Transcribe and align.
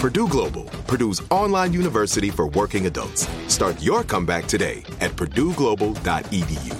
Purdue 0.00 0.28
Global, 0.28 0.64
Purdue's 0.86 1.20
online 1.30 1.74
university 1.74 2.30
for 2.30 2.46
working 2.46 2.86
adults. 2.86 3.28
Start 3.48 3.82
your 3.82 4.02
comeback 4.02 4.46
today 4.46 4.82
at 5.02 5.10
purdueglobal.edu. 5.10 6.74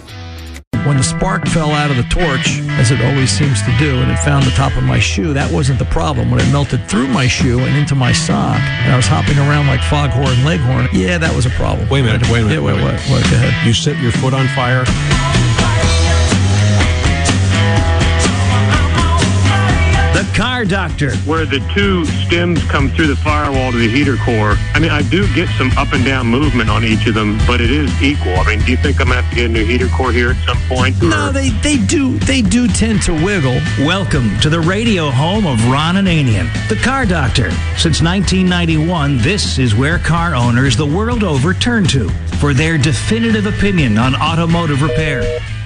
When 0.86 0.96
the 0.96 1.02
spark 1.02 1.46
fell 1.46 1.72
out 1.72 1.90
of 1.90 1.98
the 1.98 2.04
torch, 2.04 2.60
as 2.80 2.90
it 2.90 3.02
always 3.02 3.30
seems 3.30 3.60
to 3.64 3.76
do, 3.78 4.00
and 4.00 4.10
it 4.10 4.16
found 4.20 4.46
the 4.46 4.50
top 4.52 4.74
of 4.74 4.84
my 4.84 4.98
shoe, 4.98 5.34
that 5.34 5.52
wasn't 5.52 5.78
the 5.78 5.84
problem. 5.84 6.30
When 6.30 6.40
it 6.40 6.50
melted 6.50 6.88
through 6.88 7.08
my 7.08 7.26
shoe 7.26 7.60
and 7.60 7.76
into 7.76 7.94
my 7.94 8.12
sock, 8.12 8.58
and 8.58 8.90
I 8.90 8.96
was 8.96 9.06
hopping 9.06 9.36
around 9.36 9.66
like 9.66 9.82
Foghorn 9.82 10.42
Leghorn, 10.42 10.88
yeah, 10.90 11.18
that 11.18 11.36
was 11.36 11.44
a 11.44 11.50
problem. 11.50 11.90
Wait 11.90 12.00
a 12.00 12.04
minute, 12.04 12.22
wait 12.30 12.40
a 12.40 12.44
minute. 12.44 12.54
Yeah, 12.54 12.60
wait, 12.62 12.76
wait, 12.76 12.82
what, 12.82 12.94
what, 13.10 13.22
go 13.24 13.36
ahead. 13.36 13.66
You 13.66 13.74
set 13.74 14.00
your 14.00 14.12
foot 14.12 14.32
on 14.32 14.48
fire? 14.56 14.86
Car 20.40 20.64
Doctor. 20.64 21.14
where 21.26 21.44
the 21.44 21.60
two 21.74 22.06
stems 22.06 22.64
come 22.64 22.88
through 22.88 23.08
the 23.08 23.16
firewall 23.16 23.72
to 23.72 23.76
the 23.76 23.90
heater 23.90 24.16
core. 24.16 24.56
I 24.72 24.78
mean, 24.78 24.90
I 24.90 25.02
do 25.02 25.30
get 25.34 25.50
some 25.58 25.70
up 25.76 25.92
and 25.92 26.02
down 26.02 26.28
movement 26.28 26.70
on 26.70 26.82
each 26.82 27.06
of 27.06 27.12
them, 27.12 27.36
but 27.46 27.60
it 27.60 27.70
is 27.70 27.92
equal. 28.02 28.32
I 28.36 28.46
mean, 28.46 28.64
do 28.64 28.70
you 28.70 28.78
think 28.78 29.02
I'm 29.02 29.08
gonna 29.08 29.20
have 29.20 29.28
to 29.28 29.36
get 29.36 29.50
a 29.50 29.52
new 29.52 29.66
heater 29.66 29.88
core 29.88 30.12
here 30.12 30.30
at 30.30 30.42
some 30.46 30.56
point? 30.66 31.02
No, 31.02 31.30
they, 31.30 31.50
they 31.50 31.76
do 31.76 32.18
they 32.20 32.40
do 32.40 32.66
tend 32.68 33.02
to 33.02 33.12
wiggle. 33.12 33.60
Welcome 33.80 34.40
to 34.40 34.48
the 34.48 34.60
radio 34.60 35.10
home 35.10 35.46
of 35.46 35.62
Ron 35.68 35.96
Ananian, 35.96 36.48
the 36.70 36.76
Car 36.76 37.04
Doctor. 37.04 37.50
Since 37.76 38.00
1991, 38.00 39.18
this 39.18 39.58
is 39.58 39.74
where 39.74 39.98
car 39.98 40.34
owners 40.34 40.74
the 40.74 40.86
world 40.86 41.22
over 41.22 41.52
turn 41.52 41.84
to 41.88 42.08
for 42.40 42.54
their 42.54 42.78
definitive 42.78 43.44
opinion 43.44 43.98
on 43.98 44.14
automotive 44.16 44.80
repair. 44.80 45.20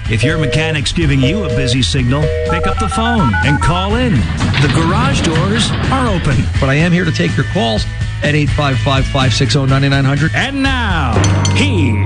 If 0.07 0.23
your 0.23 0.37
mechanic's 0.37 0.93
giving 0.93 1.19
you 1.19 1.45
a 1.45 1.49
busy 1.49 1.81
signal, 1.81 2.21
pick 2.51 2.67
up 2.67 2.77
the 2.77 2.89
phone 2.89 3.31
and 3.43 3.59
call 3.59 3.95
in. 3.95 4.13
The 4.13 4.71
garage 4.75 5.23
doors 5.23 5.71
are 5.91 6.07
open. 6.07 6.35
But 6.59 6.69
I 6.69 6.75
am 6.75 6.91
here 6.91 7.05
to 7.05 7.11
take 7.11 7.35
your 7.35 7.47
calls 7.47 7.85
at 8.21 8.35
855-560-9900. 8.35 10.35
And 10.35 10.61
now, 10.61 11.15
here's 11.55 12.05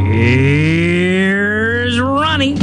Ronnie. 1.99 2.55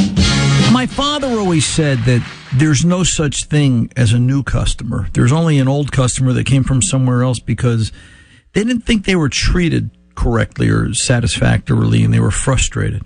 My 0.72 0.86
father 0.86 1.28
always 1.28 1.66
said 1.66 1.98
that 2.00 2.26
there's 2.54 2.86
no 2.86 3.04
such 3.04 3.44
thing 3.44 3.92
as 3.94 4.14
a 4.14 4.18
new 4.18 4.42
customer. 4.42 5.10
There's 5.12 5.32
only 5.32 5.58
an 5.58 5.68
old 5.68 5.92
customer 5.92 6.32
that 6.32 6.46
came 6.46 6.64
from 6.64 6.80
somewhere 6.80 7.22
else 7.22 7.40
because 7.40 7.92
they 8.54 8.64
didn't 8.64 8.84
think 8.84 9.04
they 9.04 9.16
were 9.16 9.28
treated 9.28 9.90
correctly 10.14 10.70
or 10.70 10.94
satisfactorily 10.94 12.02
and 12.02 12.14
they 12.14 12.20
were 12.20 12.30
frustrated. 12.30 13.02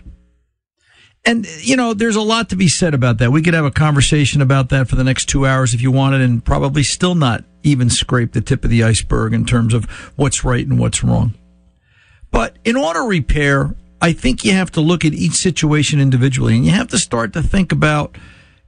And, 1.24 1.46
you 1.60 1.76
know, 1.76 1.92
there's 1.92 2.16
a 2.16 2.22
lot 2.22 2.48
to 2.48 2.56
be 2.56 2.68
said 2.68 2.94
about 2.94 3.18
that. 3.18 3.30
We 3.30 3.42
could 3.42 3.52
have 3.52 3.66
a 3.66 3.70
conversation 3.70 4.40
about 4.40 4.70
that 4.70 4.88
for 4.88 4.96
the 4.96 5.04
next 5.04 5.26
two 5.26 5.46
hours 5.46 5.74
if 5.74 5.82
you 5.82 5.90
wanted 5.90 6.22
and 6.22 6.42
probably 6.42 6.82
still 6.82 7.14
not 7.14 7.44
even 7.62 7.90
scrape 7.90 8.32
the 8.32 8.40
tip 8.40 8.64
of 8.64 8.70
the 8.70 8.82
iceberg 8.82 9.34
in 9.34 9.44
terms 9.44 9.74
of 9.74 9.84
what's 10.16 10.44
right 10.44 10.66
and 10.66 10.78
what's 10.78 11.04
wrong. 11.04 11.34
But 12.30 12.56
in 12.64 12.76
auto 12.76 13.06
repair, 13.06 13.74
I 14.00 14.12
think 14.12 14.44
you 14.44 14.52
have 14.52 14.70
to 14.72 14.80
look 14.80 15.04
at 15.04 15.12
each 15.12 15.34
situation 15.34 16.00
individually 16.00 16.56
and 16.56 16.64
you 16.64 16.72
have 16.72 16.88
to 16.88 16.98
start 16.98 17.34
to 17.34 17.42
think 17.42 17.70
about, 17.70 18.16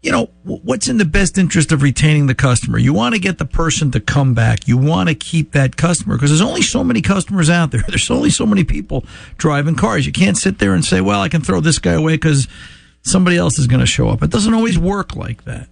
you 0.03 0.11
know, 0.11 0.27
what's 0.43 0.89
in 0.89 0.97
the 0.99 1.05
best 1.05 1.39
interest 1.39 1.71
of 1.71 1.81
retaining 1.81 2.27
the 2.27 2.35
customer. 2.35 2.77
You 2.77 2.93
want 2.93 3.15
to 3.15 3.21
get 3.21 3.39
the 3.39 3.45
person 3.45 3.93
to 3.93 4.01
come 4.01 4.35
back. 4.35 4.67
You 4.67 4.77
want 4.77 5.09
to 5.09 5.15
keep 5.15 5.53
that 5.53 5.77
customer 5.77 6.17
because 6.17 6.31
there's 6.31 6.41
only 6.41 6.63
so 6.63 6.83
many 6.83 7.01
customers 7.01 7.49
out 7.49 7.71
there. 7.71 7.85
There's 7.89 8.11
only 8.11 8.31
so 8.31 8.45
many 8.45 8.65
people 8.65 9.05
driving 9.39 9.77
cars. 9.77 10.05
You 10.05 10.13
can't 10.13 10.37
sit 10.37 10.59
there 10.59 10.75
and 10.75 10.85
say, 10.85 11.01
well, 11.01 11.21
I 11.21 11.29
can 11.29 11.41
throw 11.41 11.61
this 11.61 11.79
guy 11.79 11.93
away 11.93 12.15
because 12.15 12.49
somebody 13.03 13.37
else 13.37 13.61
is 13.61 13.69
going 13.69 13.81
to 13.81 13.87
show 13.87 14.09
up. 14.09 14.23
It 14.23 14.31
doesn't 14.31 14.55
always 14.55 14.77
work 14.77 15.15
like 15.15 15.45
that. 15.45 15.69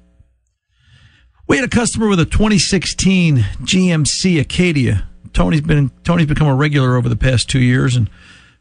We 1.49 1.57
had 1.57 1.65
a 1.65 1.69
customer 1.69 2.09
with 2.09 2.21
a 2.21 2.25
2016 2.25 3.39
GMC 3.39 4.41
Acadia. 4.41 5.09
Tony's 5.33 5.61
been 5.61 5.91
Tony's 6.05 6.29
become 6.29 6.47
a 6.47 6.55
regular 6.55 6.97
over 6.97 7.09
the 7.09 7.17
past 7.17 7.51
two 7.51 7.61
years, 7.61 7.97
and 7.97 8.09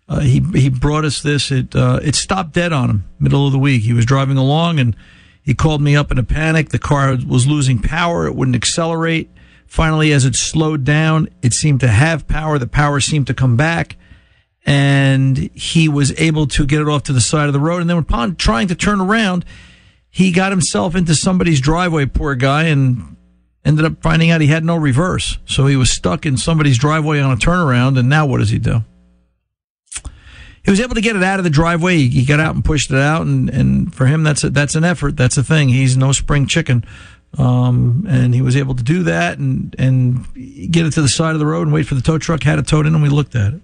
uh, 0.08 0.22
he 0.22 0.40
he 0.54 0.70
brought 0.70 1.06
us 1.06 1.22
this. 1.22 1.52
It 1.52 1.76
uh, 1.76 2.00
it 2.02 2.16
stopped 2.16 2.54
dead 2.54 2.74
on 2.74 2.90
him 2.90 3.04
middle 3.20 3.46
of 3.46 3.52
the 3.52 3.60
week. 3.60 3.84
He 3.84 3.94
was 3.94 4.06
driving 4.06 4.38
along 4.38 4.80
and 4.80 4.96
he 5.42 5.54
called 5.54 5.82
me 5.82 5.96
up 5.96 6.12
in 6.12 6.18
a 6.18 6.24
panic. 6.24 6.70
The 6.70 6.80
car 6.80 7.18
was 7.28 7.48
losing 7.48 7.80
power. 7.80 8.26
It 8.26 8.36
wouldn't 8.36 8.56
accelerate. 8.56 9.30
Finally, 9.68 10.12
as 10.12 10.26
it 10.26 10.36
slowed 10.36 10.84
down, 10.84 11.30
it 11.42 11.54
seemed 11.54 11.80
to 11.82 11.88
have 11.88 12.28
power. 12.28 12.58
The 12.58 12.68
power 12.68 13.00
seemed 13.00 13.28
to 13.28 13.34
come 13.34 13.56
back, 13.56 13.98
and 14.66 15.38
he 15.54 15.88
was 15.88 16.18
able 16.20 16.48
to 16.48 16.66
get 16.66 16.82
it 16.82 16.88
off 16.88 17.04
to 17.04 17.14
the 17.14 17.22
side 17.22 17.48
of 17.48 17.54
the 17.54 17.60
road. 17.60 17.82
And 17.82 17.90
then 17.90 17.98
upon 17.98 18.36
trying 18.36 18.68
to 18.70 18.76
turn 18.76 19.00
around, 19.00 19.46
he 20.10 20.32
got 20.32 20.52
himself 20.52 20.96
into 20.96 21.14
somebody's 21.14 21.62
driveway. 21.62 22.08
Poor 22.08 22.36
guy, 22.36 22.64
and 22.64 23.16
Ended 23.66 23.86
up 23.86 24.02
finding 24.02 24.32
out 24.32 24.42
he 24.42 24.48
had 24.48 24.64
no 24.64 24.78
reverse. 24.78 25.38
So 25.46 25.68
he 25.68 25.76
was 25.76 25.92
stuck 25.92 26.26
in 26.26 26.38
somebody's 26.38 26.78
driveway 26.78 27.20
on 27.20 27.32
a 27.32 27.36
turnaround. 27.36 28.00
And 28.00 28.08
now 28.08 28.26
what 28.26 28.40
does 28.40 28.50
he 28.50 28.60
do? 28.60 28.84
He 30.70 30.72
was 30.72 30.82
able 30.82 30.94
to 30.94 31.02
get 31.02 31.16
it 31.16 31.24
out 31.24 31.40
of 31.40 31.44
the 31.44 31.50
driveway. 31.50 31.98
He 31.98 32.24
got 32.24 32.40
out 32.40 32.54
and 32.54 32.64
pushed 32.64 32.92
it 32.92 33.00
out. 33.00 33.26
And, 33.26 33.50
and 33.50 33.92
for 33.92 34.06
him, 34.06 34.22
that's 34.22 34.44
a, 34.44 34.52
that's 34.52 34.76
an 34.76 34.84
effort. 34.84 35.18
That's 35.18 35.36
a 35.36 35.44
thing. 35.44 35.70
He's 35.70 35.98
no 35.98 36.12
spring 36.12 36.46
chicken. 36.46 36.86
Um, 37.40 38.06
and 38.08 38.36
he 38.36 38.44
was 38.44 38.56
able 38.56 38.76
to 38.76 38.84
do 38.84 39.02
that 39.02 39.40
and, 39.40 39.76
and 39.80 40.72
get 40.72 40.86
it 40.86 40.92
to 40.92 41.02
the 41.02 41.10
side 41.10 41.34
of 41.34 41.40
the 41.40 41.48
road 41.48 41.64
and 41.64 41.74
wait 41.74 41.88
for 41.88 41.96
the 41.96 42.04
tow 42.04 42.20
truck, 42.20 42.44
had 42.44 42.60
it 42.60 42.68
towed 42.68 42.86
in, 42.86 42.94
and 42.94 43.02
we 43.02 43.10
looked 43.10 43.34
at 43.34 43.56
it. 43.56 43.62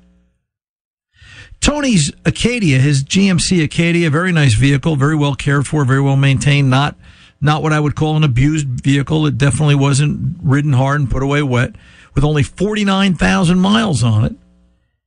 Tony's 1.62 2.12
Acadia, 2.26 2.80
his 2.80 3.04
GMC 3.04 3.64
Acadia, 3.64 4.10
very 4.10 4.32
nice 4.32 4.56
vehicle, 4.56 4.96
very 4.96 5.16
well 5.16 5.36
cared 5.36 5.68
for, 5.68 5.86
very 5.86 6.02
well 6.02 6.16
maintained, 6.16 6.72
not 6.72 6.98
not 7.40 7.62
what 7.62 7.72
I 7.72 7.80
would 7.80 7.96
call 7.96 8.18
an 8.18 8.24
abused 8.24 8.68
vehicle. 8.68 9.28
It 9.28 9.38
definitely 9.38 9.76
wasn't 9.76 10.38
ridden 10.42 10.74
hard 10.74 11.02
and 11.02 11.12
put 11.12 11.22
away 11.22 11.44
wet. 11.44 11.76
With 12.16 12.24
only 12.24 12.42
49,000 12.42 13.60
miles 13.60 14.04
on 14.04 14.26
it, 14.26 14.36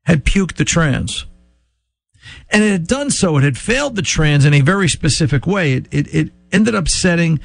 had 0.05 0.25
puked 0.25 0.59
the 0.59 0.65
trans. 0.65 1.27
And 2.51 2.63
it 2.63 2.71
had 2.71 2.87
done 2.87 3.11
so. 3.11 3.37
It 3.37 3.45
had 3.45 3.59
failed 3.59 3.97
the 3.97 4.03
trans 4.03 4.45
in 4.45 4.55
a 4.55 4.61
very 4.61 4.89
specific 4.89 5.47
way. 5.47 5.75
It, 5.75 5.87
it, 5.91 6.15
it 6.15 6.33
ended 6.53 6.75
up 6.75 6.89
setting 6.89 7.41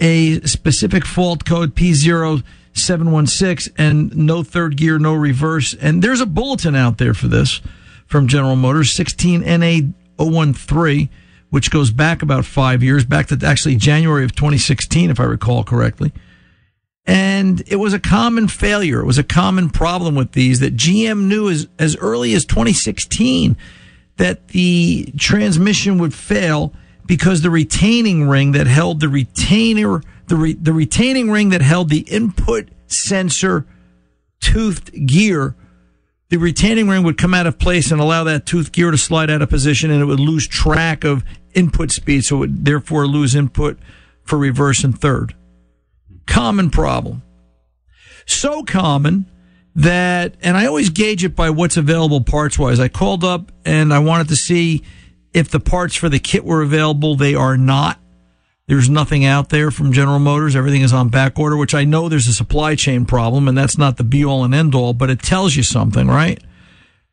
a 0.00 0.40
specific 0.40 1.04
fault 1.04 1.44
code 1.44 1.74
P0716 1.74 3.72
and 3.76 4.16
no 4.16 4.42
third 4.42 4.76
gear, 4.76 4.98
no 4.98 5.14
reverse. 5.14 5.74
And 5.74 6.02
there's 6.02 6.20
a 6.20 6.26
bulletin 6.26 6.74
out 6.74 6.98
there 6.98 7.14
for 7.14 7.28
this 7.28 7.60
from 8.06 8.28
General 8.28 8.56
Motors, 8.56 8.96
16NA013 8.96 11.08
which 11.50 11.70
goes 11.70 11.90
back 11.90 12.22
about 12.22 12.44
five 12.44 12.82
years, 12.82 13.04
back 13.04 13.26
to 13.26 13.46
actually 13.46 13.76
January 13.76 14.24
of 14.24 14.34
2016, 14.34 15.10
if 15.10 15.20
I 15.20 15.24
recall 15.24 15.64
correctly. 15.64 16.12
And 17.06 17.62
it 17.66 17.76
was 17.76 17.94
a 17.94 17.98
common 17.98 18.48
failure. 18.48 19.00
It 19.00 19.06
was 19.06 19.18
a 19.18 19.24
common 19.24 19.70
problem 19.70 20.14
with 20.14 20.32
these 20.32 20.60
that 20.60 20.76
GM 20.76 21.24
knew 21.24 21.48
as, 21.48 21.66
as 21.78 21.96
early 21.96 22.34
as 22.34 22.44
2016 22.44 23.56
that 24.18 24.48
the 24.48 25.12
transmission 25.16 25.98
would 25.98 26.14
fail 26.14 26.72
because 27.06 27.42
the 27.42 27.50
retaining 27.50 28.28
ring 28.28 28.52
that 28.52 28.66
held 28.66 29.00
the 29.00 29.08
retainer, 29.08 30.02
the, 30.26 30.36
re, 30.36 30.52
the 30.52 30.72
retaining 30.72 31.30
ring 31.30 31.48
that 31.48 31.62
held 31.62 31.88
the 31.88 32.00
input 32.00 32.68
sensor 32.86 33.66
toothed 34.40 35.06
gear 35.06 35.56
the 36.30 36.36
retaining 36.36 36.88
ring 36.88 37.04
would 37.04 37.16
come 37.16 37.32
out 37.32 37.46
of 37.46 37.58
place 37.58 37.90
and 37.90 38.00
allow 38.00 38.24
that 38.24 38.44
tooth 38.44 38.70
gear 38.72 38.90
to 38.90 38.98
slide 38.98 39.30
out 39.30 39.40
of 39.40 39.48
position 39.48 39.90
and 39.90 40.02
it 40.02 40.04
would 40.04 40.20
lose 40.20 40.46
track 40.46 41.04
of 41.04 41.24
input 41.54 41.90
speed. 41.90 42.24
So 42.24 42.36
it 42.36 42.38
would 42.40 42.64
therefore 42.64 43.06
lose 43.06 43.34
input 43.34 43.78
for 44.24 44.38
reverse 44.38 44.84
and 44.84 44.98
third. 44.98 45.34
Common 46.26 46.68
problem. 46.68 47.22
So 48.26 48.62
common 48.62 49.26
that, 49.78 50.34
and 50.42 50.56
I 50.56 50.66
always 50.66 50.90
gauge 50.90 51.22
it 51.22 51.36
by 51.36 51.50
what's 51.50 51.76
available 51.76 52.20
parts 52.20 52.58
wise. 52.58 52.80
I 52.80 52.88
called 52.88 53.22
up 53.22 53.52
and 53.64 53.94
I 53.94 54.00
wanted 54.00 54.28
to 54.28 54.36
see 54.36 54.82
if 55.32 55.50
the 55.50 55.60
parts 55.60 55.94
for 55.94 56.08
the 56.08 56.18
kit 56.18 56.44
were 56.44 56.62
available. 56.62 57.14
They 57.14 57.36
are 57.36 57.56
not. 57.56 58.00
There's 58.66 58.90
nothing 58.90 59.24
out 59.24 59.50
there 59.50 59.70
from 59.70 59.92
General 59.92 60.18
Motors. 60.18 60.56
Everything 60.56 60.82
is 60.82 60.92
on 60.92 61.10
back 61.10 61.38
order, 61.38 61.56
which 61.56 61.74
I 61.74 61.84
know 61.84 62.08
there's 62.08 62.26
a 62.26 62.32
supply 62.32 62.74
chain 62.74 63.04
problem 63.04 63.46
and 63.46 63.56
that's 63.56 63.78
not 63.78 63.98
the 63.98 64.04
be 64.04 64.24
all 64.24 64.42
and 64.42 64.52
end 64.52 64.74
all, 64.74 64.94
but 64.94 65.10
it 65.10 65.22
tells 65.22 65.54
you 65.54 65.62
something, 65.62 66.08
right? 66.08 66.42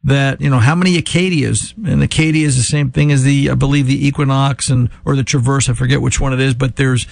That, 0.04 0.42
you 0.42 0.50
know, 0.50 0.60
how 0.60 0.74
many 0.74 1.00
Acadias 1.00 1.76
and 1.88 2.02
Acadia 2.02 2.48
is 2.48 2.58
the 2.58 2.64
same 2.64 2.90
thing 2.90 3.12
as 3.12 3.22
the, 3.22 3.52
I 3.52 3.54
believe 3.54 3.86
the 3.86 4.08
Equinox 4.08 4.72
and, 4.72 4.90
or 5.06 5.16
the 5.16 5.24
Traverse. 5.24 5.70
I 5.70 5.74
forget 5.74 6.02
which 6.02 6.20
one 6.20 6.34
it 6.34 6.40
is, 6.40 6.56
but 6.56 6.78
there's, 6.78 7.06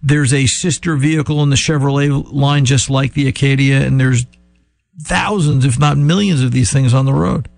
there's 0.00 0.32
a 0.32 0.46
sister 0.46 0.94
vehicle 0.94 1.42
in 1.42 1.50
the 1.50 1.56
Chevrolet 1.56 2.32
line 2.32 2.64
just 2.64 2.88
like 2.88 3.14
the 3.14 3.26
Acadia 3.26 3.80
and 3.84 3.98
there's 3.98 4.26
thousands, 5.00 5.64
if 5.64 5.78
not 5.78 5.96
millions 5.96 6.42
of 6.42 6.52
these 6.52 6.72
things 6.72 6.94
on 6.94 7.06
the 7.06 7.14
road. 7.14 7.48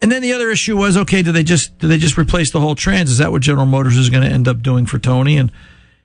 And 0.00 0.10
then 0.10 0.22
the 0.22 0.32
other 0.32 0.50
issue 0.50 0.76
was, 0.76 0.96
okay, 0.96 1.22
do 1.22 1.30
they 1.30 1.44
just 1.44 1.78
do 1.78 1.86
they 1.86 1.98
just 1.98 2.18
replace 2.18 2.50
the 2.50 2.60
whole 2.60 2.74
trans? 2.74 3.10
Is 3.10 3.18
that 3.18 3.30
what 3.30 3.42
General 3.42 3.66
Motors 3.66 3.96
is 3.96 4.10
going 4.10 4.24
to 4.24 4.28
end 4.28 4.48
up 4.48 4.60
doing 4.60 4.84
for 4.84 4.98
Tony? 4.98 5.36
And 5.36 5.52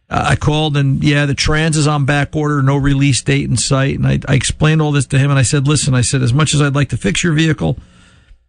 uh, 0.10 0.26
I 0.30 0.36
called, 0.36 0.78
and 0.78 1.04
yeah, 1.04 1.26
the 1.26 1.34
trans 1.34 1.76
is 1.78 1.88
on 1.88 2.06
back 2.06 2.36
order, 2.36 2.62
no 2.62 2.78
release 2.78 3.22
date 3.24 3.50
in 3.50 3.58
sight. 3.58 3.96
And 3.96 4.06
I, 4.06 4.20
I 4.28 4.36
explained 4.36 4.84
all 4.84 4.92
this 4.92 5.08
to 5.08 5.18
him, 5.18 5.32
and 5.32 5.40
I 5.40 5.42
said, 5.42 5.68
listen, 5.68 5.96
I 5.96 6.02
said, 6.02 6.22
as 6.22 6.32
much 6.32 6.54
as 6.54 6.62
I'd 6.62 6.76
like 6.76 6.90
to 6.90 6.98
fix 6.98 7.24
your 7.24 7.34
vehicle, 7.34 7.78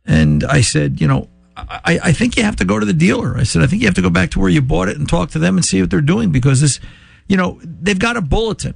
and 0.05 0.44
I 0.44 0.61
said, 0.61 1.01
you 1.01 1.09
know, 1.09 1.29
I, 1.56 1.99
I 2.05 2.12
think 2.12 2.37
you 2.37 2.44
have 2.44 2.56
to 2.56 2.65
go 2.65 2.79
to 2.79 2.87
the 2.87 2.93
dealer. 2.93 3.37
I 3.37 3.43
said, 3.43 3.62
I 3.62 3.67
think 3.67 3.81
you 3.83 3.89
have 3.89 3.97
to 3.97 4.03
go 4.03 4.11
back 4.11 4.31
to 4.33 4.41
where 4.41 4.49
you 4.49 4.62
bought 4.62 4.89
it 4.89 4.97
and 4.97 5.09
talk 5.09 5.31
to 5.31 5.39
them 5.39 5.56
and 5.56 5.65
see 5.65 5.81
what 5.81 5.91
they're 5.91 6.01
doing 6.01 6.31
because 6.31 6.61
this, 6.61 6.79
you 7.27 7.37
know, 7.37 7.59
they've 7.65 7.99
got 7.99 8.17
a 8.17 8.21
bulletin 8.21 8.75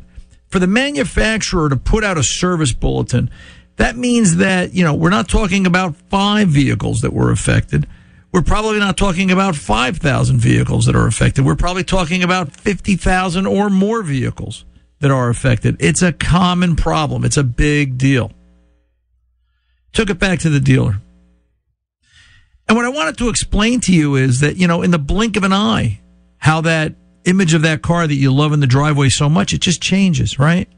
for 0.53 0.61
the 0.61 0.69
manufacturer 0.69 1.69
to 1.69 1.77
put 1.77 2.05
out 2.05 2.17
a 2.17 2.23
service 2.23 2.73
bulletin 2.73 3.31
that 3.77 3.97
means 3.97 4.37
that, 4.37 4.75
you 4.75 4.85
know, 4.85 4.95
we're 4.95 5.11
not 5.11 5.29
talking 5.29 5.67
about 5.67 5.97
five 6.11 6.49
vehicles 6.49 7.01
that 7.01 7.13
were 7.13 7.31
affected. 7.31 7.87
We're 8.33 8.43
probably 8.43 8.79
not 8.79 8.97
talking 8.97 9.31
about 9.31 9.57
5,000 9.57 10.39
vehicles 10.39 10.87
that 10.87 10.97
are 10.97 11.07
affected. 11.07 11.45
We're 11.45 11.57
probably 11.57 11.85
talking 11.85 12.23
about 12.23 12.53
50,000 12.53 13.47
or 13.47 13.71
more 13.71 14.03
vehicles 14.03 14.65
that 15.01 15.11
are 15.11 15.29
affected. 15.29 15.77
It's 15.81 16.03
a 16.03 16.13
common 16.13 16.77
problem. 16.77 17.25
It's 17.25 17.37
a 17.37 17.45
big 17.45 17.99
deal. 17.99 18.33
Took 19.93 20.11
it 20.11 20.19
back 20.19 20.39
to 20.41 20.51
the 20.51 20.61
dealer. 20.61 21.01
And 22.69 22.77
what 22.77 22.87
I 22.87 22.91
wanted 22.91 23.19
to 23.19 23.29
explain 23.29 23.81
to 23.81 23.93
you 23.93 24.15
is 24.15 24.41
that, 24.41 24.57
you 24.57 24.67
know, 24.67 24.83
in 24.83 24.93
the 24.93 24.99
blink 24.99 25.37
of 25.37 25.45
an 25.45 25.53
eye, 25.53 26.01
how 26.39 26.63
that 26.63 26.95
image 27.25 27.55
of 27.55 27.63
that 27.63 27.83
car 27.83 28.07
that 28.07 28.15
you 28.15 28.33
love 28.33 28.53
in 28.53 28.61
the 28.61 28.67
driveway 28.67 29.09
so 29.09 29.29
much, 29.29 29.53
it 29.53 29.61
just 29.61 29.81
changes, 29.81 30.39
right? 30.39 30.69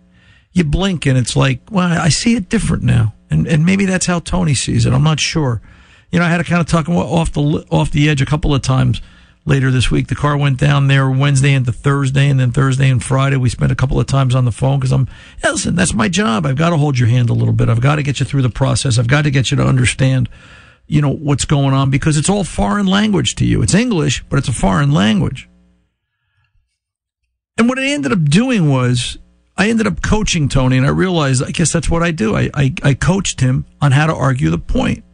you 0.55 0.65
blink 0.65 1.05
and 1.05 1.19
it's 1.19 1.37
like, 1.37 1.61
well, 1.71 2.01
I 2.01 2.09
see 2.09 2.37
it 2.37 2.49
different 2.49 2.85
now. 2.85 3.13
And, 3.29 3.47
and 3.47 3.67
maybe 3.67 3.85
that's 3.85 4.07
how 4.07 4.21
Tony 4.21 4.55
sees 4.55 4.87
it. 4.87 4.93
I'm 4.93 5.03
not 5.03 5.21
sure. 5.21 5.61
You 6.11 6.21
know, 6.21 6.25
I 6.25 6.29
had 6.29 6.39
to 6.39 6.45
kind 6.45 6.61
of 6.61 6.69
talk 6.69 6.89
off 6.89 7.33
the, 7.33 7.67
off 7.71 7.91
the 7.91 8.09
edge 8.09 8.23
a 8.23 8.27
couple 8.27 8.55
of 8.55 8.63
times 8.63 9.03
later 9.45 9.73
this 9.73 9.91
week. 9.91 10.07
The 10.07 10.15
car 10.15 10.37
went 10.37 10.59
down 10.61 10.87
there 10.87 11.11
Wednesday 11.11 11.53
into 11.53 11.73
Thursday 11.73 12.29
and 12.29 12.39
then 12.39 12.53
Thursday 12.53 12.89
and 12.89 13.03
Friday. 13.03 13.37
We 13.37 13.49
spent 13.49 13.73
a 13.73 13.75
couple 13.75 13.99
of 13.99 14.07
times 14.07 14.37
on 14.37 14.45
the 14.45 14.53
phone 14.53 14.79
because 14.79 14.93
I'm, 14.93 15.09
yeah, 15.43 15.51
listen, 15.51 15.75
that's 15.75 15.93
my 15.93 16.09
job. 16.09 16.47
I've 16.47 16.57
got 16.57 16.71
to 16.71 16.77
hold 16.77 17.01
your 17.01 17.09
hand 17.09 17.31
a 17.31 17.35
little 17.35 17.53
bit. 17.53 17.69
I've 17.69 17.81
got 17.81 17.97
to 17.97 18.05
get 18.05 18.21
you 18.21 18.27
through 18.27 18.43
the 18.43 18.49
process. 18.49 18.97
I've 18.97 19.09
got 19.09 19.23
to 19.23 19.33
get 19.33 19.51
you 19.51 19.57
to 19.57 19.65
understand, 19.65 20.29
you 20.87 21.03
know, 21.03 21.11
what's 21.13 21.47
going 21.47 21.75
on 21.75 21.91
because 21.91 22.17
it's 22.17 22.31
all 22.31 22.45
foreign 22.45 22.87
language 22.87 23.35
to 23.37 23.45
you. 23.45 23.61
It's 23.61 23.75
English, 23.75 24.25
but 24.29 24.39
it's 24.39 24.49
a 24.49 24.53
foreign 24.53 24.93
language. 24.93 25.49
And 27.57 27.69
what 27.69 27.79
I 27.79 27.87
ended 27.87 28.13
up 28.13 28.25
doing 28.25 28.69
was 28.69 29.19
I 29.57 29.69
ended 29.69 29.87
up 29.87 30.03
coaching 30.03 30.49
Tony, 30.49 30.77
and 30.77 30.87
I 30.87 30.91
realized 30.91 31.43
I 31.43 31.51
guess 31.51 31.73
that's 31.73 31.89
what 31.89 32.03
I 32.03 32.11
do. 32.11 32.37
I, 32.37 32.51
I, 32.53 32.75
I 32.83 32.95
coached 32.95 33.41
him 33.41 33.65
on 33.81 33.93
how 33.93 34.07
to 34.07 34.15
argue 34.15 34.51
the 34.51 34.59
point. 34.59 35.05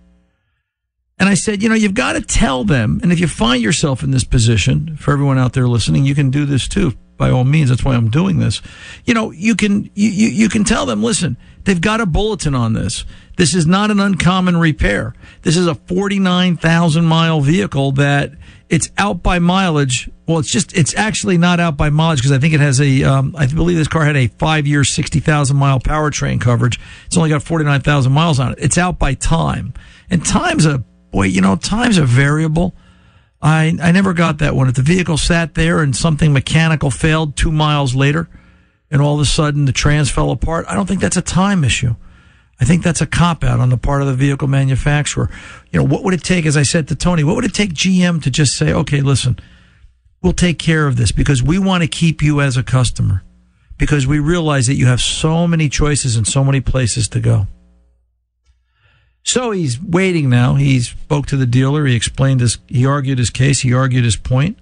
And 1.19 1.29
I 1.29 1.35
said, 1.35 1.63
you 1.63 1.69
know, 1.69 1.75
you've 1.75 1.93
got 1.93 2.15
to 2.15 2.23
tell 2.23 2.65
them. 2.65 2.99
And 3.03 3.13
if 3.13 3.21
you 3.21 3.29
find 3.29 3.63
yourself 3.63 4.03
in 4.03 4.11
this 4.11 4.25
position, 4.25 4.97
for 4.97 5.13
everyone 5.13 5.37
out 5.37 5.53
there 5.53 5.69
listening, 5.69 6.07
you 6.07 6.15
can 6.15 6.31
do 6.31 6.47
this 6.47 6.67
too. 6.67 6.95
By 7.19 7.29
all 7.29 7.45
means, 7.45 7.69
that's 7.69 7.85
why 7.85 7.95
I'm 7.95 8.09
doing 8.09 8.39
this. 8.39 8.63
You 9.05 9.13
know, 9.13 9.31
you 9.31 9.55
can 9.55 9.91
you, 9.95 10.09
you, 10.09 10.29
you 10.29 10.49
can 10.49 10.65
tell 10.65 10.87
them, 10.87 11.03
listen, 11.03 11.37
they've 11.65 11.81
got 11.81 12.01
a 12.01 12.07
bulletin 12.07 12.55
on 12.55 12.73
this. 12.73 13.05
This 13.37 13.55
is 13.55 13.67
not 13.67 13.91
an 13.91 14.01
uncommon 14.01 14.57
repair. 14.57 15.15
This 15.43 15.59
is 15.59 15.67
a 15.67 15.75
49,000 15.75 17.05
mile 17.05 17.43
vehicle 17.43 17.93
that 17.93 18.33
it's 18.71 18.89
out 18.97 19.21
by 19.21 19.41
mileage. 19.41 20.09
Well, 20.27 20.39
it's 20.39 20.51
just, 20.51 20.77
it's 20.77 20.95
actually 20.95 21.37
not 21.37 21.59
out 21.59 21.77
by 21.77 21.91
mileage 21.91 22.21
because 22.21 22.31
I 22.31 22.39
think 22.39 22.55
it 22.55 22.61
has 22.61 22.81
a, 22.81 23.03
um, 23.03 23.35
I 23.37 23.47
believe 23.47 23.77
this 23.77 23.89
car 23.89 24.05
had 24.05 24.17
a 24.17 24.29
five 24.29 24.65
year, 24.67 24.85
60,000 24.85 25.57
mile 25.57 25.81
powertrain 25.81 26.41
coverage. 26.41 26.79
It's 27.07 27.17
only 27.17 27.31
got 27.31 27.43
49,000 27.43 28.13
miles 28.13 28.39
on 28.39 28.53
it. 28.53 28.59
It's 28.61 28.79
out 28.79 28.99
by 28.99 29.15
time. 29.15 29.75
And 30.09 30.25
time's 30.25 30.67
a, 30.67 30.79
boy, 31.11 31.25
you 31.25 31.41
know, 31.41 31.57
time's 31.57 31.99
a 31.99 32.05
variable. 32.05 32.77
I, 33.43 33.77
I 33.83 33.91
never 33.91 34.13
got 34.15 34.39
that 34.39 34.55
one. 34.55 34.69
If 34.69 34.77
the 34.77 34.83
vehicle 34.83 35.17
sat 35.17 35.55
there 35.55 35.81
and 35.81 35.95
something 35.97 36.33
mechanical 36.33 36.93
failed 36.93 37.37
two 37.37 37.51
miles 37.51 37.97
later 37.97 38.29
and 38.89 39.03
all 39.03 39.15
of 39.17 39.21
a 39.21 39.25
sudden 39.25 39.65
the 39.65 39.73
trans 39.73 40.11
fell 40.11 40.31
apart, 40.31 40.67
I 40.69 40.75
don't 40.75 40.87
think 40.87 41.01
that's 41.01 41.17
a 41.17 41.23
time 41.23 41.65
issue. 41.65 41.97
I 42.61 42.65
think 42.65 42.83
that's 42.83 43.01
a 43.01 43.07
cop 43.07 43.43
out 43.43 43.59
on 43.59 43.71
the 43.71 43.79
part 43.79 44.03
of 44.03 44.07
the 44.07 44.15
vehicle 44.15 44.47
manufacturer. 44.47 45.31
You 45.71 45.81
know, 45.81 45.85
what 45.87 46.05
would 46.05 46.13
it 46.13 46.23
take, 46.23 46.45
as 46.45 46.57
I 46.57 46.63
said 46.63 46.89
to 46.89 46.95
Tony, 46.95 47.25
what 47.25 47.35
would 47.37 47.45
it 47.45 47.55
take 47.55 47.73
GM 47.73 48.23
to 48.23 48.31
just 48.31 48.57
say, 48.57 48.73
okay, 48.73 49.01
listen, 49.01 49.39
we'll 50.23 50.35
take 50.35 50.59
care 50.59 50.87
of 50.87 50.97
this 50.97 51.11
because 51.11 51.43
we 51.43 51.59
want 51.59 51.83
to 51.83 51.89
keep 51.89 52.23
you 52.23 52.41
as 52.41 52.59
a 52.59 52.63
customer 52.63 53.23
because 53.79 54.07
we 54.07 54.19
realize 54.19 54.67
that 54.67 54.75
you 54.75 54.87
have 54.87 55.01
so 55.01 55.47
many 55.47 55.71
choices 55.71 56.17
and 56.17 56.27
so 56.27 56.45
many 56.45 56.61
places 56.61 57.09
to 57.09 57.21
go. 57.21 57.47
So 59.23 59.53
he's 59.53 59.81
waiting 59.81 60.29
now. 60.29 60.57
He 60.57 60.81
spoke 60.81 61.27
to 61.27 61.37
the 61.37 61.47
dealer. 61.47 61.87
He 61.87 61.97
explained 61.97 62.41
his, 62.41 62.59
he 62.67 62.85
argued 62.85 63.19
his 63.19 63.31
case. 63.31 63.61
He 63.61 63.73
argued 63.73 64.05
his 64.05 64.17
point. 64.17 64.59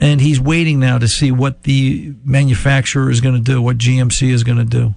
And 0.00 0.20
he's 0.20 0.40
waiting 0.40 0.80
now 0.80 0.98
to 0.98 1.06
see 1.06 1.30
what 1.30 1.62
the 1.62 2.14
manufacturer 2.24 3.08
is 3.08 3.20
going 3.20 3.36
to 3.36 3.40
do, 3.40 3.62
what 3.62 3.78
GMC 3.78 4.30
is 4.30 4.42
going 4.42 4.58
to 4.58 4.64
do. 4.64 4.94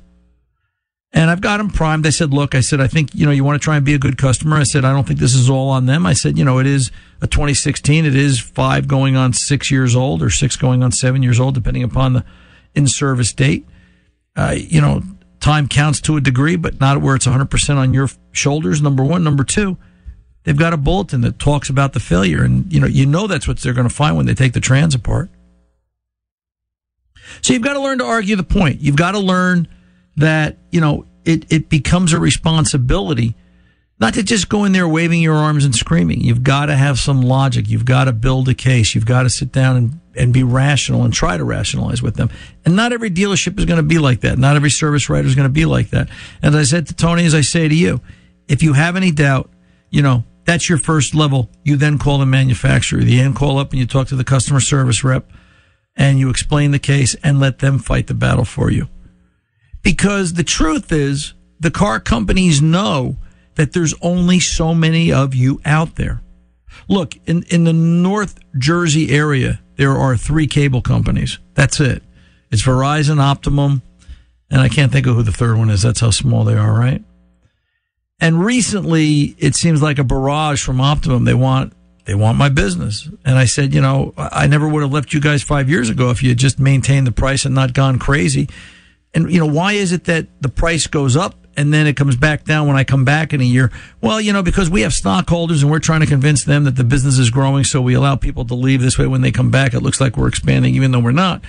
And 1.17 1.31
I've 1.31 1.41
got 1.41 1.57
them 1.57 1.71
primed. 1.71 2.05
I 2.05 2.11
said, 2.11 2.31
look, 2.31 2.53
I 2.53 2.59
said, 2.59 2.79
I 2.79 2.85
think, 2.85 3.15
you 3.15 3.25
know, 3.25 3.31
you 3.31 3.43
want 3.43 3.59
to 3.59 3.63
try 3.63 3.75
and 3.75 3.83
be 3.83 3.95
a 3.95 3.97
good 3.97 4.19
customer. 4.19 4.57
I 4.57 4.63
said, 4.63 4.85
I 4.85 4.93
don't 4.93 5.07
think 5.07 5.19
this 5.19 5.33
is 5.33 5.49
all 5.49 5.69
on 5.69 5.87
them. 5.87 6.05
I 6.05 6.13
said, 6.13 6.37
you 6.37 6.45
know, 6.45 6.59
it 6.59 6.67
is 6.67 6.91
a 7.21 7.27
2016. 7.27 8.05
It 8.05 8.15
is 8.15 8.39
five 8.39 8.87
going 8.87 9.15
on 9.15 9.33
six 9.33 9.71
years 9.71 9.95
old 9.95 10.21
or 10.21 10.29
six 10.29 10.55
going 10.55 10.83
on 10.83 10.91
seven 10.91 11.23
years 11.23 11.39
old, 11.39 11.55
depending 11.55 11.81
upon 11.81 12.13
the 12.13 12.25
in 12.75 12.85
service 12.85 13.33
date. 13.33 13.65
Uh, 14.35 14.53
you 14.55 14.79
know, 14.79 15.01
time 15.39 15.67
counts 15.67 15.99
to 16.01 16.17
a 16.17 16.21
degree, 16.21 16.55
but 16.55 16.79
not 16.79 17.01
where 17.01 17.15
it's 17.15 17.25
100% 17.25 17.77
on 17.77 17.95
your 17.95 18.09
shoulders. 18.31 18.79
Number 18.79 19.03
one. 19.03 19.23
Number 19.23 19.43
two, 19.43 19.75
they've 20.43 20.55
got 20.55 20.73
a 20.73 20.77
bulletin 20.77 21.21
that 21.21 21.39
talks 21.39 21.67
about 21.67 21.93
the 21.93 21.99
failure. 21.99 22.43
And, 22.43 22.71
you 22.71 22.79
know, 22.79 22.85
you 22.85 23.07
know 23.07 23.25
that's 23.25 23.47
what 23.47 23.57
they're 23.57 23.73
going 23.73 23.89
to 23.89 23.95
find 23.95 24.17
when 24.17 24.27
they 24.27 24.35
take 24.35 24.53
the 24.53 24.59
trans 24.59 24.93
apart. 24.93 25.31
So 27.41 27.53
you've 27.53 27.63
got 27.63 27.73
to 27.73 27.81
learn 27.81 27.97
to 27.97 28.05
argue 28.05 28.35
the 28.35 28.43
point. 28.43 28.81
You've 28.81 28.95
got 28.95 29.13
to 29.13 29.19
learn 29.19 29.67
that, 30.17 30.57
you 30.71 30.81
know, 30.81 31.05
it, 31.25 31.51
it 31.51 31.69
becomes 31.69 32.13
a 32.13 32.19
responsibility 32.19 33.35
not 33.99 34.13
to 34.13 34.23
just 34.23 34.47
go 34.47 34.63
in 34.63 34.73
there 34.73 34.87
waving 34.87 35.21
your 35.21 35.35
arms 35.35 35.65
and 35.65 35.75
screaming. 35.75 36.21
You've 36.21 36.43
got 36.43 36.67
to 36.67 36.75
have 36.75 36.99
some 36.99 37.21
logic. 37.21 37.67
You've 37.67 37.85
got 37.85 38.05
to 38.05 38.13
build 38.13 38.47
a 38.47 38.53
case. 38.53 38.93
You've 38.93 39.07
got 39.07 39.23
to 39.23 39.29
sit 39.29 39.51
down 39.51 39.75
and, 39.75 39.99
and 40.15 40.31
be 40.31 40.43
rational 40.43 41.03
and 41.03 41.11
try 41.11 41.35
to 41.35 41.43
rationalize 41.43 42.01
with 42.01 42.15
them. 42.15 42.29
And 42.63 42.75
not 42.75 42.93
every 42.93 43.09
dealership 43.09 43.57
is 43.57 43.65
going 43.65 43.77
to 43.77 43.83
be 43.83 43.97
like 43.97 44.21
that. 44.21 44.37
Not 44.37 44.55
every 44.55 44.69
service 44.69 45.09
writer 45.09 45.27
is 45.27 45.33
going 45.33 45.47
to 45.47 45.53
be 45.53 45.65
like 45.65 45.89
that. 45.89 46.09
And 46.43 46.53
as 46.53 46.73
I 46.73 46.75
said 46.75 46.87
to 46.87 46.93
Tony, 46.93 47.25
as 47.25 47.33
I 47.33 47.41
say 47.41 47.67
to 47.67 47.73
you, 47.73 48.01
if 48.47 48.61
you 48.61 48.73
have 48.73 48.95
any 48.95 49.11
doubt, 49.11 49.49
you 49.89 50.03
know, 50.03 50.23
that's 50.45 50.69
your 50.69 50.77
first 50.77 51.15
level. 51.15 51.49
You 51.63 51.75
then 51.75 51.97
call 51.97 52.19
the 52.19 52.25
manufacturer. 52.25 53.01
You 53.01 53.17
then 53.17 53.33
call 53.33 53.57
up 53.57 53.71
and 53.71 53.79
you 53.79 53.87
talk 53.87 54.07
to 54.09 54.15
the 54.15 54.23
customer 54.23 54.59
service 54.59 55.03
rep 55.03 55.29
and 55.95 56.19
you 56.19 56.29
explain 56.29 56.69
the 56.71 56.79
case 56.79 57.15
and 57.23 57.39
let 57.39 57.59
them 57.59 57.79
fight 57.79 58.05
the 58.07 58.13
battle 58.13 58.45
for 58.45 58.71
you. 58.71 58.87
Because 59.83 60.33
the 60.33 60.43
truth 60.43 60.91
is, 60.91 61.33
the 61.59 61.71
car 61.71 61.99
companies 61.99 62.61
know 62.61 63.17
that 63.55 63.73
there's 63.73 63.93
only 64.01 64.39
so 64.39 64.73
many 64.73 65.11
of 65.11 65.33
you 65.33 65.59
out 65.65 65.95
there. 65.95 66.21
Look, 66.87 67.15
in, 67.25 67.43
in 67.49 67.63
the 67.63 67.73
North 67.73 68.39
Jersey 68.57 69.11
area, 69.11 69.59
there 69.75 69.93
are 69.93 70.15
three 70.15 70.47
cable 70.47 70.81
companies. 70.81 71.39
That's 71.53 71.79
it. 71.79 72.03
It's 72.51 72.61
Verizon, 72.61 73.19
Optimum, 73.19 73.81
and 74.49 74.61
I 74.61 74.69
can't 74.69 74.91
think 74.91 75.07
of 75.07 75.15
who 75.15 75.23
the 75.23 75.31
third 75.31 75.57
one 75.57 75.69
is. 75.69 75.81
That's 75.81 75.99
how 75.99 76.11
small 76.11 76.43
they 76.43 76.55
are, 76.55 76.71
right? 76.71 77.03
And 78.19 78.43
recently, 78.43 79.35
it 79.37 79.55
seems 79.55 79.81
like 79.81 79.99
a 79.99 80.03
barrage 80.03 80.63
from 80.63 80.81
Optimum. 80.81 81.25
They 81.25 81.33
want 81.33 81.73
they 82.05 82.15
want 82.15 82.37
my 82.37 82.47
business. 82.47 83.09
And 83.25 83.37
I 83.37 83.43
said, 83.43 83.73
you 83.73 83.81
know, 83.81 84.13
I 84.17 84.47
never 84.47 84.67
would 84.67 84.81
have 84.81 84.93
left 84.93 85.13
you 85.13 85.19
guys 85.19 85.43
five 85.43 85.69
years 85.69 85.89
ago 85.89 86.09
if 86.09 86.23
you 86.23 86.29
had 86.29 86.37
just 86.37 86.57
maintained 86.57 87.05
the 87.05 87.11
price 87.11 87.43
and 87.43 87.53
not 87.53 87.73
gone 87.73 87.99
crazy. 87.99 88.47
And 89.17 89.33
you 89.33 89.39
know, 89.39 89.47
why 89.47 89.73
is 89.73 89.93
it 89.93 90.03
that 90.03 90.27
the 90.43 90.47
price 90.47 90.85
goes 90.85 91.17
up 91.17 91.47
and 91.57 91.73
then 91.73 91.87
it 91.87 91.97
comes 91.97 92.15
back 92.15 92.43
down 92.43 92.67
when 92.67 92.75
I 92.75 92.83
come 92.83 93.03
back 93.03 93.33
in 93.33 93.41
a 93.41 93.43
year? 93.43 93.71
Well, 93.99 94.21
you 94.21 94.31
know, 94.31 94.43
because 94.43 94.69
we 94.69 94.81
have 94.81 94.93
stockholders 94.93 95.63
and 95.63 95.71
we're 95.71 95.79
trying 95.79 96.01
to 96.01 96.05
convince 96.05 96.43
them 96.43 96.65
that 96.65 96.75
the 96.75 96.83
business 96.83 97.17
is 97.17 97.31
growing, 97.31 97.63
so 97.63 97.81
we 97.81 97.95
allow 97.95 98.15
people 98.15 98.45
to 98.45 98.53
leave 98.53 98.79
this 98.79 98.99
way. 98.99 99.07
When 99.07 99.21
they 99.21 99.31
come 99.31 99.49
back, 99.49 99.73
it 99.73 99.79
looks 99.79 99.99
like 99.99 100.17
we're 100.17 100.27
expanding, 100.27 100.75
even 100.75 100.91
though 100.91 100.99
we're 100.99 101.13
not. 101.13 101.43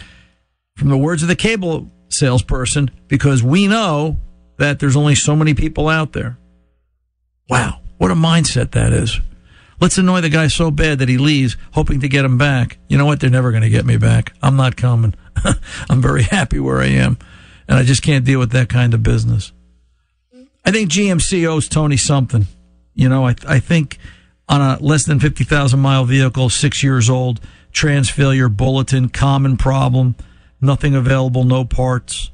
From 0.78 0.88
the 0.88 0.96
words 0.96 1.20
of 1.20 1.28
the 1.28 1.36
cable 1.36 1.90
salesperson, 2.08 2.90
because 3.06 3.42
we 3.42 3.66
know 3.66 4.16
that 4.56 4.78
there's 4.78 4.96
only 4.96 5.14
so 5.14 5.36
many 5.36 5.52
people 5.52 5.90
out 5.90 6.14
there. 6.14 6.38
Wow, 7.50 7.82
what 7.98 8.10
a 8.10 8.14
mindset 8.14 8.70
that 8.70 8.94
is. 8.94 9.20
Let's 9.78 9.98
annoy 9.98 10.22
the 10.22 10.30
guy 10.30 10.48
so 10.48 10.70
bad 10.70 11.00
that 11.00 11.10
he 11.10 11.18
leaves, 11.18 11.58
hoping 11.72 12.00
to 12.00 12.08
get 12.08 12.24
him 12.24 12.38
back. 12.38 12.78
You 12.88 12.96
know 12.96 13.04
what? 13.04 13.20
They're 13.20 13.28
never 13.28 13.50
going 13.50 13.62
to 13.62 13.68
get 13.68 13.84
me 13.84 13.98
back. 13.98 14.32
I'm 14.42 14.56
not 14.56 14.76
coming. 14.76 15.14
I'm 15.90 16.00
very 16.00 16.22
happy 16.22 16.58
where 16.58 16.80
I 16.80 16.86
am, 16.86 17.18
and 17.68 17.78
I 17.78 17.82
just 17.82 18.02
can't 18.02 18.24
deal 18.24 18.38
with 18.38 18.50
that 18.52 18.68
kind 18.68 18.94
of 18.94 19.02
business. 19.02 19.52
I 20.64 20.70
think 20.70 20.90
GMC 20.90 21.46
owes 21.46 21.68
Tony 21.68 21.96
something. 21.96 22.46
You 22.94 23.08
know, 23.08 23.26
I, 23.26 23.34
I 23.46 23.58
think 23.60 23.98
on 24.48 24.60
a 24.60 24.78
less 24.80 25.04
than 25.04 25.20
50,000 25.20 25.78
mile 25.78 26.04
vehicle, 26.04 26.48
six 26.48 26.82
years 26.82 27.08
old, 27.08 27.40
trans 27.72 28.10
failure, 28.10 28.48
bulletin, 28.48 29.08
common 29.08 29.56
problem, 29.56 30.16
nothing 30.60 30.94
available, 30.94 31.44
no 31.44 31.64
parts. 31.64 32.30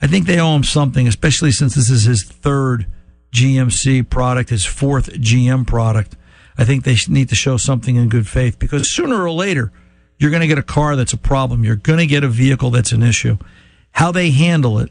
I 0.00 0.08
think 0.08 0.26
they 0.26 0.40
owe 0.40 0.56
him 0.56 0.64
something, 0.64 1.06
especially 1.06 1.52
since 1.52 1.74
this 1.74 1.88
is 1.88 2.04
his 2.04 2.24
third 2.24 2.86
GMC 3.32 4.10
product, 4.10 4.50
his 4.50 4.64
fourth 4.64 5.10
GM 5.12 5.66
product. 5.66 6.16
I 6.58 6.64
think 6.64 6.84
they 6.84 6.96
need 7.08 7.28
to 7.30 7.34
show 7.34 7.56
something 7.56 7.96
in 7.96 8.08
good 8.08 8.28
faith 8.28 8.58
because 8.58 8.90
sooner 8.90 9.22
or 9.22 9.30
later, 9.30 9.72
you're 10.18 10.30
going 10.30 10.42
to 10.42 10.48
get 10.48 10.58
a 10.58 10.62
car 10.62 10.96
that's 10.96 11.12
a 11.12 11.18
problem. 11.18 11.64
You're 11.64 11.76
going 11.76 11.98
to 11.98 12.06
get 12.06 12.24
a 12.24 12.28
vehicle 12.28 12.70
that's 12.70 12.92
an 12.92 13.02
issue. 13.02 13.38
How 13.92 14.12
they 14.12 14.30
handle 14.30 14.78
it, 14.78 14.90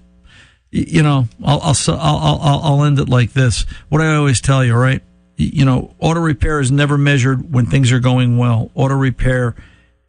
you 0.72 1.04
know, 1.04 1.28
I'll, 1.44 1.62
I'll, 1.62 1.98
I'll, 2.00 2.62
I'll 2.64 2.84
end 2.86 3.00
it 3.00 3.10
like 3.10 3.34
this. 3.34 3.66
What 3.90 4.02
I 4.02 4.16
always 4.16 4.40
tell 4.40 4.64
you, 4.64 4.76
right? 4.76 5.04
You 5.36 5.66
know, 5.66 5.94
auto 6.00 6.22
repair 6.22 6.60
is 6.60 6.72
never 6.72 6.98
measured 6.98 7.54
when 7.54 7.66
things 7.66 7.92
are 7.92 8.00
going 8.00 8.38
well. 8.38 8.72
Auto 8.74 8.96
repair 8.96 9.56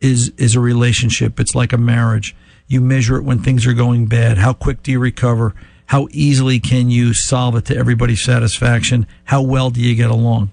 is, 0.01 0.29
is 0.37 0.55
a 0.55 0.61
relationship. 0.61 1.41
It's 1.41 1.55
like 1.55 1.73
a 1.73 1.79
marriage. 1.79 2.37
You 2.69 2.81
measure 2.81 3.17
it 3.17 3.25
when 3.25 3.41
things 3.41 3.67
are 3.67 3.73
going 3.73 4.07
bad. 4.07 4.39
How 4.39 4.53
quick 4.53 4.83
do 4.83 4.93
you 4.93 5.01
recover? 5.01 5.55
How 5.87 6.07
easily 6.13 6.61
can 6.61 6.91
you 6.91 7.13
solve 7.13 7.57
it 7.57 7.65
to 7.67 7.77
everybody's 7.77 8.23
satisfaction? 8.23 9.07
How 9.25 9.43
well 9.43 9.71
do 9.71 9.81
you 9.81 9.95
get 9.97 10.11
along? 10.11 10.53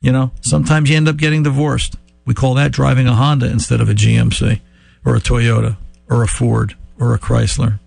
You 0.00 0.12
know, 0.12 0.32
sometimes 0.40 0.90
you 0.90 0.96
end 0.96 1.08
up 1.08 1.16
getting 1.16 1.42
divorced. 1.42 1.96
We 2.24 2.34
call 2.34 2.54
that 2.54 2.72
driving 2.72 3.06
a 3.06 3.14
Honda 3.14 3.50
instead 3.50 3.80
of 3.80 3.88
a 3.88 3.94
GMC 3.94 4.60
or 5.04 5.16
a 5.16 5.20
Toyota 5.20 5.76
or 6.08 6.22
a 6.22 6.28
Ford 6.28 6.76
or 7.02 7.14
a 7.14 7.18
Chrysler. 7.18 7.80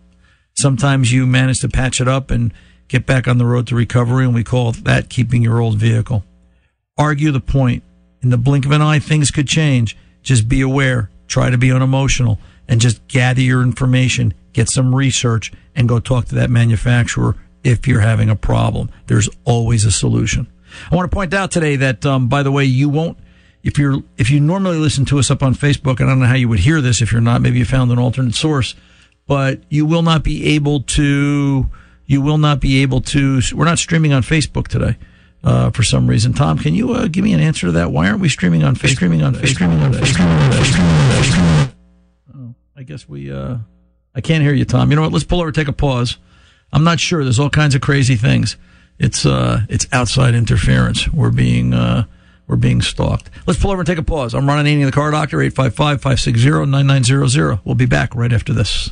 Sometimes 0.57 1.13
you 1.13 1.25
manage 1.25 1.61
to 1.61 1.69
patch 1.69 2.01
it 2.01 2.07
up 2.07 2.29
and 2.29 2.53
get 2.89 3.05
back 3.05 3.29
on 3.29 3.37
the 3.37 3.45
road 3.45 3.65
to 3.67 3.75
recovery, 3.75 4.25
and 4.25 4.35
we 4.35 4.43
call 4.43 4.73
that 4.73 5.09
keeping 5.09 5.41
your 5.41 5.61
old 5.61 5.77
vehicle. 5.77 6.25
Argue 6.97 7.31
the 7.31 7.39
point. 7.39 7.83
In 8.21 8.29
the 8.29 8.37
blink 8.37 8.65
of 8.65 8.71
an 8.71 8.81
eye, 8.81 8.99
things 8.99 9.31
could 9.31 9.47
change. 9.47 9.95
Just 10.21 10.49
be 10.49 10.61
aware. 10.61 11.09
Try 11.27 11.49
to 11.49 11.57
be 11.57 11.71
unemotional 11.71 12.39
and 12.67 12.81
just 12.81 13.07
gather 13.07 13.41
your 13.41 13.61
information, 13.61 14.33
get 14.51 14.67
some 14.67 14.93
research, 14.93 15.53
and 15.75 15.87
go 15.87 15.99
talk 15.99 16.25
to 16.25 16.35
that 16.35 16.49
manufacturer 16.49 17.35
if 17.63 17.87
you're 17.87 18.01
having 18.01 18.29
a 18.29 18.35
problem. 18.35 18.89
There's 19.07 19.29
always 19.45 19.85
a 19.85 19.91
solution. 19.91 20.47
I 20.91 20.95
want 20.95 21.09
to 21.09 21.15
point 21.15 21.33
out 21.33 21.51
today 21.51 21.75
that, 21.77 22.05
um, 22.05 22.27
by 22.27 22.43
the 22.43 22.51
way, 22.51 22.65
you 22.65 22.89
won't 22.89 23.17
if 23.65 23.79
you're 23.79 24.03
if 24.17 24.29
you 24.29 24.39
normally 24.39 24.77
listen 24.77 25.05
to 25.05 25.19
us 25.19 25.29
up 25.31 25.43
on 25.43 25.55
Facebook, 25.55 25.99
and 25.99 26.09
I 26.09 26.13
don't 26.13 26.19
know 26.19 26.27
how 26.27 26.35
you 26.35 26.47
would 26.47 26.59
hear 26.59 26.81
this 26.81 27.01
if 27.01 27.11
you're 27.11 27.21
not. 27.21 27.41
Maybe 27.41 27.57
you 27.57 27.65
found 27.65 27.91
an 27.91 27.99
alternate 27.99 28.35
source, 28.35 28.75
but 29.27 29.61
you 29.69 29.85
will 29.85 30.01
not 30.01 30.23
be 30.23 30.55
able 30.55 30.81
to. 30.81 31.69
You 32.07 32.21
will 32.21 32.37
not 32.37 32.59
be 32.59 32.81
able 32.81 33.01
to. 33.01 33.41
We're 33.53 33.65
not 33.65 33.79
streaming 33.79 34.13
on 34.13 34.21
Facebook 34.21 34.67
today. 34.67 34.97
Uh, 35.43 35.69
for 35.69 35.83
some 35.83 36.07
reason, 36.07 36.33
Tom, 36.33 36.57
can 36.57 36.73
you 36.73 36.93
uh, 36.93 37.07
give 37.07 37.23
me 37.23 37.33
an 37.33 37.39
answer 37.39 37.67
to 37.67 37.71
that? 37.73 37.91
Why 37.91 38.07
aren't 38.07 38.19
we 38.19 38.29
streaming 38.29 38.63
on 38.63 38.75
Facebook? 38.75 38.95
Streaming 38.95 39.21
on 39.21 39.35
Facebook. 39.35 39.47
Streaming 39.47 39.81
on 39.81 39.91
Facebook. 39.91 41.71
Oh, 42.35 42.55
I 42.75 42.83
guess 42.83 43.07
we. 43.07 43.31
Uh, 43.31 43.57
I 44.15 44.21
can't 44.21 44.43
hear 44.43 44.53
you, 44.53 44.65
Tom. 44.65 44.89
You 44.89 44.95
know 44.95 45.03
what? 45.03 45.11
Let's 45.11 45.25
pull 45.25 45.41
over, 45.41 45.51
take 45.51 45.67
a 45.67 45.73
pause. 45.73 46.17
I'm 46.73 46.83
not 46.83 46.99
sure. 46.99 47.23
There's 47.23 47.39
all 47.39 47.49
kinds 47.49 47.75
of 47.75 47.81
crazy 47.81 48.15
things 48.15 48.57
it's 48.99 49.25
uh 49.25 49.61
it's 49.69 49.87
outside 49.91 50.35
interference. 50.35 51.09
We're 51.09 51.31
being 51.31 51.73
uh 51.73 52.05
we're 52.47 52.55
being 52.55 52.81
stalked. 52.81 53.29
Let's 53.47 53.59
pull 53.59 53.71
over 53.71 53.81
and 53.81 53.87
take 53.87 53.97
a 53.97 54.03
pause. 54.03 54.35
I'm 54.35 54.47
Ron 54.47 54.63
Ananian, 54.63 54.85
the 54.85 54.91
car 54.91 55.09
doctor, 55.09 55.39
855-560-9900. 55.39 57.61
We'll 57.65 57.73
be 57.75 57.87
back 57.87 58.13
right 58.13 58.31
after 58.31 58.53
this. 58.53 58.91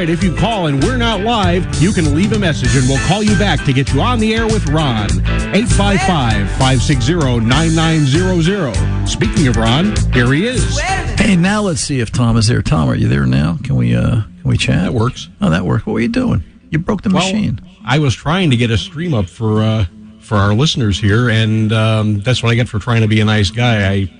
Right. 0.00 0.08
If 0.08 0.24
you 0.24 0.34
call 0.34 0.66
and 0.66 0.82
we're 0.82 0.96
not 0.96 1.20
live, 1.20 1.66
you 1.82 1.92
can 1.92 2.14
leave 2.14 2.32
a 2.32 2.38
message 2.38 2.74
and 2.74 2.88
we'll 2.88 3.06
call 3.06 3.22
you 3.22 3.38
back 3.38 3.62
to 3.66 3.72
get 3.72 3.92
you 3.92 4.00
on 4.00 4.18
the 4.18 4.34
air 4.34 4.46
with 4.46 4.66
Ron. 4.68 5.10
855 5.54 6.50
560 6.52 7.40
9900. 7.40 9.06
Speaking 9.06 9.48
of 9.48 9.56
Ron, 9.56 9.94
here 10.12 10.32
he 10.32 10.46
is. 10.46 10.80
Hey, 10.80 11.36
now 11.36 11.60
let's 11.60 11.82
see 11.82 12.00
if 12.00 12.10
Tom 12.10 12.38
is 12.38 12.46
there. 12.48 12.62
Tom, 12.62 12.88
are 12.88 12.94
you 12.94 13.08
there 13.08 13.26
now? 13.26 13.58
Can 13.62 13.76
we 13.76 13.94
uh 13.94 14.22
can 14.22 14.44
we 14.44 14.56
chat? 14.56 14.84
That 14.84 14.94
works. 14.94 15.28
Oh, 15.42 15.50
that 15.50 15.66
worked. 15.66 15.86
What 15.86 15.92
were 15.92 16.00
you 16.00 16.08
doing? 16.08 16.42
You 16.70 16.78
broke 16.78 17.02
the 17.02 17.10
Well, 17.10 17.22
machine. 17.22 17.60
I 17.84 17.98
was 17.98 18.14
trying 18.14 18.50
to 18.50 18.56
get 18.56 18.70
a 18.70 18.78
stream 18.78 19.12
up 19.12 19.26
for 19.28 19.60
uh, 19.60 19.84
for 20.20 20.36
our 20.36 20.54
listeners 20.54 20.98
here, 20.98 21.28
and 21.28 21.72
um, 21.74 22.20
that's 22.20 22.42
what 22.42 22.50
I 22.50 22.54
get 22.54 22.70
for 22.70 22.78
trying 22.78 23.02
to 23.02 23.08
be 23.08 23.20
a 23.20 23.24
nice 23.26 23.50
guy. 23.50 23.90
I 23.92 24.10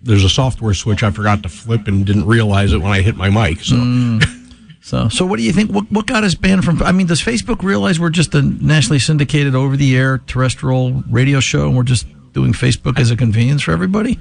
there's 0.00 0.24
a 0.24 0.28
software 0.30 0.72
switch 0.72 1.02
I 1.02 1.10
forgot 1.10 1.42
to 1.42 1.50
flip 1.50 1.86
and 1.86 2.06
didn't 2.06 2.26
realize 2.26 2.72
it 2.72 2.78
when 2.78 2.92
I 2.92 3.02
hit 3.02 3.16
my 3.16 3.28
mic. 3.28 3.60
So. 3.62 3.74
Mm. 3.74 4.36
So, 4.80 5.08
so 5.08 5.26
what 5.26 5.36
do 5.36 5.42
you 5.42 5.52
think? 5.52 5.70
What, 5.70 5.90
what 5.90 6.06
got 6.06 6.24
us 6.24 6.34
banned 6.34 6.64
from? 6.64 6.82
I 6.82 6.92
mean, 6.92 7.06
does 7.06 7.20
Facebook 7.20 7.62
realize 7.62 7.98
we're 8.00 8.10
just 8.10 8.34
a 8.34 8.42
nationally 8.42 8.98
syndicated, 8.98 9.54
over-the-air 9.54 10.18
terrestrial 10.26 11.02
radio 11.10 11.40
show, 11.40 11.66
and 11.66 11.76
we're 11.76 11.82
just 11.82 12.06
doing 12.32 12.52
Facebook 12.52 12.98
as 12.98 13.10
a 13.10 13.16
convenience 13.16 13.62
for 13.62 13.72
everybody? 13.72 14.18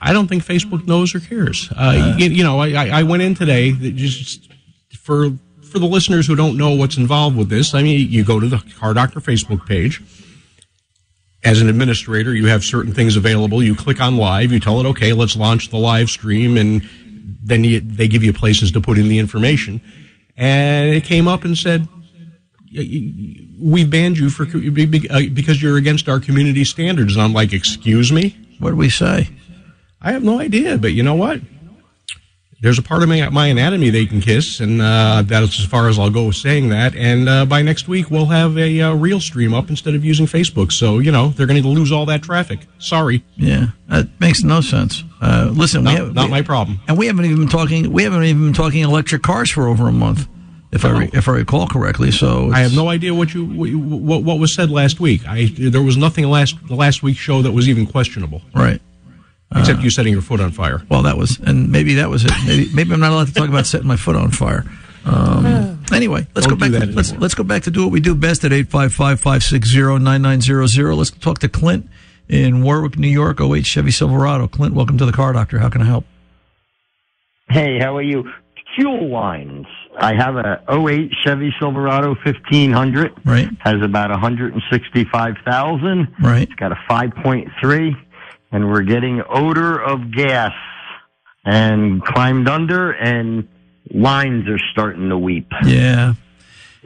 I 0.00 0.12
don't 0.12 0.28
think 0.28 0.44
Facebook 0.44 0.86
knows 0.86 1.14
or 1.14 1.20
cares. 1.20 1.68
Uh, 1.76 2.14
you, 2.18 2.26
you 2.28 2.44
know, 2.44 2.60
I, 2.60 2.68
I 2.70 3.00
I 3.00 3.02
went 3.02 3.22
in 3.22 3.34
today 3.34 3.72
just 3.72 4.48
for 4.96 5.30
for 5.62 5.78
the 5.78 5.86
listeners 5.86 6.26
who 6.26 6.34
don't 6.34 6.56
know 6.56 6.70
what's 6.74 6.96
involved 6.96 7.36
with 7.36 7.48
this. 7.48 7.74
I 7.74 7.82
mean, 7.82 8.08
you 8.10 8.24
go 8.24 8.40
to 8.40 8.48
the 8.48 8.58
Car 8.78 8.94
Doctor 8.94 9.20
Facebook 9.20 9.66
page. 9.66 10.00
As 11.44 11.60
an 11.60 11.68
administrator, 11.68 12.34
you 12.34 12.46
have 12.46 12.64
certain 12.64 12.92
things 12.92 13.16
available. 13.16 13.62
You 13.62 13.76
click 13.76 14.00
on 14.00 14.16
live. 14.16 14.50
You 14.50 14.58
tell 14.58 14.80
it, 14.80 14.86
okay, 14.86 15.12
let's 15.12 15.36
launch 15.36 15.68
the 15.70 15.76
live 15.76 16.10
stream, 16.10 16.56
and 16.56 16.82
then 17.42 17.64
you, 17.64 17.80
they 17.80 18.08
give 18.08 18.22
you 18.22 18.32
places 18.32 18.72
to 18.72 18.80
put 18.80 18.98
in 18.98 19.08
the 19.08 19.18
information. 19.18 19.80
And 20.36 20.94
it 20.94 21.04
came 21.04 21.28
up 21.28 21.44
and 21.44 21.56
said, 21.56 21.88
we 22.70 23.84
banned 23.84 24.18
you 24.18 24.30
for 24.30 24.44
uh, 24.44 25.22
because 25.32 25.62
you're 25.62 25.76
against 25.76 26.08
our 26.08 26.20
community 26.20 26.64
standards. 26.64 27.16
And 27.16 27.22
I'm 27.22 27.32
like, 27.32 27.52
excuse 27.52 28.12
me. 28.12 28.36
What 28.58 28.70
did 28.70 28.78
we 28.78 28.90
say? 28.90 29.28
I 30.00 30.12
have 30.12 30.22
no 30.22 30.38
idea, 30.40 30.78
but 30.78 30.92
you 30.92 31.02
know 31.02 31.14
what? 31.14 31.40
There's 32.60 32.78
a 32.78 32.82
part 32.82 33.04
of 33.04 33.08
my, 33.08 33.28
my 33.28 33.46
anatomy 33.46 33.90
they 33.90 34.04
can 34.04 34.20
kiss, 34.20 34.58
and 34.58 34.82
uh, 34.82 35.22
that's 35.24 35.60
as 35.60 35.64
far 35.66 35.88
as 35.88 35.96
I'll 35.96 36.10
go 36.10 36.26
with 36.26 36.34
saying 36.34 36.70
that. 36.70 36.96
And 36.96 37.28
uh, 37.28 37.46
by 37.46 37.62
next 37.62 37.86
week, 37.86 38.10
we'll 38.10 38.26
have 38.26 38.58
a 38.58 38.80
uh, 38.80 38.94
real 38.94 39.20
stream 39.20 39.54
up 39.54 39.70
instead 39.70 39.94
of 39.94 40.04
using 40.04 40.26
Facebook. 40.26 40.72
So 40.72 40.98
you 40.98 41.12
know 41.12 41.28
they're 41.28 41.46
going 41.46 41.62
to 41.62 41.68
lose 41.68 41.92
all 41.92 42.04
that 42.06 42.22
traffic. 42.22 42.60
Sorry. 42.80 43.22
Yeah, 43.36 43.68
that 43.86 44.08
makes 44.18 44.42
no 44.42 44.60
sense. 44.60 45.04
Uh, 45.20 45.50
listen, 45.52 45.84
Not- 45.84 45.94
we 45.94 45.96
have, 46.00 46.14
not 46.14 46.24
we- 46.24 46.30
my 46.32 46.42
problem. 46.42 46.80
And 46.88 46.98
we 46.98 47.06
haven't 47.06 47.26
even 47.26 47.38
been 47.38 47.48
talking. 47.48 47.92
We 47.92 48.02
haven't 48.02 48.24
even 48.24 48.46
been 48.46 48.54
talking 48.54 48.82
electric 48.82 49.22
cars 49.22 49.50
for 49.50 49.68
over 49.68 49.86
a 49.86 49.92
month, 49.92 50.26
if 50.72 50.84
I 50.84 50.90
re, 50.90 51.10
if 51.12 51.28
I 51.28 51.32
recall 51.32 51.68
correctly. 51.68 52.10
So 52.10 52.50
I 52.50 52.58
have 52.60 52.74
no 52.74 52.88
idea 52.88 53.14
what 53.14 53.34
you 53.34 53.46
what, 53.46 54.24
what 54.24 54.40
was 54.40 54.52
said 54.52 54.68
last 54.68 54.98
week. 54.98 55.22
I 55.28 55.52
there 55.56 55.82
was 55.82 55.96
nothing 55.96 56.24
last 56.24 56.56
the 56.66 56.74
last 56.74 57.04
week's 57.04 57.20
show 57.20 57.40
that 57.42 57.52
was 57.52 57.68
even 57.68 57.86
questionable. 57.86 58.42
Right. 58.52 58.82
Except 59.56 59.80
you 59.80 59.90
setting 59.90 60.12
your 60.12 60.22
foot 60.22 60.40
on 60.40 60.52
fire. 60.52 60.82
Well, 60.90 61.02
that 61.02 61.16
was, 61.16 61.40
and 61.40 61.72
maybe 61.72 61.94
that 61.94 62.10
was 62.10 62.24
it. 62.24 62.30
Maybe, 62.46 62.68
maybe 62.74 62.92
I'm 62.92 63.00
not 63.00 63.12
allowed 63.12 63.28
to 63.28 63.34
talk 63.34 63.48
about 63.48 63.64
setting 63.64 63.86
my 63.86 63.96
foot 63.96 64.14
on 64.14 64.30
fire. 64.30 64.66
Um, 65.06 65.82
anyway, 65.92 66.26
let's 66.34 66.46
Don't 66.46 66.58
go 66.58 66.70
back. 66.70 66.82
To, 66.82 66.86
let's 66.94 67.12
let's 67.12 67.34
go 67.34 67.44
back 67.44 67.62
to 67.62 67.70
do 67.70 67.82
what 67.82 67.90
we 67.90 68.00
do 68.00 68.14
best 68.14 68.44
at 68.44 68.52
855-560-9900. 68.52 70.96
Let's 70.96 71.10
talk 71.12 71.38
to 71.38 71.48
Clint 71.48 71.88
in 72.28 72.62
Warwick, 72.62 72.98
New 72.98 73.08
York. 73.08 73.40
08 73.40 73.64
Chevy 73.64 73.90
Silverado. 73.90 74.48
Clint, 74.48 74.74
welcome 74.74 74.98
to 74.98 75.06
the 75.06 75.12
Car 75.12 75.32
Doctor. 75.32 75.60
How 75.60 75.70
can 75.70 75.80
I 75.80 75.86
help? 75.86 76.04
Hey, 77.48 77.78
how 77.80 77.96
are 77.96 78.02
you? 78.02 78.30
Fuel 78.76 79.08
lines. 79.08 79.64
I 79.98 80.14
have 80.14 80.36
a 80.36 80.62
08 80.70 81.10
Chevy 81.24 81.54
Silverado 81.58 82.14
1500. 82.24 83.12
Right. 83.24 83.48
Has 83.60 83.80
about 83.82 84.10
165,000. 84.10 86.08
Right. 86.22 86.42
It's 86.42 86.52
got 86.54 86.72
a 86.72 86.78
5.3 86.88 87.96
and 88.52 88.68
we're 88.70 88.82
getting 88.82 89.22
odor 89.28 89.78
of 89.78 90.12
gas 90.12 90.52
and 91.44 92.02
climbed 92.04 92.48
under 92.48 92.92
and 92.92 93.48
lines 93.90 94.48
are 94.48 94.58
starting 94.72 95.08
to 95.08 95.18
weep. 95.18 95.50
Yeah. 95.64 96.14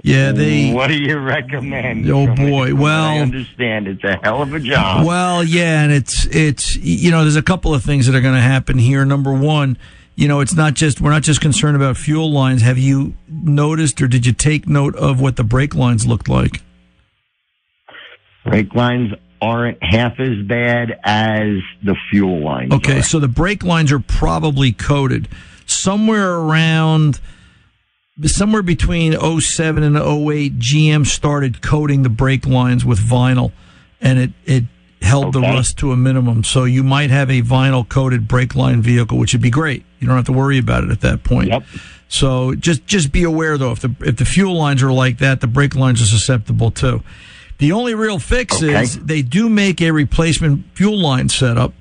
Yeah, 0.02 0.32
they. 0.32 0.72
What 0.72 0.88
do 0.88 0.94
you 0.94 1.18
recommend? 1.18 2.08
Oh, 2.10 2.34
boy. 2.34 2.74
Well- 2.74 3.04
I 3.10 3.18
understand 3.18 3.86
it's 3.86 4.02
a 4.02 4.18
hell 4.22 4.42
of 4.42 4.54
a 4.54 4.58
job. 4.60 5.06
Well, 5.06 5.44
yeah, 5.44 5.82
and 5.82 5.92
it's 5.92 6.26
it's 6.26 6.76
you 6.76 7.10
know 7.10 7.22
there's 7.22 7.36
a 7.36 7.42
couple 7.42 7.74
of 7.74 7.84
things 7.84 8.06
that 8.06 8.14
are 8.14 8.20
going 8.22 8.34
to 8.34 8.40
happen 8.40 8.78
here. 8.78 9.04
Number 9.04 9.32
one, 9.32 9.76
you 10.16 10.28
know 10.28 10.40
it's 10.40 10.54
not 10.54 10.74
just 10.74 11.00
we're 11.00 11.10
not 11.10 11.22
just 11.22 11.40
concerned 11.42 11.76
about 11.76 11.96
fuel 11.98 12.32
lines. 12.32 12.62
Have 12.62 12.78
you 12.78 13.14
noticed 13.28 14.00
or 14.00 14.08
did 14.08 14.24
you 14.24 14.32
take 14.32 14.66
note 14.66 14.96
of 14.96 15.20
what 15.20 15.36
the 15.36 15.44
brake 15.44 15.74
lines 15.74 16.06
looked 16.06 16.28
like? 16.28 16.62
Brake 18.44 18.74
lines 18.74 19.12
aren't 19.42 19.82
half 19.82 20.20
as 20.20 20.40
bad 20.46 20.98
as 21.02 21.58
the 21.82 21.96
fuel 22.10 22.40
lines. 22.42 22.72
Okay, 22.72 23.00
are. 23.00 23.02
so 23.02 23.18
the 23.18 23.28
brake 23.28 23.64
lines 23.64 23.92
are 23.92 23.98
probably 23.98 24.72
coated 24.72 25.28
somewhere 25.66 26.34
around 26.34 27.20
somewhere 28.24 28.62
between 28.62 29.18
07 29.40 29.82
and 29.82 29.96
08, 29.96 30.58
GM 30.58 31.06
started 31.06 31.60
coating 31.60 32.02
the 32.02 32.08
brake 32.08 32.46
lines 32.46 32.84
with 32.84 33.00
vinyl, 33.00 33.52
and 34.00 34.18
it 34.18 34.30
it 34.44 34.64
held 35.00 35.32
the 35.32 35.40
rust 35.40 35.78
to 35.78 35.90
a 35.90 35.96
minimum. 35.96 36.44
So 36.44 36.64
you 36.64 36.84
might 36.84 37.10
have 37.10 37.28
a 37.28 37.42
vinyl 37.42 37.88
coated 37.88 38.28
brake 38.28 38.54
line 38.54 38.80
vehicle, 38.80 39.18
which 39.18 39.32
would 39.32 39.42
be 39.42 39.50
great. 39.50 39.84
You 39.98 40.06
don't 40.06 40.16
have 40.16 40.26
to 40.26 40.32
worry 40.32 40.58
about 40.58 40.84
it 40.84 40.90
at 40.90 41.00
that 41.00 41.24
point. 41.24 41.48
Yep. 41.48 41.64
So 42.08 42.54
just 42.54 42.86
just 42.86 43.10
be 43.10 43.24
aware 43.24 43.58
though, 43.58 43.72
if 43.72 43.80
the 43.80 43.94
if 44.00 44.16
the 44.16 44.24
fuel 44.24 44.54
lines 44.54 44.82
are 44.82 44.92
like 44.92 45.18
that, 45.18 45.40
the 45.40 45.46
brake 45.48 45.74
lines 45.74 46.00
are 46.00 46.06
susceptible 46.06 46.70
too. 46.70 47.02
The 47.62 47.70
only 47.70 47.94
real 47.94 48.18
fix 48.18 48.56
Okay. 48.60 48.82
is 48.82 48.98
they 48.98 49.22
do 49.22 49.48
make 49.48 49.80
a 49.80 49.92
replacement 49.92 50.64
fuel 50.74 50.98
line 51.00 51.28
setup. 51.28 51.72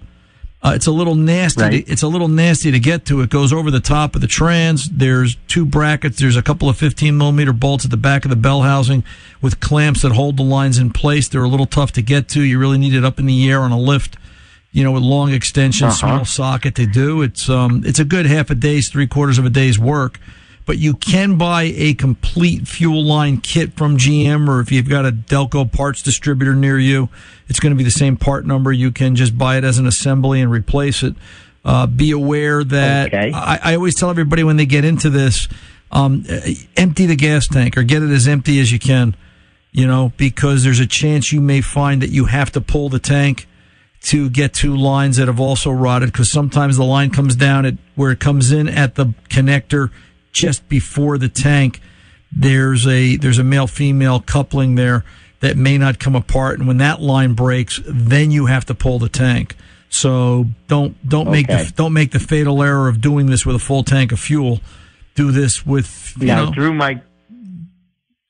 Uh, 0.62 0.74
it's 0.76 0.86
a 0.86 0.92
little 0.92 1.16
nasty. 1.16 1.60
Right. 1.64 1.84
To, 1.88 1.92
it's 1.92 2.04
a 2.04 2.08
little 2.08 2.28
nasty 2.28 2.70
to 2.70 2.80
get 2.80 3.04
to. 3.08 3.22
It 3.22 3.32
goes 3.32 3.52
over 3.52 3.72
the 3.72 3.80
top 3.80 4.14
of 4.14 4.22
the 4.22 4.28
trans. 4.28 4.88
There's 4.90 5.38
two 5.48 5.66
brackets. 5.66 6.20
There's 6.20 6.36
a 6.38 6.44
couple 6.44 6.70
of 6.70 6.78
15 6.78 7.18
millimeter 7.18 7.52
bolts 7.52 7.84
at 7.84 7.90
the 7.90 7.98
back 7.98 8.26
of 8.26 8.30
the 8.30 8.36
bell 8.36 8.62
housing 8.62 9.04
with 9.42 9.60
clamps 9.60 10.04
that 10.04 10.12
hold 10.12 10.38
the 10.38 10.44
lines 10.44 10.78
in 10.78 10.92
place. 10.92 11.28
They're 11.28 11.44
a 11.44 11.50
little 11.50 11.66
tough 11.66 11.94
to 11.94 12.04
get 12.04 12.28
to. 12.30 12.44
You 12.44 12.60
really 12.60 12.78
need 12.78 12.94
it 12.94 13.04
up 13.04 13.18
in 13.18 13.26
the 13.26 13.50
air 13.50 13.62
on 13.62 13.72
a 13.72 13.80
lift. 13.80 14.18
You 14.72 14.84
know, 14.84 14.92
with 14.92 15.02
long 15.02 15.34
extensions, 15.34 15.96
Uh-huh. 16.04 16.18
small 16.18 16.26
socket 16.26 16.76
to 16.76 16.86
do. 16.86 17.24
It's 17.24 17.50
um, 17.50 17.82
it's 17.84 18.00
a 18.00 18.06
good 18.06 18.28
half 18.28 18.52
a 18.52 18.56
day's, 18.56 18.88
three 18.88 19.08
quarters 19.08 19.40
of 19.40 19.46
a 19.46 19.50
day's 19.50 19.80
work. 19.80 20.20
But 20.66 20.78
you 20.78 20.94
can 20.94 21.38
buy 21.38 21.64
a 21.76 21.94
complete 21.94 22.68
fuel 22.68 23.04
line 23.04 23.38
kit 23.38 23.74
from 23.74 23.98
GM, 23.98 24.48
or 24.48 24.60
if 24.60 24.72
you've 24.72 24.88
got 24.90 25.06
a 25.06 25.12
Delco 25.12 25.70
parts 25.72 26.02
distributor 26.02 26.54
near 26.54 26.78
you, 26.78 27.10
it's 27.48 27.60
going 27.60 27.72
to 27.72 27.78
be 27.78 27.84
the 27.84 27.92
same 27.92 28.16
part 28.16 28.46
number. 28.46 28.72
You 28.72 28.92
can 28.92 29.16
just 29.16 29.38
buy 29.38 29.58
it 29.58 29.64
as 29.64 29.78
an 29.80 29.88
assembly 29.88 30.40
and 30.40 30.52
replace 30.52 31.04
it. 31.04 31.16
Uh, 31.64 31.86
be 31.88 32.12
aware 32.12 32.64
that 32.64 33.08
Okay. 33.08 33.32
I, 33.34 33.60
I 33.64 33.76
always 33.76 33.96
tell 33.96 34.10
everybody 34.10 34.44
when 34.44 34.58
they 34.58 34.66
get 34.66 34.84
into 34.86 35.10
this, 35.10 35.48
um, 35.92 36.26
empty 36.76 37.06
the 37.06 37.16
gas 37.16 37.48
tank 37.48 37.78
or 37.78 37.84
get 37.84 38.02
it 38.02 38.10
as 38.10 38.28
empty 38.28 38.60
as 38.60 38.72
you 38.72 38.80
can. 38.80 39.16
You 39.72 39.88
know, 39.88 40.12
because 40.18 40.64
there's 40.64 40.80
a 40.80 40.88
chance 40.88 41.32
you 41.32 41.40
may 41.40 41.62
find 41.62 42.02
that 42.02 42.10
you 42.10 42.26
have 42.26 42.52
to 42.54 42.62
pull 42.62 42.90
the 42.90 43.00
tank 43.00 43.48
to 44.02 44.30
get 44.30 44.54
to 44.56 44.76
lines 44.76 45.18
that 45.18 45.28
have 45.28 45.40
also 45.40 45.72
rotted 45.72 46.12
because 46.12 46.32
sometimes 46.32 46.76
the 46.76 46.84
line 46.84 47.12
comes 47.12 47.36
down 47.36 47.66
at 47.66 47.76
where 47.96 48.12
it 48.12 48.20
comes 48.20 48.52
in 48.52 48.68
at 48.68 48.96
the 48.96 49.06
connector 49.30 49.92
just 50.32 50.68
before 50.70 51.18
the 51.18 51.30
tank 51.30 51.80
there's 52.32 52.88
a 52.88 53.18
there's 53.18 53.38
a 53.40 53.44
male 53.44 53.68
female 53.68 54.20
coupling 54.20 54.76
there 54.76 55.04
that 55.42 55.58
may 55.58 55.78
not 55.78 56.00
come 56.00 56.16
apart 56.16 56.60
and 56.60 56.68
when 56.68 56.78
that 56.78 57.02
line 57.02 57.34
breaks 57.34 57.80
then 57.86 58.32
you 58.32 58.46
have 58.46 58.66
to 58.66 58.74
pull 58.74 59.00
the 59.00 59.10
tank 59.10 59.56
so 59.90 60.46
don't 60.68 60.96
don't 61.08 61.30
make 61.30 61.48
the 61.48 61.72
don't 61.76 61.94
make 61.94 62.12
the 62.12 62.20
fatal 62.20 62.64
error 62.64 62.88
of 62.88 63.02
doing 63.02 63.26
this 63.26 63.46
with 63.46 63.56
a 63.56 63.60
full 63.60 63.84
tank 63.84 64.12
of 64.12 64.20
fuel 64.20 64.62
do 65.16 65.32
this 65.32 65.66
with 65.66 66.14
you 66.20 66.28
Now, 66.28 66.46
know 66.46 66.54
through 66.54 66.74
my 66.74 66.94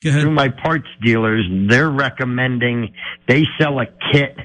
go 0.04 0.10
ahead. 0.10 0.22
through 0.24 0.32
my 0.32 0.50
parts 0.50 0.88
dealers, 1.04 1.46
they're 1.70 1.92
recommending 1.92 2.92
they 3.28 3.46
sell 3.60 3.80
a 3.80 3.86
kit 4.12 4.36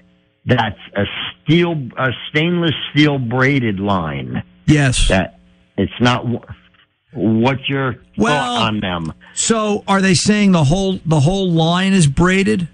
that's 0.45 0.79
a 0.95 1.05
steel, 1.43 1.73
a 1.99 2.11
stainless 2.31 2.75
steel 2.93 3.19
braided 3.19 3.81
line. 3.81 4.43
yes 4.67 5.09
That 5.09 5.41
it's 5.77 5.99
not. 6.01 6.25
Wh- 7.17 7.43
What's 7.43 7.69
your 7.69 7.97
Well- 8.17 8.35
thought 8.59 8.69
on 8.69 8.81
them? 8.81 9.13
so 9.35 9.83
are 9.89 10.01
they 10.01 10.15
saying 10.15 10.53
the 10.53 10.65
whole 10.65 11.01
the 11.05 11.21
whole 11.21 11.51
line 11.51 11.93
is 11.93 12.07
braided 12.07 12.69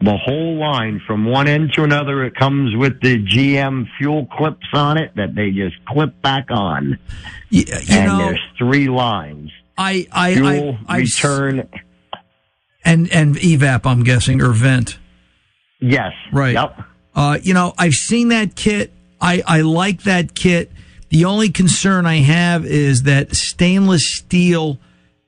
The 0.00 0.16
whole 0.16 0.58
line 0.58 1.00
from 1.06 1.24
one 1.26 1.46
end 1.46 1.72
to 1.74 1.84
another. 1.84 2.24
It 2.24 2.34
comes 2.34 2.74
with 2.76 3.00
the 3.00 3.24
GM 3.24 3.86
fuel 3.98 4.26
clips 4.36 4.66
on 4.74 4.98
it 4.98 5.12
that 5.14 5.36
they 5.36 5.52
just 5.52 5.76
clip 5.86 6.20
back 6.22 6.46
on, 6.50 6.98
Y- 7.52 7.64
you 7.68 7.74
and 7.88 8.06
know 8.06 8.18
there's 8.18 8.40
three 8.58 8.88
lines: 8.88 9.50
I 9.78 10.08
I 10.10 10.34
fuel, 10.34 10.76
I, 10.88 10.94
I 10.96 10.98
return. 10.98 11.68
and 12.84 13.12
and 13.12 13.36
evap 13.36 13.86
I'm 13.86 14.02
guessing 14.02 14.42
or 14.42 14.50
vent 14.50 14.98
Yes. 15.80 16.12
Right. 16.32 16.54
Yep. 16.54 16.80
Uh, 17.14 17.38
you 17.42 17.54
know, 17.54 17.72
I've 17.78 17.94
seen 17.94 18.28
that 18.28 18.54
kit. 18.56 18.92
I, 19.20 19.42
I 19.46 19.60
like 19.60 20.02
that 20.02 20.34
kit. 20.34 20.70
The 21.12 21.26
only 21.26 21.50
concern 21.50 22.06
I 22.06 22.16
have 22.16 22.64
is 22.64 23.02
that 23.02 23.36
stainless 23.36 24.08
steel 24.08 24.78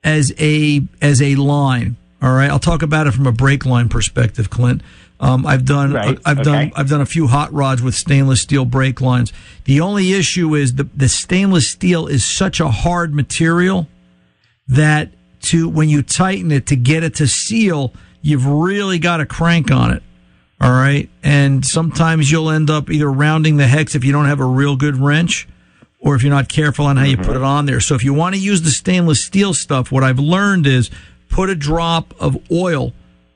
as 0.03 0.33
a 0.39 0.81
as 0.99 1.21
a 1.21 1.35
line. 1.35 1.95
All 2.23 2.33
right, 2.33 2.49
I'll 2.49 2.57
talk 2.57 2.81
about 2.81 3.05
it 3.05 3.11
from 3.11 3.27
a 3.27 3.31
brake 3.31 3.67
line 3.67 3.87
perspective, 3.87 4.49
Clint. 4.49 4.81
Um, 5.19 5.45
I've 5.45 5.63
done 5.63 5.93
Right, 5.93 6.17
I've 6.25 6.41
done. 6.41 6.71
I've 6.75 6.89
done 6.89 7.01
a 7.01 7.05
few 7.05 7.27
hot 7.27 7.53
rods 7.53 7.83
with 7.83 7.93
stainless 7.93 8.41
steel 8.41 8.65
brake 8.65 8.99
lines. 8.99 9.31
The 9.65 9.79
only 9.79 10.13
issue 10.13 10.55
is 10.55 10.73
the 10.73 10.89
the 10.95 11.07
stainless 11.07 11.69
steel 11.69 12.07
is 12.07 12.25
such 12.25 12.59
a 12.59 12.69
hard 12.69 13.13
material 13.13 13.87
that 14.67 15.11
to 15.41 15.69
when 15.69 15.87
you 15.87 16.01
tighten 16.01 16.51
it 16.51 16.65
to 16.65 16.75
get 16.75 17.03
it 17.03 17.13
to 17.15 17.27
seal, 17.27 17.93
you've 18.23 18.47
really 18.47 18.97
got 18.97 19.17
to 19.17 19.27
crank 19.27 19.69
on 19.69 19.91
it. 19.91 20.01
All 20.59 20.71
right. 20.71 21.11
And 21.21 21.63
sometimes 21.63 22.31
you'll 22.31 22.49
end 22.49 22.71
up 22.71 22.89
either 22.89 23.11
rounding 23.11 23.57
the 23.57 23.67
hex 23.67 23.93
if 23.93 24.03
you 24.03 24.11
don't 24.11 24.25
have 24.25 24.39
a 24.39 24.45
real 24.45 24.75
good 24.77 24.97
wrench 24.97 25.47
or 26.05 26.15
if 26.15 26.21
you're 26.21 26.31
not 26.31 26.47
careful 26.47 26.85
on 26.85 26.97
how 26.97 27.03
you 27.03 27.17
put 27.17 27.29
it 27.29 27.33
mm-hmm. 27.33 27.43
on 27.43 27.65
there. 27.65 27.79
So 27.79 27.95
if 27.95 28.03
you 28.03 28.13
want 28.13 28.35
to 28.35 28.39
use 28.39 28.61
the 28.61 28.69
stainless 28.69 29.25
steel 29.25 29.55
stuff, 29.55 29.91
what 29.91 30.03
I've 30.03 30.19
learned 30.19 30.67
is 30.67 30.91
put 31.29 31.49
a 31.49 31.55
drop 31.55 32.13
of 32.19 32.37
oil 32.51 32.93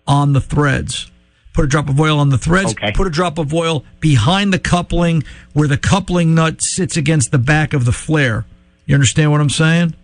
on 0.08 0.34
the 0.34 0.40
threads. 0.40 1.12
Put 1.56 1.66
a 1.66 1.68
drop 1.68 1.90
of 1.90 2.00
oil 2.00 2.20
on 2.20 2.30
the 2.30 2.38
threads. 2.38 2.74
Okay. 2.74 2.92
Put 2.92 3.08
a 3.08 3.10
drop 3.10 3.40
of 3.40 3.52
oil 3.56 3.84
behind 4.00 4.54
the 4.54 4.60
coupling 4.60 5.24
where 5.54 5.68
the 5.68 5.78
coupling 5.78 6.36
nut 6.36 6.62
sits 6.62 6.96
against 6.96 7.32
the 7.32 7.40
back 7.40 7.74
of 7.74 7.86
the 7.86 7.92
flare. 7.92 8.46
You 8.86 8.94
understand 8.94 9.32
what 9.32 9.42
I'm 9.42 9.50
saying? 9.50 9.96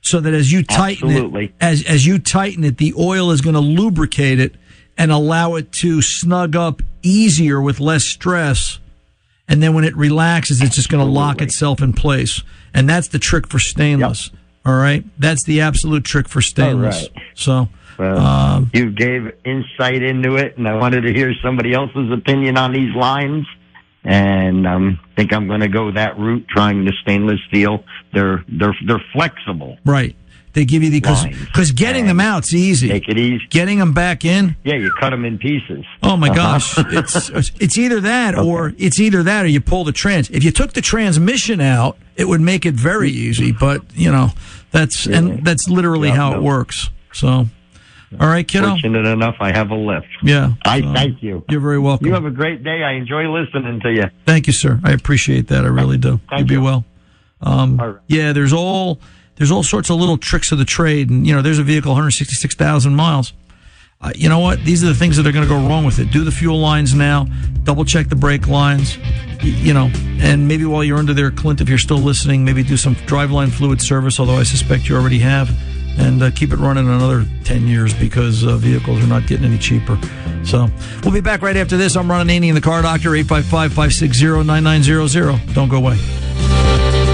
So 0.00 0.20
that 0.20 0.34
as 0.34 0.52
you 0.52 0.62
tighten 0.62 1.10
Absolutely. 1.10 1.46
it, 1.46 1.54
as 1.60 1.84
as 1.84 2.06
you 2.06 2.20
tighten 2.20 2.62
it, 2.62 2.78
the 2.78 2.94
oil 2.96 3.32
is 3.32 3.40
going 3.40 3.54
to 3.54 3.60
lubricate 3.60 4.38
it 4.38 4.54
and 4.96 5.10
allow 5.10 5.56
it 5.56 5.72
to 5.72 6.00
snug 6.00 6.54
up 6.54 6.80
easier 7.02 7.60
with 7.60 7.80
less 7.80 8.04
stress. 8.04 8.78
And 9.48 9.62
then 9.62 9.74
when 9.74 9.84
it 9.84 9.94
relaxes, 9.96 10.62
it's 10.62 10.74
just 10.74 10.88
going 10.88 11.04
to 11.04 11.10
lock 11.10 11.42
itself 11.42 11.82
in 11.82 11.92
place. 11.92 12.42
And 12.72 12.88
that's 12.88 13.08
the 13.08 13.18
trick 13.18 13.48
for 13.48 13.58
stainless. 13.58 14.30
All 14.64 14.74
right. 14.74 15.04
That's 15.18 15.44
the 15.44 15.60
absolute 15.60 16.04
trick 16.04 16.28
for 16.28 16.40
stainless. 16.40 17.02
right. 17.02 17.22
So, 17.34 17.68
Well, 17.98 18.18
um, 18.18 18.70
you 18.72 18.90
gave 18.90 19.32
insight 19.44 20.02
into 20.02 20.36
it, 20.36 20.56
and 20.56 20.66
I 20.66 20.76
wanted 20.76 21.02
to 21.02 21.12
hear 21.12 21.32
somebody 21.42 21.74
else's 21.74 22.10
opinion 22.10 22.56
on 22.56 22.72
these 22.72 22.94
lines. 22.94 23.46
And 24.02 24.66
I 24.66 24.74
um, 24.74 25.00
think 25.16 25.32
I'm 25.32 25.46
going 25.46 25.60
to 25.60 25.68
go 25.68 25.90
that 25.92 26.18
route, 26.18 26.46
trying 26.48 26.84
the 26.84 26.92
stainless 27.02 27.40
steel. 27.48 27.84
They're 28.12 28.44
they're 28.48 28.76
they're 28.86 29.02
flexible. 29.12 29.78
right. 29.84 30.14
They 30.54 30.64
give 30.64 30.82
you 30.82 30.90
the, 30.90 31.00
cause, 31.00 31.26
cause 31.52 31.72
getting 31.72 32.06
them 32.06 32.20
out's 32.20 32.54
easy. 32.54 32.88
Take 32.88 33.08
it 33.08 33.18
easy. 33.18 33.44
Getting 33.50 33.78
them 33.78 33.92
back 33.92 34.24
in. 34.24 34.56
Yeah, 34.64 34.76
you 34.76 34.90
cut 34.98 35.10
them 35.10 35.24
in 35.24 35.36
pieces. 35.38 35.84
Oh 36.02 36.16
my 36.16 36.28
Uh-huh. 36.28 36.34
gosh. 36.36 36.74
It's, 36.78 37.50
it's 37.60 37.76
either 37.76 38.00
that 38.00 38.38
or 38.38 38.72
it's 38.78 38.98
either 39.00 39.22
that 39.24 39.44
or 39.44 39.48
you 39.48 39.60
pull 39.60 39.84
the 39.84 39.92
trans. 39.92 40.30
If 40.30 40.44
you 40.44 40.50
took 40.52 40.72
the 40.72 40.80
transmission 40.80 41.60
out, 41.60 41.98
it 42.16 42.26
would 42.28 42.40
make 42.40 42.64
it 42.64 42.74
very 42.74 43.10
easy, 43.10 43.50
but 43.52 43.82
you 43.94 44.10
know, 44.12 44.30
that's, 44.70 45.06
and 45.06 45.44
that's 45.44 45.68
literally 45.68 46.08
Yeah, 46.08 46.14
how 46.16 46.30
no. 46.30 46.36
it 46.38 46.42
works. 46.42 46.88
So, 47.12 47.28
all 48.20 48.28
right, 48.28 48.46
kiddo. 48.46 48.68
Fortunate 48.70 49.06
enough, 49.06 49.34
I 49.40 49.50
have 49.50 49.70
a 49.70 49.74
lift. 49.74 50.06
Yeah. 50.22 50.52
I 50.64 50.80
so 50.82 50.92
thank 50.92 51.20
you. 51.22 51.44
You're 51.48 51.60
very 51.60 51.80
welcome. 51.80 52.06
You 52.06 52.12
have 52.14 52.24
a 52.26 52.30
great 52.30 52.62
day. 52.62 52.84
I 52.84 52.92
enjoy 52.92 53.28
listening 53.28 53.80
to 53.80 53.92
you. 53.92 54.04
Thank 54.24 54.46
you, 54.46 54.52
sir. 54.52 54.78
I 54.84 54.92
appreciate 54.92 55.48
that. 55.48 55.64
I 55.64 55.68
really 55.68 55.98
do. 55.98 56.20
Thank 56.30 56.42
you 56.50 56.56
be 56.58 56.62
well. 56.62 56.84
Um, 57.40 57.76
right. 57.76 57.96
yeah, 58.06 58.32
there's 58.32 58.52
all 58.52 59.00
there's 59.36 59.50
all 59.50 59.62
sorts 59.62 59.90
of 59.90 59.98
little 59.98 60.18
tricks 60.18 60.52
of 60.52 60.58
the 60.58 60.64
trade, 60.64 61.10
and 61.10 61.26
you 61.26 61.34
know, 61.34 61.42
there's 61.42 61.58
a 61.58 61.62
vehicle 61.62 61.92
166,000 61.92 62.94
miles. 62.94 63.32
Uh, 64.00 64.12
you 64.14 64.28
know 64.28 64.38
what? 64.38 64.62
These 64.64 64.84
are 64.84 64.88
the 64.88 64.94
things 64.94 65.16
that 65.16 65.26
are 65.26 65.32
going 65.32 65.44
to 65.44 65.48
go 65.48 65.66
wrong 65.66 65.84
with 65.84 65.98
it. 65.98 66.10
Do 66.10 66.24
the 66.24 66.30
fuel 66.30 66.60
lines 66.60 66.94
now. 66.94 67.26
Double 67.62 67.84
check 67.84 68.08
the 68.08 68.16
brake 68.16 68.46
lines. 68.46 68.98
You 69.42 69.74
know, 69.74 69.90
and 70.20 70.46
maybe 70.46 70.64
while 70.64 70.84
you're 70.84 70.98
under 70.98 71.14
there, 71.14 71.30
Clint, 71.30 71.60
if 71.60 71.68
you're 71.68 71.78
still 71.78 71.98
listening, 71.98 72.44
maybe 72.44 72.62
do 72.62 72.76
some 72.76 72.94
driveline 72.94 73.50
fluid 73.50 73.80
service. 73.80 74.20
Although 74.20 74.36
I 74.36 74.42
suspect 74.42 74.88
you 74.88 74.96
already 74.96 75.18
have, 75.20 75.50
and 75.98 76.22
uh, 76.22 76.30
keep 76.30 76.52
it 76.52 76.56
running 76.56 76.88
another 76.88 77.24
10 77.44 77.66
years 77.66 77.94
because 77.94 78.44
uh, 78.44 78.56
vehicles 78.56 79.02
are 79.02 79.06
not 79.06 79.26
getting 79.26 79.46
any 79.46 79.58
cheaper. 79.58 79.98
So 80.44 80.68
we'll 81.02 81.14
be 81.14 81.20
back 81.20 81.42
right 81.42 81.56
after 81.56 81.76
this. 81.76 81.96
I'm 81.96 82.10
Ron 82.10 82.28
Ananian, 82.28 82.54
the 82.54 82.60
Car 82.60 82.82
Doctor. 82.82 83.10
855-560-9900. 83.10 85.54
Don't 85.54 85.68
go 85.68 85.78
away. 85.78 87.13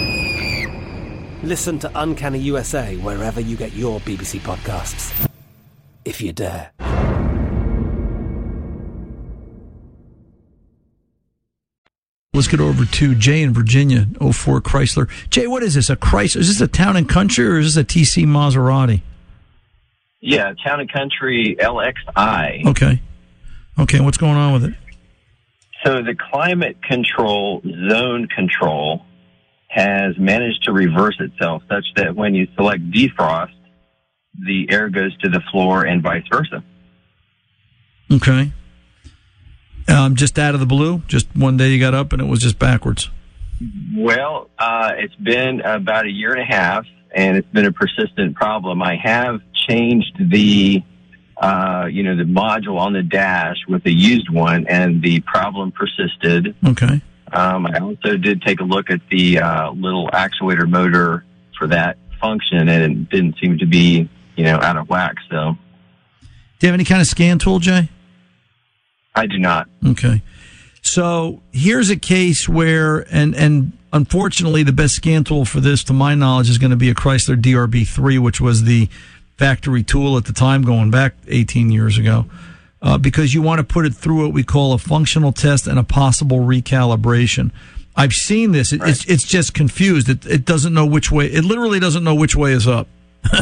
Listen 1.43 1.79
to 1.79 1.91
Uncanny 1.95 2.37
USA 2.39 2.95
wherever 2.97 3.41
you 3.41 3.57
get 3.57 3.73
your 3.73 3.99
BBC 4.01 4.39
podcasts, 4.41 5.27
if 6.05 6.21
you 6.21 6.31
dare. 6.31 6.71
Let's 12.33 12.47
get 12.47 12.61
over 12.61 12.85
to 12.85 13.15
Jay 13.15 13.41
in 13.41 13.53
Virginia, 13.53 14.07
04 14.19 14.61
Chrysler. 14.61 15.09
Jay, 15.29 15.47
what 15.47 15.63
is 15.63 15.73
this? 15.73 15.89
A 15.89 15.95
Chrysler? 15.95 16.37
Is 16.37 16.47
this 16.47 16.61
a 16.61 16.67
town 16.67 16.95
and 16.95 17.09
country 17.09 17.45
or 17.45 17.57
is 17.57 17.73
this 17.73 17.83
a 17.83 17.85
TC 17.85 18.25
Maserati? 18.25 19.01
Yeah, 20.21 20.53
Town 20.63 20.79
and 20.79 20.91
Country 20.91 21.57
LXI. 21.59 22.65
Okay. 22.67 23.01
Okay, 23.79 23.99
what's 23.99 24.17
going 24.17 24.37
on 24.37 24.53
with 24.53 24.65
it? 24.65 24.73
So 25.83 26.03
the 26.03 26.15
climate 26.15 26.77
control 26.83 27.63
zone 27.89 28.27
control 28.27 29.03
has 29.71 30.17
managed 30.17 30.63
to 30.65 30.73
reverse 30.73 31.15
itself 31.19 31.63
such 31.69 31.85
that 31.95 32.13
when 32.13 32.35
you 32.35 32.45
select 32.55 32.91
defrost, 32.91 33.55
the 34.37 34.67
air 34.69 34.89
goes 34.89 35.17
to 35.19 35.29
the 35.29 35.41
floor 35.49 35.85
and 35.85 36.03
vice 36.03 36.23
versa. 36.29 36.61
Okay. 38.11 38.51
Um, 39.87 40.15
just 40.15 40.37
out 40.37 40.53
of 40.53 40.59
the 40.59 40.65
blue? 40.65 41.01
Just 41.07 41.27
one 41.35 41.55
day 41.55 41.69
you 41.69 41.79
got 41.79 41.93
up 41.93 42.11
and 42.11 42.21
it 42.21 42.25
was 42.25 42.41
just 42.41 42.59
backwards? 42.59 43.09
Well, 43.95 44.49
uh, 44.59 44.91
it's 44.97 45.15
been 45.15 45.61
about 45.61 46.05
a 46.05 46.11
year 46.11 46.33
and 46.33 46.41
a 46.41 46.45
half, 46.53 46.85
and 47.15 47.37
it's 47.37 47.47
been 47.49 47.65
a 47.65 47.71
persistent 47.71 48.35
problem. 48.35 48.81
I 48.81 48.97
have 49.01 49.39
changed 49.69 50.17
the, 50.19 50.83
uh, 51.37 51.85
you 51.89 52.03
know, 52.03 52.17
the 52.17 52.23
module 52.23 52.77
on 52.77 52.91
the 52.91 53.03
dash 53.03 53.57
with 53.69 53.85
a 53.85 53.91
used 53.91 54.29
one, 54.29 54.67
and 54.67 55.01
the 55.01 55.21
problem 55.21 55.71
persisted. 55.71 56.55
Okay. 56.65 57.01
Um, 57.33 57.65
I 57.65 57.79
also 57.79 58.17
did 58.17 58.41
take 58.41 58.59
a 58.59 58.63
look 58.63 58.89
at 58.89 58.99
the 59.09 59.39
uh, 59.39 59.71
little 59.71 60.09
actuator 60.09 60.67
motor 60.69 61.25
for 61.57 61.67
that 61.67 61.97
function, 62.19 62.67
and 62.69 62.69
it 62.69 63.09
didn't 63.09 63.35
seem 63.41 63.57
to 63.59 63.65
be, 63.65 64.09
you 64.35 64.43
know, 64.43 64.57
out 64.57 64.77
of 64.77 64.89
whack. 64.89 65.15
So, 65.29 65.57
Do 66.59 66.67
you 66.67 66.67
have 66.67 66.73
any 66.73 66.83
kind 66.83 67.01
of 67.01 67.07
scan 67.07 67.39
tool, 67.39 67.59
Jay? 67.59 67.89
I 69.15 69.27
do 69.27 69.37
not. 69.37 69.67
Okay. 69.85 70.21
So 70.81 71.41
here's 71.51 71.89
a 71.89 71.95
case 71.95 72.49
where, 72.49 73.05
and, 73.13 73.35
and 73.35 73.73
unfortunately, 73.93 74.63
the 74.63 74.73
best 74.73 74.95
scan 74.95 75.23
tool 75.23 75.45
for 75.45 75.59
this, 75.59 75.83
to 75.85 75.93
my 75.93 76.15
knowledge, 76.15 76.49
is 76.49 76.57
going 76.57 76.71
to 76.71 76.77
be 76.77 76.89
a 76.89 76.95
Chrysler 76.95 77.39
DRB3, 77.39 78.19
which 78.19 78.41
was 78.41 78.63
the 78.63 78.89
factory 79.37 79.83
tool 79.83 80.17
at 80.17 80.25
the 80.25 80.33
time 80.33 80.63
going 80.63 80.91
back 80.91 81.13
18 81.27 81.71
years 81.71 81.97
ago. 81.97 82.25
Uh, 82.81 82.97
because 82.97 83.33
you 83.33 83.43
want 83.43 83.59
to 83.59 83.63
put 83.63 83.85
it 83.85 83.93
through 83.93 84.23
what 84.23 84.33
we 84.33 84.43
call 84.43 84.73
a 84.73 84.77
functional 84.79 85.31
test 85.31 85.67
and 85.67 85.77
a 85.77 85.83
possible 85.83 86.39
recalibration. 86.39 87.51
I've 87.95 88.13
seen 88.13 88.53
this. 88.53 88.73
It, 88.73 88.79
right. 88.81 88.89
It's 88.89 89.05
it's 89.05 89.23
just 89.23 89.53
confused. 89.53 90.09
It 90.09 90.25
it 90.25 90.45
doesn't 90.45 90.73
know 90.73 90.85
which 90.85 91.11
way. 91.11 91.27
It 91.27 91.43
literally 91.43 91.79
doesn't 91.79 92.03
know 92.03 92.15
which 92.15 92.35
way 92.35 92.53
is 92.53 92.67
up. 92.67 92.87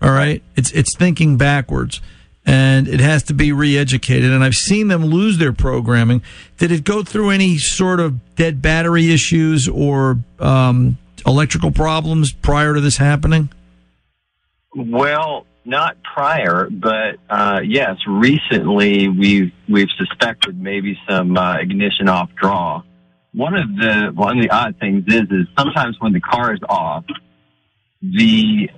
All 0.00 0.10
right. 0.10 0.42
It's 0.56 0.70
it's 0.72 0.96
thinking 0.96 1.36
backwards 1.36 2.00
and 2.48 2.88
it 2.88 3.00
has 3.00 3.24
to 3.24 3.34
be 3.34 3.52
re-educated. 3.52 4.30
And 4.30 4.42
I've 4.42 4.56
seen 4.56 4.88
them 4.88 5.04
lose 5.04 5.36
their 5.36 5.52
programming. 5.52 6.22
Did 6.56 6.72
it 6.72 6.82
go 6.82 7.02
through 7.02 7.28
any 7.28 7.58
sort 7.58 8.00
of 8.00 8.34
dead 8.36 8.62
battery 8.62 9.12
issues 9.12 9.68
or 9.68 10.18
um, 10.38 10.96
electrical 11.26 11.70
problems 11.70 12.32
prior 12.32 12.72
to 12.72 12.80
this 12.80 12.96
happening? 12.96 13.50
Well, 14.74 15.44
not 15.68 15.96
prior, 16.02 16.68
but 16.70 17.16
uh, 17.28 17.60
yes, 17.62 17.96
recently 18.08 19.08
we've 19.08 19.52
we've 19.68 19.90
suspected 19.96 20.60
maybe 20.60 20.98
some 21.08 21.36
uh, 21.36 21.58
ignition 21.58 22.08
off 22.08 22.30
draw. 22.34 22.82
One 23.34 23.54
of 23.54 23.68
the 23.76 24.10
one 24.14 24.38
of 24.38 24.42
the 24.42 24.50
odd 24.50 24.76
things 24.80 25.04
is 25.06 25.24
is 25.30 25.46
sometimes 25.56 25.96
when 26.00 26.12
the 26.12 26.20
car 26.20 26.54
is 26.54 26.60
off, 26.68 27.04
the 28.02 28.70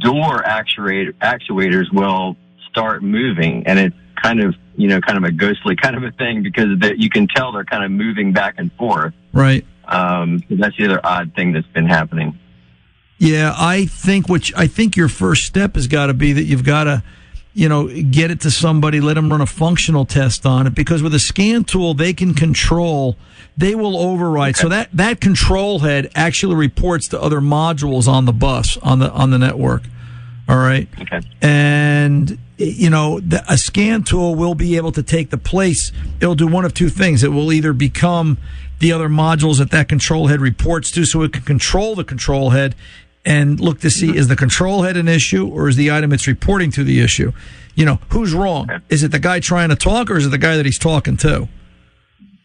door 0.00 0.42
actuator 0.42 1.12
actuators 1.14 1.92
will 1.92 2.36
start 2.70 3.02
moving, 3.02 3.66
and 3.66 3.78
it's 3.78 3.96
kind 4.22 4.40
of 4.40 4.54
you 4.76 4.88
know 4.88 5.00
kind 5.00 5.16
of 5.16 5.24
a 5.24 5.32
ghostly 5.32 5.76
kind 5.82 5.96
of 5.96 6.04
a 6.04 6.10
thing 6.12 6.42
because 6.42 6.78
that 6.80 6.98
you 6.98 7.08
can 7.08 7.26
tell 7.26 7.52
they're 7.52 7.64
kind 7.64 7.84
of 7.84 7.90
moving 7.90 8.32
back 8.32 8.56
and 8.58 8.70
forth. 8.74 9.14
Right. 9.32 9.64
Um, 9.86 10.42
that's 10.50 10.76
the 10.76 10.84
other 10.84 11.00
odd 11.02 11.34
thing 11.34 11.52
that's 11.52 11.66
been 11.68 11.86
happening. 11.86 12.38
Yeah, 13.18 13.52
I 13.56 13.86
think 13.86 14.28
which 14.28 14.52
I 14.56 14.68
think 14.68 14.96
your 14.96 15.08
first 15.08 15.44
step 15.44 15.74
has 15.74 15.88
got 15.88 16.06
to 16.06 16.14
be 16.14 16.32
that 16.32 16.44
you've 16.44 16.64
got 16.64 16.84
to, 16.84 17.02
you 17.52 17.68
know, 17.68 17.88
get 17.88 18.30
it 18.30 18.40
to 18.42 18.50
somebody, 18.50 19.00
let 19.00 19.14
them 19.14 19.28
run 19.28 19.40
a 19.40 19.46
functional 19.46 20.04
test 20.04 20.46
on 20.46 20.68
it 20.68 20.74
because 20.74 21.02
with 21.02 21.12
a 21.14 21.18
scan 21.18 21.64
tool 21.64 21.94
they 21.94 22.12
can 22.12 22.32
control, 22.32 23.16
they 23.56 23.74
will 23.74 23.98
override. 23.98 24.54
Okay. 24.54 24.62
So 24.62 24.68
that 24.68 24.90
that 24.92 25.20
control 25.20 25.80
head 25.80 26.10
actually 26.14 26.54
reports 26.54 27.08
to 27.08 27.20
other 27.20 27.40
modules 27.40 28.06
on 28.06 28.24
the 28.24 28.32
bus 28.32 28.76
on 28.78 29.00
the 29.00 29.10
on 29.10 29.30
the 29.30 29.38
network. 29.38 29.82
All 30.48 30.56
right. 30.56 30.88
Okay. 31.00 31.20
And 31.42 32.38
you 32.56 32.90
know, 32.90 33.20
the, 33.20 33.44
a 33.48 33.58
scan 33.58 34.04
tool 34.04 34.36
will 34.36 34.54
be 34.54 34.76
able 34.76 34.92
to 34.92 35.02
take 35.02 35.30
the 35.30 35.38
place. 35.38 35.92
It'll 36.20 36.34
do 36.36 36.46
one 36.46 36.64
of 36.64 36.72
two 36.72 36.88
things. 36.88 37.22
It 37.24 37.28
will 37.28 37.52
either 37.52 37.72
become 37.72 38.38
the 38.78 38.92
other 38.92 39.08
modules 39.08 39.58
that 39.58 39.70
that 39.72 39.88
control 39.88 40.28
head 40.28 40.40
reports 40.40 40.90
to, 40.92 41.04
so 41.04 41.22
it 41.22 41.32
can 41.32 41.42
control 41.42 41.96
the 41.96 42.04
control 42.04 42.50
head 42.50 42.76
and 43.28 43.60
look 43.60 43.80
to 43.80 43.90
see 43.90 44.16
is 44.16 44.28
the 44.28 44.36
control 44.36 44.82
head 44.82 44.96
an 44.96 45.06
issue 45.06 45.46
or 45.46 45.68
is 45.68 45.76
the 45.76 45.92
item 45.92 46.14
it's 46.14 46.26
reporting 46.26 46.70
to 46.72 46.82
the 46.82 47.00
issue? 47.00 47.30
You 47.74 47.84
know, 47.84 48.00
who's 48.08 48.32
wrong? 48.32 48.70
Is 48.88 49.02
it 49.02 49.12
the 49.12 49.18
guy 49.18 49.38
trying 49.38 49.68
to 49.68 49.76
talk 49.76 50.10
or 50.10 50.16
is 50.16 50.24
it 50.24 50.30
the 50.30 50.38
guy 50.38 50.56
that 50.56 50.64
he's 50.64 50.78
talking 50.78 51.18
to? 51.18 51.46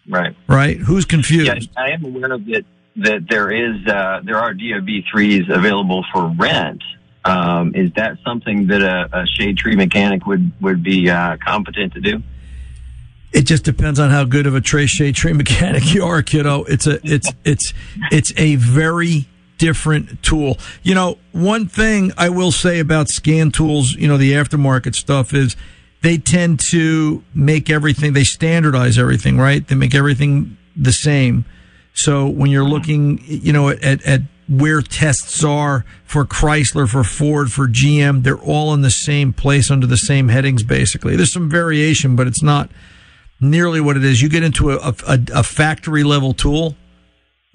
Right. 0.07 0.35
Right. 0.47 0.77
Who's 0.77 1.05
confused? 1.05 1.47
Yeah, 1.47 1.81
I 1.81 1.91
am 1.91 2.03
aware 2.03 2.33
of 2.33 2.47
it 2.49 2.65
that 2.97 3.27
there 3.29 3.49
is 3.49 3.87
uh, 3.87 4.19
there 4.25 4.37
are 4.37 4.53
DRB 4.53 5.05
threes 5.09 5.45
available 5.49 6.03
for 6.11 6.27
rent. 6.37 6.83
Um, 7.23 7.73
is 7.73 7.89
that 7.93 8.17
something 8.25 8.67
that 8.67 8.81
a, 8.81 9.21
a, 9.21 9.25
shade 9.25 9.57
tree 9.57 9.77
mechanic 9.77 10.25
would 10.25 10.51
would 10.61 10.83
be 10.83 11.09
uh, 11.09 11.37
competent 11.37 11.93
to 11.93 12.01
do? 12.01 12.21
It 13.31 13.43
just 13.43 13.63
depends 13.63 13.97
on 13.97 14.09
how 14.09 14.25
good 14.25 14.45
of 14.45 14.53
a 14.53 14.61
trace 14.61 14.89
shade 14.89 15.15
tree 15.15 15.31
mechanic 15.31 15.93
you 15.93 16.03
are, 16.03 16.21
kiddo. 16.21 16.65
It's 16.65 16.85
a 16.85 16.99
it's 17.03 17.31
it's 17.45 17.73
it's 18.11 18.33
a 18.35 18.57
very 18.57 19.25
different 19.63 20.21
tool. 20.21 20.57
You 20.83 20.93
know, 20.93 21.17
one 21.31 21.67
thing 21.67 22.11
I 22.17 22.27
will 22.27 22.51
say 22.51 22.79
about 22.79 23.07
scan 23.07 23.49
tools, 23.49 23.93
you 23.93 24.09
know, 24.09 24.17
the 24.17 24.33
aftermarket 24.33 24.93
stuff 24.93 25.33
is 25.33 25.55
they 26.01 26.17
tend 26.17 26.59
to 26.71 27.23
make 27.33 27.69
everything, 27.69 28.11
they 28.11 28.25
standardize 28.25 28.97
everything, 28.97 29.37
right? 29.37 29.65
They 29.65 29.75
make 29.75 29.95
everything 29.95 30.57
the 30.75 30.91
same. 30.91 31.45
So 31.93 32.27
when 32.27 32.51
you're 32.51 32.65
mm-hmm. 32.65 32.73
looking, 32.73 33.23
you 33.25 33.53
know, 33.53 33.69
at, 33.69 34.03
at 34.05 34.23
where 34.49 34.81
tests 34.81 35.45
are 35.45 35.85
for 36.03 36.25
Chrysler, 36.25 36.89
for 36.89 37.05
Ford, 37.05 37.49
for 37.49 37.69
GM, 37.69 38.23
they're 38.23 38.37
all 38.37 38.73
in 38.73 38.81
the 38.81 38.91
same 38.91 39.31
place 39.31 39.71
under 39.71 39.87
the 39.87 39.95
same 39.95 40.27
headings, 40.27 40.63
basically. 40.63 41.15
There's 41.15 41.31
some 41.31 41.49
variation, 41.49 42.17
but 42.17 42.27
it's 42.27 42.43
not 42.43 42.69
nearly 43.39 43.79
what 43.79 43.95
it 43.95 44.03
is. 44.03 44.21
You 44.21 44.27
get 44.27 44.43
into 44.43 44.71
a, 44.71 44.93
a, 45.07 45.19
a 45.33 45.43
factory 45.43 46.03
level 46.03 46.33
tool. 46.33 46.75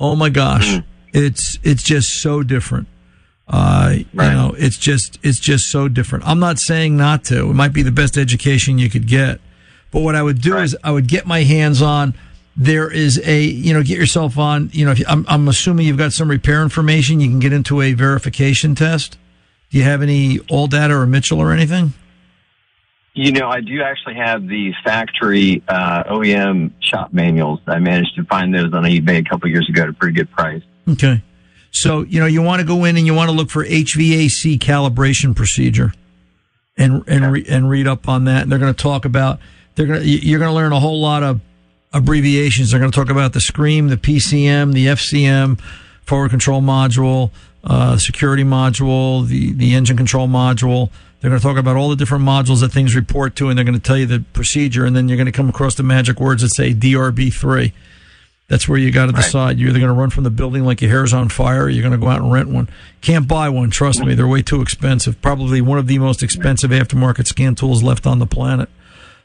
Oh 0.01 0.17
my 0.17 0.31
gosh. 0.31 0.69
Mm. 0.69 0.85
It's 1.13 1.59
it's 1.63 1.83
just 1.83 2.23
so 2.23 2.43
different. 2.43 2.89
Uh, 3.49 3.97
right. 4.13 4.29
You 4.29 4.33
know, 4.33 4.55
it's 4.59 4.77
just 4.77 5.19
it's 5.23 5.39
just 5.39 5.71
so 5.71 5.89
different. 5.89 6.27
I'm 6.27 6.39
not 6.39 6.59
saying 6.59 6.97
not 6.97 7.25
to. 7.25 7.51
It 7.51 7.55
might 7.55 7.73
be 7.73 7.83
the 7.83 7.93
best 7.93 8.19
education 8.19 8.79
you 8.79 8.91
could 8.91 9.07
get, 9.07 9.41
but 9.91 10.01
what 10.01 10.15
I 10.15 10.23
would 10.23 10.41
do 10.43 10.55
right. 10.55 10.65
is 10.65 10.77
I 10.85 10.91
would 10.91 11.09
get 11.09 11.27
my 11.27 11.43
hands 11.45 11.81
on. 11.81 12.15
There 12.57 12.91
is 12.93 13.21
a 13.25 13.43
you 13.43 13.73
know 13.73 13.83
get 13.83 13.99
yourself 13.99 14.37
on. 14.37 14.69
You 14.73 14.85
know, 14.85 14.93
you, 14.93 15.05
I'm 15.09 15.25
I'm 15.29 15.49
assuming 15.49 15.87
you've 15.87 15.97
got 15.97 16.13
some 16.13 16.29
repair 16.29 16.63
information. 16.63 17.21
You 17.21 17.29
can 17.29 17.39
get 17.39 17.53
into 17.53 17.81
a 17.81 17.95
verification 17.95 18.75
test. 18.75 19.17
Do 19.71 19.79
you 19.79 19.85
have 19.85 20.03
any 20.03 20.39
ALLDATA 20.39 20.91
or 20.91 21.07
Mitchell 21.07 21.41
or 21.41 21.53
anything? 21.53 21.93
You 23.15 23.33
know, 23.33 23.49
I 23.49 23.61
do 23.61 23.83
actually 23.83 24.15
have 24.15 24.47
the 24.47 24.73
factory 24.85 25.63
uh, 25.69 26.05
OEM 26.05 26.71
shop 26.81 27.13
manuals. 27.13 27.61
I 27.67 27.79
managed 27.79 28.15
to 28.17 28.25
find 28.25 28.55
those 28.55 28.73
on 28.73 28.85
eBay 28.85 29.19
a 29.19 29.29
couple 29.29 29.49
years 29.49 29.69
ago 29.69 29.83
at 29.83 29.89
a 29.89 29.93
pretty 29.93 30.15
good 30.15 30.31
price. 30.31 30.63
Okay. 30.89 31.23
So, 31.71 32.03
you 32.03 32.19
know, 32.19 32.27
you 32.27 32.43
want 32.43 32.61
to 32.61 32.67
go 32.67 32.85
in 32.85 32.97
and 32.97 33.07
you 33.07 33.15
want 33.15 33.31
to 33.31 33.37
look 33.37 33.51
for 33.51 33.65
HVAC 33.65 34.59
calibration 34.59 35.37
procedure 35.37 35.93
and, 36.77 37.05
and, 37.07 37.31
re, 37.31 37.45
and 37.49 37.69
read 37.69 37.87
up 37.87 38.09
on 38.09 38.25
that. 38.25 38.43
And 38.43 38.53
they're 38.53 38.59
going 38.59 38.75
to 38.75 38.83
talk 38.83 39.05
about, 39.05 39.39
they're 39.75 39.87
going 39.87 40.01
to, 40.01 40.09
you're 40.09 40.39
going 40.39 40.51
to 40.51 40.55
learn 40.55 40.73
a 40.73 40.81
whole 40.81 41.01
lot 41.01 41.23
of 41.23 41.41
abbreviations. 41.93 42.71
They're 42.71 42.81
going 42.81 42.91
to 42.91 42.97
talk 42.99 43.11
about 43.11 43.33
the 43.33 43.41
SKREEM, 43.41 43.91
the 43.91 43.97
PCM, 43.97 44.73
the 44.73 44.87
FCM, 44.87 45.61
forward 46.03 46.31
control 46.31 46.63
module, 46.63 47.31
uh, 47.65 47.99
security 47.99 48.45
module, 48.45 49.27
the, 49.27 49.53
the 49.53 49.75
engine 49.75 49.97
control 49.97 50.27
module. 50.27 50.91
They're 51.21 51.31
going 51.31 51.41
to 51.41 51.47
talk 51.47 51.59
about 51.59 51.77
all 51.77 51.91
the 51.91 51.97
different 51.97 52.25
modules 52.25 52.61
that 52.61 52.71
things 52.71 52.95
report 52.95 53.35
to, 53.37 53.49
and 53.49 53.59
they're 53.59 53.65
going 53.65 53.79
to 53.79 53.81
tell 53.81 53.99
you 53.99 54.07
the 54.07 54.25
procedure, 54.33 54.85
and 54.85 54.95
then 54.95 55.09
you're 55.09 55.17
going 55.17 55.27
to 55.27 55.33
come 55.33 55.49
across 55.49 55.75
the 55.75 55.83
magic 55.83 56.21
words 56.21 56.43
that 56.43 56.51
say 56.51 56.73
DRB3. 56.73 57.73
That's 58.49 58.67
where 58.67 58.79
you 58.79 58.91
got 58.91 59.07
to 59.07 59.13
decide. 59.13 59.45
Right. 59.45 59.59
You're 59.59 59.71
either 59.71 59.79
going 59.79 59.93
to 59.93 59.99
run 59.99 60.09
from 60.09 60.25
the 60.25 60.31
building 60.31 60.65
like 60.65 60.81
your 60.81 60.91
hair's 60.91 61.13
on 61.13 61.29
fire, 61.29 61.65
or 61.65 61.69
you're 61.69 61.83
going 61.83 61.99
to 61.99 61.99
go 61.99 62.09
out 62.09 62.23
and 62.23 62.33
rent 62.33 62.49
one. 62.49 62.69
Can't 63.03 63.29
buy 63.29 63.51
one. 63.51 63.71
Trust 63.71 64.03
me, 64.03 64.15
they're 64.15 64.27
way 64.27 64.41
too 64.41 64.63
expensive. 64.63 65.21
Probably 65.21 65.61
one 65.61 65.79
of 65.79 65.87
the 65.87 65.99
most 65.99 66.23
expensive 66.23 66.71
aftermarket 66.71 67.27
scan 67.27 67.55
tools 67.55 67.83
left 67.83 68.07
on 68.07 68.19
the 68.19 68.27
planet. 68.27 68.71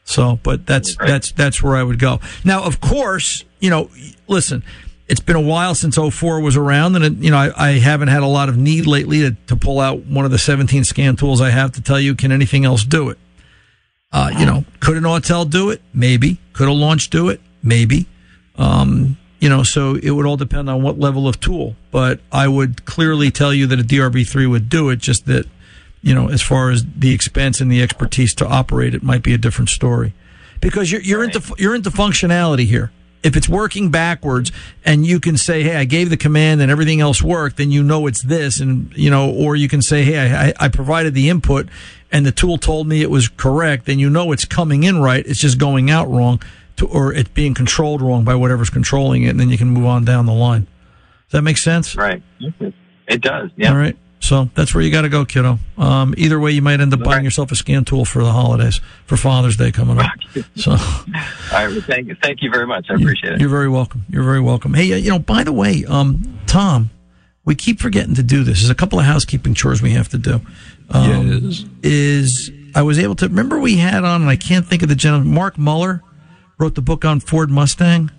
So, 0.04 0.38
but 0.42 0.66
that's 0.66 0.98
right. 1.00 1.08
that's 1.08 1.32
that's 1.32 1.62
where 1.62 1.74
I 1.74 1.82
would 1.82 1.98
go. 1.98 2.20
Now, 2.44 2.64
of 2.64 2.82
course, 2.82 3.44
you 3.60 3.70
know, 3.70 3.90
listen, 4.28 4.62
it's 5.08 5.20
been 5.20 5.36
a 5.36 5.40
while 5.40 5.74
since 5.74 5.96
04 5.96 6.40
was 6.40 6.58
around, 6.58 6.96
and 6.96 7.04
it, 7.04 7.12
you 7.14 7.30
know, 7.30 7.38
I, 7.38 7.52
I, 7.56 7.70
haven't 7.78 8.08
had 8.08 8.22
a 8.22 8.26
lot 8.26 8.50
of 8.50 8.58
need 8.58 8.86
lately 8.86 9.20
to, 9.20 9.30
to 9.46 9.56
pull 9.56 9.80
out 9.80 10.04
one 10.04 10.26
of 10.26 10.30
the 10.30 10.38
17 10.38 10.84
scan 10.84 11.16
tools 11.16 11.40
I 11.40 11.50
have 11.50 11.72
to 11.72 11.82
tell 11.82 11.98
you, 11.98 12.14
can 12.14 12.32
anything 12.32 12.66
else 12.66 12.84
do 12.84 13.08
it? 13.08 13.18
Uh, 14.12 14.30
you 14.38 14.44
know, 14.46 14.64
could 14.80 14.96
an 14.96 15.04
Autel 15.04 15.48
do 15.48 15.70
it? 15.70 15.82
Maybe. 15.92 16.38
Could 16.52 16.68
a 16.68 16.72
launch 16.72 17.10
do 17.10 17.30
it? 17.30 17.40
Maybe. 17.62 18.06
Um, 18.56 19.16
you 19.44 19.50
know, 19.50 19.62
so 19.62 19.96
it 19.96 20.10
would 20.10 20.24
all 20.24 20.38
depend 20.38 20.70
on 20.70 20.82
what 20.82 20.98
level 20.98 21.28
of 21.28 21.38
tool. 21.38 21.76
But 21.90 22.20
I 22.32 22.48
would 22.48 22.86
clearly 22.86 23.30
tell 23.30 23.52
you 23.52 23.66
that 23.66 23.78
a 23.78 23.82
DRB3 23.82 24.48
would 24.48 24.70
do 24.70 24.88
it, 24.88 25.00
just 25.00 25.26
that, 25.26 25.46
you 26.00 26.14
know, 26.14 26.30
as 26.30 26.40
far 26.40 26.70
as 26.70 26.82
the 26.96 27.12
expense 27.12 27.60
and 27.60 27.70
the 27.70 27.82
expertise 27.82 28.34
to 28.36 28.46
operate 28.46 28.94
it 28.94 29.02
might 29.02 29.22
be 29.22 29.34
a 29.34 29.38
different 29.38 29.68
story. 29.68 30.14
Because 30.62 30.90
you're, 30.90 31.02
you're 31.02 31.20
right. 31.20 31.34
into, 31.34 31.54
you're 31.58 31.74
into 31.74 31.90
functionality 31.90 32.64
here. 32.64 32.90
If 33.22 33.36
it's 33.36 33.46
working 33.46 33.90
backwards 33.90 34.50
and 34.82 35.04
you 35.04 35.20
can 35.20 35.36
say, 35.36 35.62
Hey, 35.62 35.76
I 35.76 35.84
gave 35.84 36.08
the 36.08 36.16
command 36.16 36.62
and 36.62 36.70
everything 36.70 37.02
else 37.02 37.22
worked, 37.22 37.58
then 37.58 37.70
you 37.70 37.82
know 37.82 38.06
it's 38.06 38.22
this. 38.22 38.60
And, 38.60 38.94
you 38.96 39.10
know, 39.10 39.30
or 39.30 39.56
you 39.56 39.68
can 39.68 39.82
say, 39.82 40.04
Hey, 40.04 40.34
I, 40.34 40.54
I 40.58 40.68
provided 40.68 41.12
the 41.12 41.28
input 41.28 41.68
and 42.10 42.24
the 42.24 42.32
tool 42.32 42.56
told 42.56 42.86
me 42.86 43.02
it 43.02 43.10
was 43.10 43.28
correct. 43.28 43.84
Then 43.84 43.98
you 43.98 44.08
know 44.08 44.32
it's 44.32 44.46
coming 44.46 44.84
in 44.84 45.02
right. 45.02 45.24
It's 45.26 45.40
just 45.40 45.58
going 45.58 45.90
out 45.90 46.08
wrong 46.08 46.40
to, 46.76 46.86
or 46.86 47.12
it's 47.12 47.30
being 47.30 47.54
controlled 47.54 48.02
wrong 48.02 48.24
by 48.24 48.34
whatever's 48.34 48.70
controlling 48.70 49.22
it, 49.22 49.28
and 49.28 49.40
then 49.40 49.50
you 49.50 49.58
can 49.58 49.68
move 49.68 49.86
on 49.86 50.04
down 50.04 50.26
the 50.26 50.32
line. 50.32 50.66
Does 51.26 51.32
that 51.32 51.42
make 51.42 51.58
sense? 51.58 51.96
Right. 51.96 52.22
It 53.06 53.20
does. 53.20 53.50
Yeah. 53.56 53.70
All 53.70 53.76
right. 53.76 53.96
So 54.24 54.48
that's 54.54 54.74
where 54.74 54.82
you 54.82 54.90
got 54.90 55.02
to 55.02 55.10
go, 55.10 55.26
kiddo. 55.26 55.58
Um, 55.76 56.14
either 56.16 56.40
way, 56.40 56.52
you 56.52 56.62
might 56.62 56.80
end 56.80 56.94
up 56.94 57.00
buying 57.00 57.16
right. 57.16 57.24
yourself 57.24 57.52
a 57.52 57.56
scan 57.56 57.84
tool 57.84 58.06
for 58.06 58.24
the 58.24 58.32
holidays, 58.32 58.80
for 59.04 59.18
Father's 59.18 59.56
Day 59.56 59.70
coming 59.70 59.98
up. 59.98 60.10
So, 60.56 60.72
all 60.72 60.78
right. 61.52 61.68
Well, 61.68 61.80
thank 61.82 62.08
you. 62.08 62.16
Thank 62.20 62.42
you 62.42 62.50
very 62.50 62.66
much. 62.66 62.86
I 62.90 62.94
appreciate 62.94 63.34
it. 63.34 63.40
You're 63.40 63.50
very 63.50 63.68
welcome. 63.68 64.04
You're 64.08 64.24
very 64.24 64.40
welcome. 64.40 64.74
Hey, 64.74 64.92
uh, 64.92 64.96
you 64.96 65.10
know, 65.10 65.20
by 65.20 65.44
the 65.44 65.52
way, 65.52 65.84
um, 65.86 66.40
Tom, 66.46 66.90
we 67.44 67.54
keep 67.54 67.78
forgetting 67.78 68.14
to 68.14 68.22
do 68.22 68.42
this. 68.42 68.60
There's 68.60 68.70
a 68.70 68.74
couple 68.74 68.98
of 68.98 69.04
housekeeping 69.04 69.54
chores 69.54 69.80
we 69.80 69.90
have 69.90 70.08
to 70.08 70.18
do. 70.18 70.40
Um, 70.90 71.44
yes. 71.44 71.64
Is 71.84 72.50
I 72.74 72.82
was 72.82 72.98
able 72.98 73.14
to 73.16 73.28
remember 73.28 73.60
we 73.60 73.76
had 73.76 74.04
on, 74.04 74.22
and 74.22 74.30
I 74.30 74.36
can't 74.36 74.66
think 74.66 74.82
of 74.82 74.88
the 74.88 74.96
gentleman, 74.96 75.32
Mark 75.32 75.56
Muller 75.56 76.02
wrote 76.58 76.74
the 76.74 76.82
book 76.82 77.04
on 77.04 77.20
Ford 77.20 77.50
Mustang? 77.50 78.10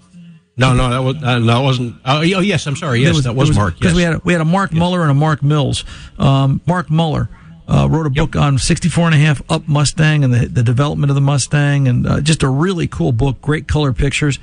No, 0.58 0.74
no, 0.74 0.90
that 0.90 1.00
was 1.00 1.22
uh, 1.22 1.40
no, 1.40 1.62
wasn't. 1.62 1.96
Oh, 2.06 2.20
oh, 2.20 2.22
yes, 2.22 2.66
I'm 2.66 2.78
sorry. 2.78 3.02
Yes, 3.02 3.16
was, 3.16 3.26
that 3.26 3.36
was, 3.36 3.50
was 3.50 3.58
Mark. 3.58 3.76
Because 3.76 3.92
yes. 3.92 3.96
we 3.96 4.04
had 4.04 4.14
a, 4.16 4.22
we 4.24 4.34
had 4.34 4.42
a 4.42 4.46
Mark 4.46 4.72
yes. 4.72 4.80
Muller 4.80 5.02
and 5.02 5.12
a 5.12 5.14
Mark 5.14 5.44
Mills. 5.44 5.84
Um, 6.18 6.62
Mark 6.66 6.90
Muller 6.90 7.30
uh, 7.68 7.88
wrote 7.90 8.08
a 8.08 8.12
yep. 8.14 8.32
book 8.32 8.36
on 8.38 8.58
64 8.58 9.08
and 9.08 9.16
a 9.16 9.18
half 9.18 9.42
up 9.52 9.68
Mustang 9.68 10.24
and 10.24 10.34
the, 10.34 10.48
the 10.48 10.64
development 10.64 11.12
of 11.12 11.16
the 11.16 11.22
Mustang, 11.22 11.88
and 11.90 12.08
uh, 12.08 12.22
just 12.22 12.42
a 12.42 12.48
really 12.48 12.88
cool 12.88 13.12
book. 13.12 13.42
Great 13.42 13.68
color 13.68 13.92
pictures. 13.92 14.40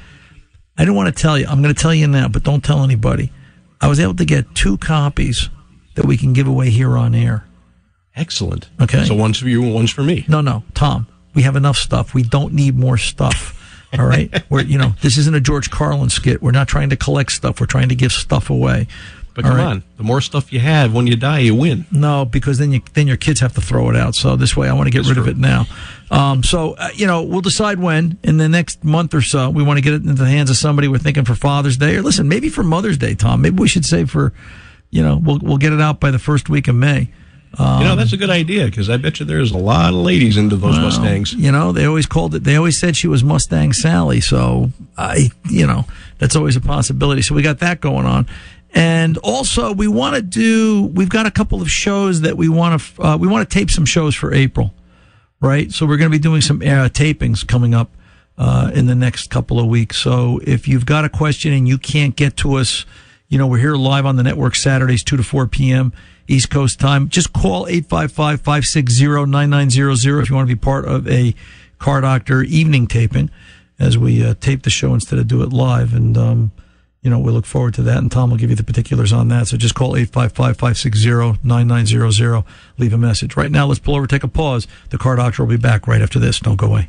I 0.77 0.83
didn't 0.83 0.97
want 0.97 1.15
to 1.15 1.23
tell 1.23 1.39
you. 1.39 1.47
I'm 1.47 1.63
going 1.63 1.75
to 1.75 1.81
tell 1.81 1.95
you 1.95 2.07
now, 2.07 2.29
but 2.29 2.43
don't 2.43 2.63
tell 2.63 2.85
anybody. 2.85 3.33
I 3.81 3.89
was 3.89 3.99
able 3.99 4.15
to 4.17 4.25
get 4.25 4.55
two 4.55 4.77
copies 4.77 5.49
that 5.95 6.05
we 6.05 6.17
can 6.17 6.35
give 6.35 6.47
away 6.47 6.71
here 6.71 6.97
on 6.97 7.15
air. 7.15 7.47
Excellent. 8.15 8.69
Okay. 8.81 9.05
So 9.05 9.15
one's 9.15 9.39
for 9.39 9.49
you 9.49 9.63
and 9.63 9.75
one's 9.75 9.91
for 9.91 10.03
me. 10.03 10.25
No, 10.29 10.41
no, 10.43 10.63
Tom. 10.75 11.07
We 11.35 11.43
have 11.43 11.57
enough 11.57 11.79
stuff. 11.79 12.13
We 12.13 12.23
don't 12.23 12.53
need 12.53 12.77
more 12.77 12.99
stuff. 12.99 13.59
All 13.99 14.07
right. 14.07 14.31
We're, 14.51 14.63
you 14.63 14.79
know, 14.79 14.95
this 15.03 15.19
isn't 15.19 15.35
a 15.35 15.41
George 15.41 15.71
Carlin 15.71 16.09
skit. 16.09 16.43
We're 16.43 16.51
not 16.51 16.69
trying 16.69 16.91
to 16.91 16.97
collect 16.97 17.33
stuff. 17.33 17.61
We're 17.61 17.67
trying 17.67 17.91
to 17.91 17.95
give 17.95 18.13
stuff 18.13 18.49
away. 18.51 18.87
But 19.35 19.45
come 19.45 19.57
right? 19.57 19.65
on, 19.65 19.83
the 19.97 20.03
more 20.03 20.21
stuff 20.21 20.53
you 20.53 20.61
have, 20.61 20.93
when 20.93 21.07
you 21.07 21.17
die, 21.17 21.39
you 21.39 21.55
win. 21.55 21.87
No, 21.91 22.27
because 22.27 22.59
then 22.59 22.71
you 22.71 22.83
then 22.93 23.07
your 23.07 23.17
kids 23.17 23.41
have 23.41 23.55
to 23.55 23.63
throw 23.63 23.89
it 23.89 23.97
out. 23.97 24.15
So 24.15 24.37
this 24.37 24.55
way, 24.55 24.69
I 24.69 24.75
want 24.75 24.89
to 24.89 24.91
get 24.91 24.99
That's 25.01 25.09
rid 25.09 25.15
true. 25.15 25.23
of 25.23 25.29
it 25.29 25.39
now. 25.39 25.65
Um, 26.11 26.43
so 26.43 26.75
uh, 26.75 26.91
you 26.95 27.07
know, 27.07 27.23
we'll 27.23 27.41
decide 27.41 27.79
when 27.79 28.19
in 28.23 28.37
the 28.37 28.49
next 28.49 28.85
month 28.85 29.15
or 29.15 29.23
so 29.23 29.49
we 29.49 29.63
want 29.63 29.79
to 29.79 29.81
get 29.83 29.95
it 29.95 30.03
into 30.03 30.23
the 30.23 30.29
hands 30.29 30.51
of 30.51 30.57
somebody 30.57 30.87
we're 30.87 30.99
thinking 30.99 31.25
for 31.25 31.35
Father's 31.35 31.79
Day, 31.79 31.97
or 31.97 32.03
listen, 32.03 32.29
maybe 32.29 32.51
for 32.51 32.63
Mother's 32.63 32.99
Day, 32.99 33.15
Tom. 33.15 33.41
Maybe 33.41 33.57
we 33.57 33.69
should 33.69 33.87
say 33.87 34.05
for, 34.05 34.35
you 34.91 35.03
know, 35.03 35.17
we'll 35.17 35.39
we'll 35.39 35.57
get 35.57 35.73
it 35.73 35.81
out 35.81 35.99
by 35.99 36.11
the 36.11 36.19
first 36.19 36.51
week 36.51 36.69
of 36.69 36.75
May. 36.75 37.09
Um, 37.59 37.83
you 37.83 37.89
know, 37.89 37.97
that's 37.97 38.13
a 38.13 38.17
good 38.17 38.31
idea 38.31 38.65
because 38.67 38.89
I 38.89 38.97
bet 38.97 39.21
you 39.21 39.27
there's 39.27 39.53
a 39.53 39.59
lot 39.59 39.93
of 39.93 40.01
ladies 40.01 40.37
into 40.37 40.57
those 40.57 40.77
well, 40.77 40.87
Mustangs. 40.87 41.35
You 41.35 41.53
know, 41.53 41.73
they 41.73 41.85
always 41.85 42.07
called 42.07 42.35
it. 42.35 42.45
They 42.45 42.57
always 42.57 42.79
said 42.79 42.97
she 42.97 43.09
was 43.09 43.23
Mustang 43.23 43.73
Sally. 43.73 44.21
So 44.21 44.71
I, 44.97 45.31
you 45.49 45.67
know, 45.67 45.85
that's 46.19 46.35
always 46.35 46.57
a 46.57 46.61
possibility. 46.61 47.21
So 47.23 47.35
we 47.35 47.43
got 47.43 47.59
that 47.59 47.81
going 47.81 48.07
on. 48.07 48.27
And 48.75 49.19
also, 49.19 49.75
we 49.75 49.87
want 49.87 50.17
to 50.17 50.23
do. 50.23 50.91
We've 50.95 51.11
got 51.11 51.27
a 51.27 51.31
couple 51.31 51.61
of 51.61 51.71
shows 51.71 52.23
that 52.23 52.39
we 52.39 52.49
want 52.49 52.81
to. 52.81 53.03
Uh, 53.03 53.17
we 53.19 53.29
want 53.29 53.49
to 53.49 53.59
tape 53.59 53.71
some 53.71 53.85
shows 53.85 54.15
for 54.15 54.33
April, 54.33 54.73
right? 55.41 55.71
So 55.71 55.85
we're 55.85 55.99
going 55.99 56.11
to 56.11 56.17
be 56.17 56.23
doing 56.23 56.41
some 56.41 56.63
uh, 56.63 56.89
tapings 56.89 57.47
coming 57.47 57.75
up 57.75 57.91
uh, 58.39 58.71
in 58.75 58.87
the 58.87 58.95
next 58.95 59.29
couple 59.29 59.61
of 59.61 59.67
weeks. 59.67 59.99
So 59.99 60.41
if 60.45 60.67
you've 60.67 60.87
got 60.87 61.05
a 61.05 61.11
question 61.11 61.53
and 61.53 61.69
you 61.69 61.77
can't 61.77 62.17
get 62.17 62.39
to 62.39 62.55
us, 62.55 62.87
you 63.29 63.37
know, 63.37 63.47
we're 63.47 63.59
here 63.59 63.75
live 63.75 64.07
on 64.07 64.17
the 64.17 64.23
network 64.23 64.55
Saturdays, 64.55 65.05
2 65.05 65.19
to 65.19 65.23
4 65.23 65.47
p.m. 65.49 65.93
East 66.33 66.51
Coast 66.51 66.81
time. 66.81 67.09
Just 67.09 67.33
call 67.33 67.67
855-560-9900 67.67 70.23
if 70.23 70.31
you 70.31 70.37
want 70.37 70.49
to 70.49 70.55
be 70.55 70.59
part 70.59 70.87
of 70.87 71.07
a 71.07 71.35
Car 71.79 72.01
Doctor 72.01 72.43
evening 72.43 72.87
taping 72.87 73.31
as 73.79 73.99
we 73.99 74.25
uh, 74.25 74.33
tape 74.41 74.63
the 74.63 74.71
show 74.71 74.95
instead 74.95 75.19
of 75.19 75.29
do 75.29 75.43
it 75.43 75.53
live. 75.53 75.93
And, 75.93 76.17
um, 76.17 76.53
you 77.03 77.11
know, 77.11 77.19
we 77.19 77.31
look 77.33 77.45
forward 77.45 77.75
to 77.75 77.83
that. 77.83 77.99
And 77.99 78.11
Tom 78.11 78.31
will 78.31 78.39
give 78.39 78.49
you 78.49 78.57
the 78.57 78.65
particulars 78.65 79.13
on 79.13 79.29
that. 79.29 79.49
So 79.49 79.59
just 79.59 79.75
call 79.75 79.93
855-560-9900. 79.93 82.45
Leave 82.79 82.95
a 82.95 82.99
message. 82.99 83.37
Right 83.37 83.51
now, 83.51 83.67
let's 83.67 83.81
pull 83.81 83.97
over, 83.97 84.07
take 84.07 84.25
a 84.25 84.29
pause. 84.29 84.67
The 84.91 84.99
Car 84.99 85.17
Doctor 85.17 85.43
will 85.43 85.51
be 85.51 85.59
back 85.59 85.87
right 85.87 86.01
after 86.01 86.19
this. 86.19 86.41
Don't 86.41 86.57
go 86.57 86.69
away. 86.69 86.89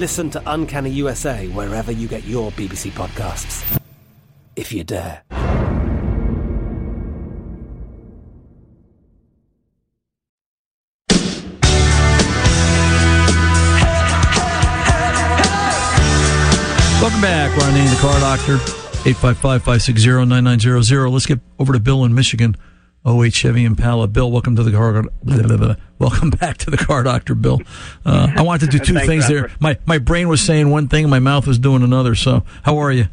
Listen 0.00 0.30
to 0.30 0.42
Uncanny 0.46 0.88
USA 0.92 1.46
wherever 1.48 1.92
you 1.92 2.08
get 2.08 2.24
your 2.24 2.50
BBC 2.52 2.90
podcasts, 2.92 3.78
if 4.56 4.72
you 4.72 4.82
dare. 4.82 5.22
Welcome 17.02 17.20
back. 17.20 17.54
We're 17.58 17.66
on 17.66 17.74
the 17.74 17.98
Car 18.00 18.18
Doctor. 18.20 18.56
855-560-9900. 18.56 21.12
Let's 21.12 21.26
get 21.26 21.40
over 21.58 21.74
to 21.74 21.78
Bill 21.78 22.06
in 22.06 22.14
Michigan. 22.14 22.56
08 23.06 23.32
Chevy 23.32 23.64
Impala. 23.64 24.08
Bill, 24.08 24.30
welcome 24.30 24.56
to 24.56 24.62
the 24.62 24.72
car. 24.72 25.02
Blah, 25.02 25.42
blah, 25.42 25.56
blah. 25.56 25.76
Welcome 25.98 26.28
back 26.30 26.58
to 26.58 26.70
the 26.70 26.76
car 26.76 27.02
doctor, 27.02 27.34
Bill. 27.34 27.62
Uh, 28.04 28.30
I 28.36 28.42
wanted 28.42 28.70
to 28.70 28.78
do 28.78 28.84
two 28.84 29.00
things 29.00 29.26
there. 29.28 29.50
My 29.58 29.78
my 29.86 29.96
brain 29.98 30.28
was 30.28 30.42
saying 30.42 30.68
one 30.70 30.88
thing, 30.88 31.08
my 31.08 31.18
mouth 31.18 31.46
was 31.46 31.58
doing 31.58 31.82
another. 31.82 32.14
So, 32.14 32.44
how 32.62 32.76
are 32.78 32.92
you? 32.92 33.06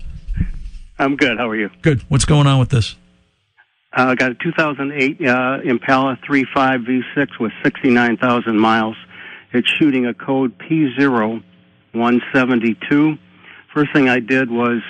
I'm 1.00 1.16
good. 1.16 1.38
How 1.38 1.48
are 1.50 1.56
you? 1.56 1.70
Good. 1.82 2.02
What's 2.10 2.26
going 2.26 2.48
on 2.48 2.60
with 2.60 2.68
this? 2.70 2.96
Uh, 3.96 4.08
I 4.08 4.16
got 4.16 4.32
a 4.32 4.36
2008 4.36 5.26
uh, 5.26 5.60
Impala 5.64 6.18
3.5 6.28 7.04
V6 7.16 7.40
with 7.40 7.54
69,000 7.64 8.60
miles. 8.60 8.98
It's 9.54 9.70
shooting 9.80 10.06
a 10.06 10.14
code 10.14 10.58
P0172. 10.60 13.18
First 13.74 13.94
thing 13.94 14.10
I 14.10 14.20
did 14.20 14.52
was 14.52 14.82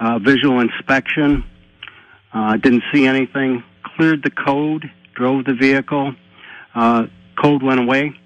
uh, 0.00 0.18
visual 0.18 0.58
inspection. 0.60 1.44
Uh, 2.32 2.56
didn't 2.56 2.82
see 2.92 3.06
anything. 3.06 3.62
The 4.10 4.30
code. 4.30 4.90
Drove 5.14 5.44
the 5.44 5.54
vehicle. 5.54 6.14
Uh, 6.74 7.06
code 7.40 7.62
went 7.62 7.80
away. 7.80 8.18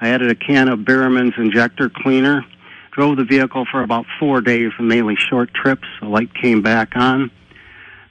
I 0.00 0.08
added 0.08 0.30
a 0.30 0.34
can 0.34 0.68
of 0.68 0.80
Berryman's 0.80 1.34
injector 1.38 1.88
cleaner. 1.88 2.44
Drove 2.92 3.16
the 3.16 3.24
vehicle 3.24 3.66
for 3.70 3.82
about 3.82 4.04
four 4.18 4.40
days, 4.40 4.72
mainly 4.80 5.14
short 5.16 5.54
trips. 5.54 5.86
The 6.00 6.08
light 6.08 6.34
came 6.34 6.60
back 6.60 6.96
on. 6.96 7.24
Is 7.24 7.30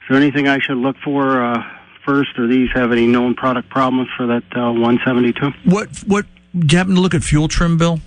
there 0.08 0.16
anything 0.16 0.48
I 0.48 0.58
should 0.58 0.78
look 0.78 0.96
for 1.04 1.42
uh, 1.42 1.62
first, 2.04 2.38
or 2.38 2.46
these 2.46 2.68
have 2.74 2.90
any 2.92 3.06
known 3.06 3.34
product 3.34 3.68
problems 3.68 4.08
for 4.16 4.26
that 4.26 4.44
uh, 4.56 4.72
172? 4.72 5.52
What 5.64 5.88
what? 6.06 6.26
Do 6.58 6.66
you 6.70 6.78
happen 6.78 6.94
to 6.94 7.00
look 7.00 7.14
at 7.14 7.22
fuel 7.22 7.48
trim, 7.48 7.78
Bill? 7.78 8.00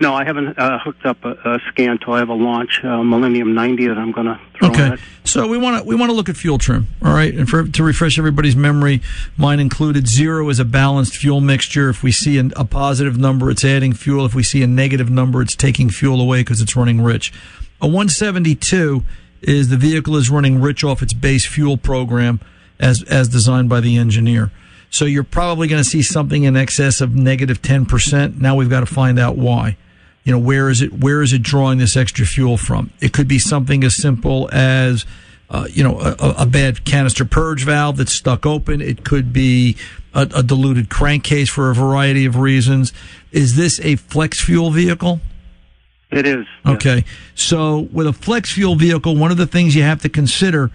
No, 0.00 0.14
I 0.14 0.24
haven't 0.24 0.58
uh, 0.58 0.78
hooked 0.78 1.04
up 1.04 1.22
a, 1.26 1.32
a 1.44 1.58
scan 1.68 1.90
until 1.90 2.14
I 2.14 2.20
have 2.20 2.30
a 2.30 2.34
launch 2.34 2.82
uh, 2.82 3.02
Millennium 3.02 3.52
90 3.52 3.88
that 3.88 3.98
I'm 3.98 4.12
going 4.12 4.28
to 4.28 4.40
throw 4.54 4.70
Okay, 4.70 4.96
so 5.24 5.46
we 5.46 5.58
want 5.58 5.82
to 5.82 5.84
we 5.86 5.94
want 5.94 6.08
to 6.08 6.14
look 6.14 6.30
at 6.30 6.38
fuel 6.38 6.56
trim, 6.56 6.88
all 7.04 7.12
right, 7.12 7.34
and 7.34 7.46
for 7.46 7.68
to 7.68 7.84
refresh 7.84 8.18
everybody's 8.18 8.56
memory, 8.56 9.02
mine 9.36 9.60
included 9.60 10.08
zero 10.08 10.48
is 10.48 10.58
a 10.58 10.64
balanced 10.64 11.18
fuel 11.18 11.42
mixture. 11.42 11.90
If 11.90 12.02
we 12.02 12.12
see 12.12 12.38
an, 12.38 12.54
a 12.56 12.64
positive 12.64 13.18
number, 13.18 13.50
it's 13.50 13.62
adding 13.62 13.92
fuel. 13.92 14.24
If 14.24 14.34
we 14.34 14.42
see 14.42 14.62
a 14.62 14.66
negative 14.66 15.10
number, 15.10 15.42
it's 15.42 15.54
taking 15.54 15.90
fuel 15.90 16.18
away 16.18 16.40
because 16.40 16.62
it's 16.62 16.74
running 16.74 17.02
rich. 17.02 17.30
A 17.82 17.86
172 17.86 19.02
is 19.42 19.68
the 19.68 19.76
vehicle 19.76 20.16
is 20.16 20.30
running 20.30 20.62
rich 20.62 20.82
off 20.82 21.02
its 21.02 21.12
base 21.12 21.44
fuel 21.44 21.76
program 21.76 22.40
as 22.78 23.02
as 23.02 23.28
designed 23.28 23.68
by 23.68 23.80
the 23.80 23.98
engineer. 23.98 24.50
So 24.88 25.04
you're 25.04 25.24
probably 25.24 25.68
going 25.68 25.82
to 25.82 25.88
see 25.88 26.02
something 26.02 26.44
in 26.44 26.56
excess 26.56 27.00
of 27.02 27.14
negative 27.14 27.62
10%. 27.62 28.40
Now 28.40 28.56
we've 28.56 28.70
got 28.70 28.80
to 28.80 28.86
find 28.86 29.18
out 29.18 29.36
why 29.36 29.76
you 30.24 30.32
know 30.32 30.38
where 30.38 30.68
is 30.68 30.82
it 30.82 30.92
where 30.92 31.22
is 31.22 31.32
it 31.32 31.42
drawing 31.42 31.78
this 31.78 31.96
extra 31.96 32.26
fuel 32.26 32.56
from 32.56 32.90
it 33.00 33.12
could 33.12 33.28
be 33.28 33.38
something 33.38 33.84
as 33.84 33.96
simple 33.96 34.48
as 34.52 35.06
uh, 35.48 35.66
you 35.70 35.82
know 35.82 35.98
a, 36.00 36.14
a 36.38 36.46
bad 36.46 36.84
canister 36.84 37.24
purge 37.24 37.64
valve 37.64 37.96
that's 37.96 38.12
stuck 38.12 38.46
open 38.46 38.80
it 38.80 39.04
could 39.04 39.32
be 39.32 39.76
a, 40.14 40.22
a 40.34 40.42
diluted 40.42 40.88
crankcase 40.90 41.48
for 41.48 41.70
a 41.70 41.74
variety 41.74 42.24
of 42.26 42.36
reasons 42.36 42.92
is 43.32 43.56
this 43.56 43.80
a 43.80 43.96
flex 43.96 44.40
fuel 44.40 44.70
vehicle 44.70 45.20
It 46.10 46.26
is. 46.26 46.44
Okay. 46.66 47.04
So 47.36 47.88
with 47.92 48.06
a 48.08 48.12
flex 48.12 48.50
fuel 48.52 48.74
vehicle, 48.74 49.14
one 49.16 49.30
of 49.30 49.36
the 49.36 49.46
things 49.46 49.76
you 49.76 49.84
have 49.84 50.02
to 50.02 50.08
consider 50.08 50.70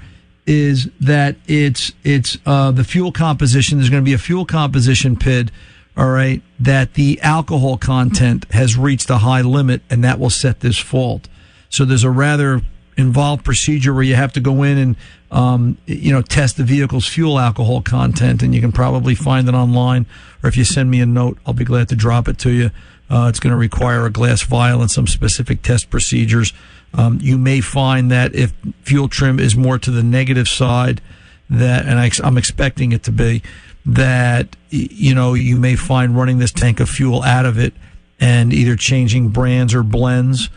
is 0.47 0.89
that 1.01 1.35
it's 1.47 1.91
it's 2.03 2.37
uh, 2.45 2.71
the 2.71 2.83
fuel 2.85 3.11
composition. 3.11 3.77
There's 3.77 3.89
going 3.89 4.01
to 4.01 4.05
be 4.05 4.13
a 4.13 4.17
fuel 4.17 4.45
composition 4.45 5.17
PID, 5.17 5.51
all 5.97 6.09
right, 6.09 6.41
that 6.59 6.95
the 6.95 7.21
alcohol 7.21 7.77
content 7.77 8.45
has 8.51 8.77
reached 8.77 9.09
a 9.09 9.19
high 9.19 9.41
limit, 9.41 9.81
and 9.89 10.03
that 10.03 10.19
will 10.19 10.29
set 10.29 10.59
this 10.59 10.77
fault. 10.77 11.29
So 11.69 11.85
there's 11.85 12.03
a 12.03 12.09
rather 12.09 12.61
involved 12.97 13.43
procedure 13.43 13.93
where 13.93 14.03
you 14.03 14.15
have 14.15 14.33
to 14.33 14.39
go 14.39 14.63
in 14.63 14.77
and 14.77 14.95
um, 15.31 15.77
you 15.85 16.13
know 16.13 16.21
test 16.21 16.57
the 16.57 16.63
vehicle's 16.63 17.07
fuel 17.07 17.39
alcohol 17.39 17.81
content, 17.81 18.43
and 18.43 18.53
you 18.53 18.61
can 18.61 18.71
probably 18.71 19.15
find 19.15 19.47
it 19.47 19.53
online, 19.53 20.05
or 20.43 20.49
if 20.49 20.57
you 20.57 20.63
send 20.63 20.91
me 20.91 20.99
a 20.99 21.05
note, 21.05 21.37
I'll 21.45 21.53
be 21.53 21.65
glad 21.65 21.89
to 21.89 21.95
drop 21.95 22.27
it 22.27 22.37
to 22.39 22.51
you. 22.51 22.71
Uh, 23.09 23.27
it's 23.29 23.39
going 23.39 23.51
to 23.51 23.57
require 23.57 24.05
a 24.05 24.09
glass 24.09 24.41
vial 24.41 24.81
and 24.81 24.89
some 24.89 25.07
specific 25.07 25.61
test 25.61 25.89
procedures. 25.89 26.53
Um, 26.93 27.19
you 27.21 27.37
may 27.37 27.61
find 27.61 28.09
that 28.11 28.33
if 28.33 28.53
fuel 28.81 29.09
trim 29.09 29.39
is 29.39 29.55
more 29.55 29.77
to 29.77 29.91
the 29.91 30.01
negative 30.01 30.47
side, 30.47 31.01
that, 31.49 31.85
and 31.85 31.99
I, 31.99 32.09
I'm 32.23 32.37
expecting 32.37 32.93
it 32.93 33.03
to 33.03 33.11
be, 33.11 33.43
that, 33.85 34.55
you 34.69 35.13
know, 35.13 35.33
you 35.33 35.57
may 35.57 35.75
find 35.75 36.15
running 36.15 36.39
this 36.39 36.51
tank 36.51 36.79
of 36.79 36.89
fuel 36.89 37.23
out 37.23 37.45
of 37.45 37.57
it 37.57 37.73
and 38.19 38.53
either 38.53 38.75
changing 38.75 39.29
brands 39.29 39.73
or 39.73 39.83
blends 39.83 40.49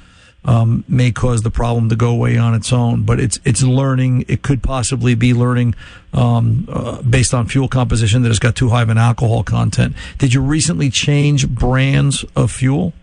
um, 0.45 0.85
may 0.89 1.11
cause 1.11 1.43
the 1.43 1.51
problem 1.51 1.89
to 1.91 1.97
go 1.97 2.09
away 2.11 2.39
on 2.39 2.55
its 2.55 2.73
own. 2.73 3.03
But 3.03 3.21
it's 3.21 3.39
it's 3.45 3.63
learning. 3.63 4.25
It 4.29 4.43
could 4.43 4.63
possibly 4.63 5.15
be 5.15 5.35
learning 5.35 5.75
um, 6.13 6.67
uh, 6.71 7.03
based 7.03 7.35
on 7.35 7.47
fuel 7.47 7.69
composition 7.69 8.23
that 8.23 8.31
it's 8.31 8.39
got 8.39 8.57
too 8.57 8.71
high 8.71 8.83
of 8.83 8.89
an 8.89 8.99
alcohol 8.99 9.43
content. 9.43 9.95
Did 10.17 10.33
you 10.33 10.41
recently 10.41 10.91
change 10.91 11.49
brands 11.49 12.25
of 12.35 12.51
fuel? 12.51 12.95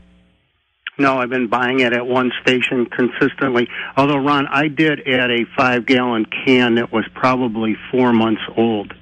No, 0.97 1.17
I've 1.17 1.29
been 1.29 1.47
buying 1.47 1.81
it 1.81 1.91
at 1.91 2.07
one 2.07 2.31
station 2.41 2.85
consistently. 2.85 3.67
Although, 3.97 4.17
Ron, 4.17 4.47
I 4.47 4.69
did 4.69 5.05
add 5.05 5.29
a 5.29 5.45
five 5.57 5.85
gallon 5.85 6.25
can 6.25 6.75
that 6.75 6.93
was 6.93 7.05
probably 7.13 7.75
four 7.91 8.13
months 8.13 8.41
old. 8.55 8.93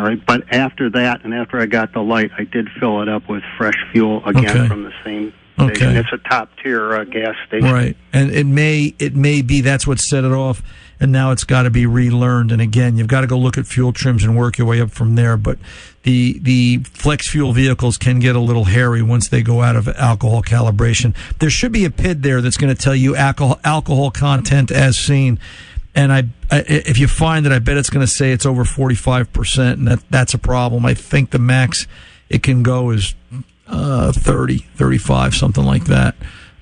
All 0.00 0.06
right, 0.06 0.24
but 0.24 0.44
after 0.50 0.88
that, 0.88 1.24
and 1.24 1.34
after 1.34 1.60
I 1.60 1.66
got 1.66 1.92
the 1.92 2.00
light, 2.00 2.30
I 2.38 2.44
did 2.44 2.70
fill 2.80 3.02
it 3.02 3.08
up 3.10 3.28
with 3.28 3.42
fresh 3.58 3.74
fuel 3.92 4.24
again 4.24 4.46
Okay. 4.48 4.66
from 4.66 4.84
the 4.84 4.92
same 5.04 5.34
Okay. 5.58 5.74
station. 5.74 5.96
It's 5.98 6.08
a 6.10 6.16
top 6.26 6.48
tier 6.62 6.94
uh, 6.94 7.04
gas 7.04 7.34
station. 7.46 7.70
Right, 7.70 7.98
and 8.14 8.30
it 8.30 8.46
may 8.46 8.94
it 8.98 9.14
may 9.14 9.42
be 9.42 9.60
that's 9.60 9.86
what 9.86 9.98
set 10.00 10.24
it 10.24 10.32
off, 10.32 10.62
and 11.00 11.12
now 11.12 11.32
it's 11.32 11.44
got 11.44 11.64
to 11.64 11.70
be 11.70 11.84
relearned. 11.84 12.50
And 12.50 12.62
again, 12.62 12.96
you've 12.96 13.08
got 13.08 13.20
to 13.20 13.26
go 13.26 13.36
look 13.38 13.58
at 13.58 13.66
fuel 13.66 13.92
trims 13.92 14.24
and 14.24 14.34
work 14.38 14.56
your 14.56 14.66
way 14.66 14.80
up 14.80 14.90
from 14.90 15.16
there. 15.16 15.36
But 15.36 15.58
the 16.04 16.38
the 16.40 16.78
flex 16.84 17.28
fuel 17.28 17.52
vehicles 17.52 17.98
can 17.98 18.20
get 18.20 18.34
a 18.34 18.40
little 18.40 18.64
hairy 18.64 19.02
once 19.02 19.28
they 19.28 19.42
go 19.42 19.60
out 19.60 19.76
of 19.76 19.86
alcohol 19.86 20.42
calibration. 20.42 21.14
There 21.40 21.50
should 21.50 21.72
be 21.72 21.84
a 21.84 21.90
PID 21.90 22.22
there 22.22 22.40
that's 22.40 22.56
going 22.56 22.74
to 22.74 22.82
tell 22.82 22.94
you 22.96 23.14
alcohol 23.14 23.60
alcohol 23.62 24.10
content 24.10 24.70
as 24.70 24.96
seen. 24.98 25.38
And 25.94 26.12
I, 26.12 26.24
I, 26.50 26.64
if 26.68 26.98
you 26.98 27.08
find 27.08 27.44
that 27.46 27.52
I 27.52 27.58
bet 27.58 27.76
it's 27.76 27.90
going 27.90 28.06
to 28.06 28.12
say 28.12 28.32
it's 28.32 28.46
over 28.46 28.64
forty 28.64 28.94
five 28.94 29.32
percent, 29.32 29.78
and 29.78 29.88
that 29.88 30.02
that's 30.10 30.34
a 30.34 30.38
problem. 30.38 30.86
I 30.86 30.94
think 30.94 31.30
the 31.30 31.38
max 31.38 31.86
it 32.28 32.42
can 32.42 32.62
go 32.62 32.90
is 32.90 33.14
uh, 33.66 34.12
30, 34.12 34.58
35, 34.58 35.34
something 35.34 35.64
like 35.64 35.84
that. 35.84 36.14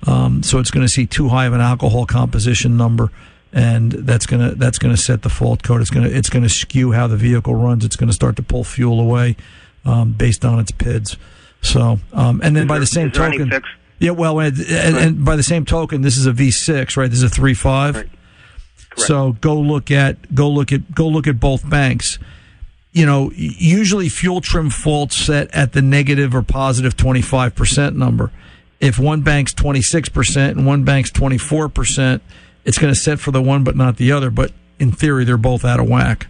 Um, 0.07 0.43
so 0.43 0.59
it's 0.59 0.71
going 0.71 0.85
to 0.85 0.93
see 0.93 1.07
too 1.07 1.29
high 1.29 1.47
of 1.47 1.53
an 1.53 1.61
alcohol 1.61 2.07
composition 2.07 2.77
number, 2.77 3.11
and 3.53 3.93
that's 3.93 4.27
going 4.27 4.49
to 4.49 4.55
that's 4.55 4.79
going 4.79 4.95
to 4.95 5.01
set 5.01 5.23
the 5.23 5.29
fault 5.29 5.63
code. 5.63 5.81
It's 5.81 5.91
going 5.91 6.09
to 6.09 6.15
it's 6.15 6.31
going 6.31 6.45
to 6.45 6.49
skew 6.49 6.93
how 6.93 7.07
the 7.07 7.17
vehicle 7.17 7.55
runs. 7.55 7.85
It's 7.85 7.97
going 7.97 8.09
to 8.09 8.15
start 8.15 8.37
to 8.37 8.43
pull 8.43 8.65
fuel 8.65 9.01
away 9.01 9.37
um, 9.85 10.13
based 10.13 10.45
on 10.45 10.59
its 10.61 10.71
PIDs. 10.71 11.17
So, 11.61 11.99
um, 12.13 12.41
and 12.45 12.55
then 12.55 12.69
by 12.69 12.79
the 12.79 12.87
same 12.87 13.09
is 13.09 13.15
there 13.15 13.31
token, 13.33 13.63
yeah, 13.99 14.13
well, 14.13 14.39
and, 14.39 14.57
and, 14.61 14.97
and 14.97 15.25
by 15.25 15.35
the 15.35 15.43
same 15.43 15.65
token, 15.65 16.03
this 16.03 16.17
is 16.17 16.27
a 16.27 16.33
V6, 16.33 16.97
right? 16.97 17.11
This 17.11 17.19
is 17.19 17.25
a 17.25 17.29
three 17.29 17.55
five. 17.55 18.09
So 18.99 19.33
go 19.41 19.59
look 19.59 19.91
at 19.91 20.35
go 20.35 20.49
look 20.49 20.73
at 20.73 20.95
go 20.95 21.09
look 21.09 21.27
at 21.27 21.41
both 21.41 21.69
banks. 21.69 22.19
You 22.93 23.07
know, 23.07 23.31
usually 23.35 24.09
fuel 24.09 24.41
trim 24.41 24.71
faults 24.71 25.15
set 25.17 25.55
at 25.55 25.73
the 25.73 25.83
negative 25.83 26.35
or 26.35 26.43
positive 26.43 26.97
twenty 26.97 27.23
five 27.23 27.55
percent 27.55 27.97
number. 27.97 28.31
If 28.81 28.99
one 28.99 29.23
bank's 29.23 29.53
twenty 29.53 29.83
six 29.83 30.09
percent 30.09 30.57
and 30.57 30.67
one 30.67 30.85
bank's 30.85 31.11
twenty 31.11 31.39
four 31.39 31.69
percent, 31.69 32.23
it's 32.65 32.79
going 32.79 32.93
to 32.93 32.99
set 32.99 33.21
for 33.21 33.31
the 33.31 33.43
one 33.43 33.65
but 33.65 33.77
not 33.77 33.97
the 33.97 34.13
other. 34.13 34.31
But 34.31 34.53
in 34.79 34.93
theory, 34.93 35.25
they're 35.25 35.37
both 35.37 35.65
out 35.65 35.81
of 35.81 35.89
whack. 35.89 36.27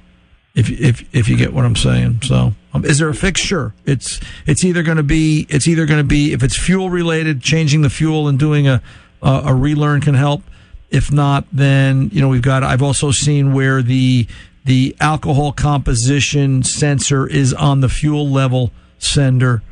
If 0.55 0.71
if 0.71 1.15
if 1.15 1.29
you 1.29 1.37
get 1.37 1.53
what 1.53 1.65
I'm 1.65 1.77
saying, 1.77 2.23
so 2.23 2.55
um, 2.75 2.85
is 2.85 2.99
there 2.99 3.09
a 3.09 3.15
fix? 3.15 3.41
Sure, 3.41 3.75
it's 3.87 4.21
it's 4.47 4.65
either 4.65 4.83
going 4.83 4.97
to 4.97 5.03
be 5.03 5.47
it's 5.49 5.69
either 5.69 5.87
going 5.87 6.01
to 6.01 6.09
be 6.09 6.33
if 6.33 6.43
it's 6.43 6.59
fuel 6.59 6.91
related, 6.91 7.41
changing 7.41 7.83
the 7.83 7.91
fuel 7.91 8.27
and 8.27 8.39
doing 8.39 8.67
a 8.67 8.83
a, 9.23 9.43
a 9.47 9.55
relearn 9.55 10.01
can 10.01 10.15
help. 10.15 10.43
If 10.91 11.13
not, 11.13 11.47
then 11.53 12.11
you 12.13 12.21
know 12.21 12.29
we've 12.29 12.43
got. 12.43 12.63
I've 12.63 12.83
also 12.83 13.11
seen 13.11 13.53
where 13.53 13.83
the 13.83 14.27
the 14.65 14.97
alcohol 15.01 15.53
composition 15.53 16.63
sensor 16.63 17.27
is 17.27 17.53
on 17.55 17.81
the 17.81 17.89
fuel 17.89 18.29
level 18.29 18.71
sender, 18.99 19.63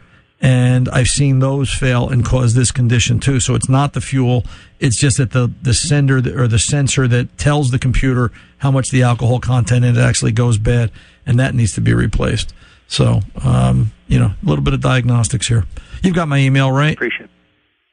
and 0.41 0.89
I've 0.91 1.09
seen 1.09 1.39
those 1.39 1.73
fail 1.73 2.09
and 2.09 2.25
cause 2.25 2.55
this 2.55 2.71
condition 2.71 3.19
too. 3.19 3.41
So 3.41 3.55
it's 3.55 3.69
not 3.69 3.95
the 3.95 4.01
fuel; 4.03 4.45
it's 4.79 4.99
just 4.99 5.17
that 5.17 5.31
the 5.31 5.51
the 5.63 5.73
sender 5.75 6.21
that- 6.21 6.37
or 6.37 6.47
the 6.49 6.59
sensor 6.59 7.09
that 7.09 7.39
tells 7.39 7.71
the 7.71 7.79
computer 7.79 8.31
how 8.59 8.71
much 8.71 8.91
the 8.91 9.03
alcohol 9.03 9.41
content 9.41 9.85
in 9.85 9.97
it 9.97 10.01
actually 10.01 10.33
goes 10.33 10.59
bad, 10.59 10.91
and 11.25 11.39
that 11.39 11.55
needs 11.55 11.73
to 11.75 11.81
be 11.81 11.95
replaced. 11.95 12.53
So 12.89 13.21
um, 13.43 13.93
you 14.07 14.19
know, 14.19 14.27
a 14.43 14.47
little 14.47 14.63
bit 14.63 14.75
of 14.75 14.81
diagnostics 14.81 15.49
here. 15.49 15.65
You've 16.03 16.15
got 16.15 16.29
my 16.29 16.39
email, 16.39 16.71
right? 16.71 16.93
Appreciate 16.95 17.25
it. 17.25 17.31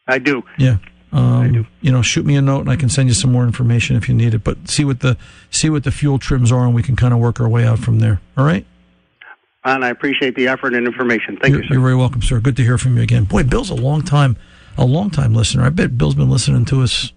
I 0.08 0.18
do. 0.20 0.44
Yeah. 0.58 0.78
Um, 1.14 1.68
You 1.82 1.92
know, 1.92 2.02
shoot 2.02 2.26
me 2.26 2.36
a 2.36 2.42
note 2.42 2.62
and 2.62 2.72
I 2.72 2.76
can 2.76 2.90
send 2.90 3.08
you 3.08 3.14
some 3.14 3.32
more 3.32 3.44
information 3.44 3.96
if 3.96 4.10
you 4.10 4.16
need 4.16 4.34
it. 4.34 4.44
But 4.44 4.68
see 4.68 4.84
what 4.84 5.00
the 5.02 5.16
see 5.52 5.70
what 5.70 5.84
the 5.84 5.92
fuel 5.92 6.18
trims 6.18 6.52
are, 6.52 6.66
and 6.66 6.74
we 6.74 6.82
can 6.82 6.96
kind 6.96 7.14
of 7.14 7.20
work 7.20 7.40
our 7.40 7.48
way 7.48 7.66
out 7.66 7.80
from 7.80 8.00
there. 8.00 8.20
All 8.36 8.46
right. 8.46 8.66
And 9.64 9.86
I 9.86 9.90
appreciate 9.90 10.36
the 10.36 10.48
effort 10.48 10.74
and 10.74 10.86
information. 10.86 11.38
Thank 11.38 11.54
you're, 11.54 11.62
you, 11.62 11.68
sir. 11.68 11.74
You're 11.76 11.84
very 11.84 11.96
welcome, 11.96 12.22
sir. 12.22 12.40
Good 12.40 12.58
to 12.58 12.64
hear 12.64 12.78
from 12.78 12.98
you 12.98 13.04
again. 13.04 13.24
Boy, 13.24 13.44
Bill's 13.44 13.70
a 13.70 13.76
long 13.76 14.02
time, 14.02 14.36
a 14.78 14.86
long 14.86 15.10
time 15.10 15.34
listener. 15.34 15.64
I 15.64 15.70
bet 15.70 15.98
Bill's 15.98 16.16
been 16.16 16.30
listening 16.30 16.66
to 16.66 16.82
us. 16.82 17.14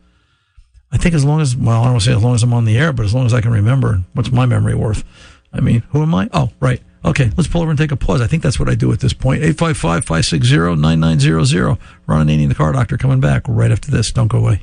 I 0.92 0.98
think 0.98 1.14
as 1.14 1.24
long 1.24 1.40
as 1.40 1.56
well, 1.56 1.80
I 1.80 1.84
don't 1.84 1.94
want 1.94 2.02
to 2.04 2.10
say 2.10 2.16
as 2.16 2.22
long 2.22 2.34
as 2.36 2.44
I'm 2.44 2.52
on 2.52 2.64
the 2.64 2.78
air, 2.78 2.92
but 2.92 3.04
as 3.04 3.14
long 3.14 3.26
as 3.26 3.34
I 3.34 3.40
can 3.40 3.50
remember. 3.50 4.04
What's 4.12 4.30
my 4.30 4.46
memory 4.46 4.74
worth? 4.74 5.02
I 5.52 5.60
mean, 5.60 5.82
who 5.90 6.02
am 6.02 6.14
I? 6.14 6.28
Oh, 6.32 6.50
right. 6.60 6.80
Okay, 7.06 7.30
let's 7.36 7.48
pull 7.48 7.62
over 7.62 7.70
and 7.70 7.78
take 7.78 7.92
a 7.92 7.96
pause. 7.96 8.20
I 8.20 8.26
think 8.26 8.42
that's 8.42 8.58
what 8.58 8.68
I 8.68 8.74
do 8.74 8.92
at 8.92 8.98
this 8.98 9.12
point. 9.12 9.40
855-560-9900. 9.42 11.78
Ron 12.08 12.26
Ananian, 12.26 12.48
the 12.48 12.56
car 12.56 12.72
doctor, 12.72 12.96
coming 12.96 13.20
back 13.20 13.44
right 13.46 13.70
after 13.70 13.92
this. 13.92 14.10
Don't 14.10 14.26
go 14.26 14.38
away. 14.38 14.62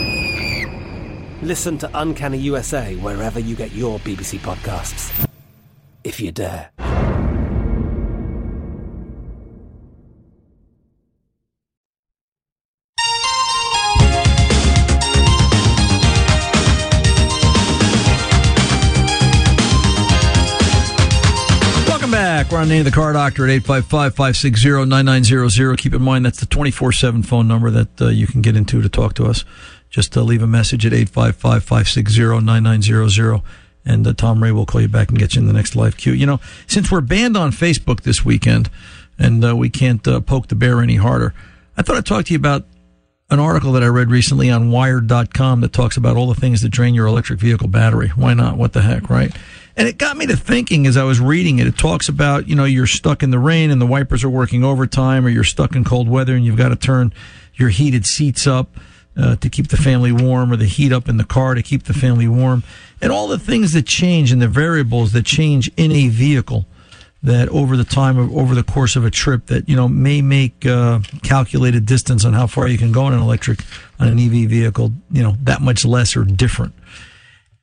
Listen 1.43 1.79
to 1.79 1.89
Uncanny 1.95 2.37
USA 2.37 2.95
wherever 2.97 3.39
you 3.39 3.55
get 3.55 3.71
your 3.71 3.97
BBC 3.99 4.37
podcasts, 4.39 5.27
if 6.03 6.19
you 6.19 6.31
dare. 6.31 6.69
Welcome 21.87 22.11
back. 22.11 22.51
We're 22.51 22.59
on 22.59 22.69
Name 22.69 22.83
the 22.83 22.91
Car 22.91 23.13
Doctor 23.13 23.49
at 23.49 23.63
855-560-9900. 23.63 25.77
Keep 25.79 25.95
in 25.95 26.03
mind 26.03 26.23
that's 26.23 26.39
the 26.39 26.45
24-7 26.45 27.25
phone 27.25 27.47
number 27.47 27.71
that 27.71 27.99
uh, 27.99 28.09
you 28.09 28.27
can 28.27 28.43
get 28.43 28.55
into 28.55 28.79
to 28.83 28.89
talk 28.89 29.15
to 29.15 29.25
us. 29.25 29.43
Just 29.91 30.17
uh, 30.17 30.21
leave 30.21 30.41
a 30.41 30.47
message 30.47 30.85
at 30.85 30.93
855-560-9900 30.93 33.43
and 33.85 34.07
uh, 34.07 34.13
Tom 34.13 34.41
Ray 34.41 34.51
will 34.51 34.65
call 34.65 34.81
you 34.81 34.87
back 34.87 35.09
and 35.09 35.19
get 35.19 35.35
you 35.35 35.41
in 35.41 35.47
the 35.47 35.53
next 35.53 35.75
live 35.75 35.97
queue. 35.97 36.13
You 36.13 36.25
know, 36.25 36.39
since 36.65 36.91
we're 36.91 37.01
banned 37.01 37.35
on 37.35 37.51
Facebook 37.51 38.01
this 38.01 38.25
weekend 38.25 38.69
and 39.19 39.43
uh, 39.43 39.53
we 39.55 39.69
can't 39.69 40.07
uh, 40.07 40.21
poke 40.21 40.47
the 40.47 40.55
bear 40.55 40.81
any 40.81 40.95
harder, 40.95 41.33
I 41.75 41.81
thought 41.81 41.97
I'd 41.97 42.05
talk 42.05 42.25
to 42.25 42.33
you 42.33 42.39
about 42.39 42.65
an 43.29 43.39
article 43.39 43.73
that 43.73 43.83
I 43.83 43.87
read 43.87 44.11
recently 44.11 44.49
on 44.49 44.71
wired.com 44.71 45.61
that 45.61 45.73
talks 45.73 45.97
about 45.97 46.17
all 46.17 46.27
the 46.27 46.39
things 46.39 46.61
that 46.61 46.69
drain 46.69 46.93
your 46.93 47.07
electric 47.07 47.39
vehicle 47.39 47.67
battery. 47.67 48.09
Why 48.09 48.33
not? 48.33 48.57
What 48.57 48.73
the 48.73 48.81
heck, 48.81 49.09
right? 49.09 49.35
And 49.77 49.87
it 49.87 49.97
got 49.97 50.17
me 50.17 50.25
to 50.27 50.35
thinking 50.35 50.85
as 50.85 50.97
I 50.97 51.03
was 51.03 51.21
reading 51.21 51.59
it. 51.59 51.65
It 51.65 51.77
talks 51.77 52.09
about, 52.09 52.47
you 52.47 52.55
know, 52.55 52.65
you're 52.65 52.87
stuck 52.87 53.23
in 53.23 53.31
the 53.31 53.39
rain 53.39 53.71
and 53.71 53.81
the 53.81 53.85
wipers 53.85 54.25
are 54.25 54.29
working 54.29 54.65
overtime 54.65 55.25
or 55.25 55.29
you're 55.29 55.45
stuck 55.45 55.75
in 55.75 55.85
cold 55.85 56.09
weather 56.09 56.35
and 56.35 56.45
you've 56.45 56.57
got 56.57 56.69
to 56.69 56.75
turn 56.75 57.13
your 57.55 57.69
heated 57.69 58.05
seats 58.05 58.45
up 58.45 58.69
uh, 59.17 59.35
to 59.37 59.49
keep 59.49 59.67
the 59.67 59.77
family 59.77 60.11
warm 60.11 60.51
or 60.51 60.55
the 60.55 60.65
heat 60.65 60.91
up 60.91 61.09
in 61.09 61.17
the 61.17 61.23
car 61.23 61.53
to 61.53 61.61
keep 61.61 61.83
the 61.83 61.93
family 61.93 62.27
warm. 62.27 62.63
And 63.01 63.11
all 63.11 63.27
the 63.27 63.39
things 63.39 63.73
that 63.73 63.85
change 63.85 64.31
and 64.31 64.41
the 64.41 64.47
variables 64.47 65.11
that 65.13 65.25
change 65.25 65.71
in 65.77 65.91
a 65.91 66.07
vehicle 66.07 66.65
that 67.23 67.49
over 67.49 67.77
the 67.77 67.83
time 67.83 68.17
of 68.17 68.35
over 68.35 68.55
the 68.55 68.63
course 68.63 68.95
of 68.95 69.05
a 69.05 69.11
trip 69.11 69.45
that 69.47 69.69
you 69.69 69.75
know 69.75 69.87
may 69.87 70.21
make 70.21 70.65
uh, 70.65 70.99
calculated 71.21 71.85
distance 71.85 72.25
on 72.25 72.33
how 72.33 72.47
far 72.47 72.67
you 72.67 72.77
can 72.77 72.91
go 72.91 73.07
in 73.07 73.13
an 73.13 73.19
electric 73.19 73.63
on 73.99 74.07
an 74.07 74.17
EV 74.17 74.49
vehicle 74.49 74.91
you 75.11 75.21
know 75.21 75.35
that 75.43 75.61
much 75.61 75.85
less 75.85 76.15
or 76.15 76.23
different. 76.23 76.73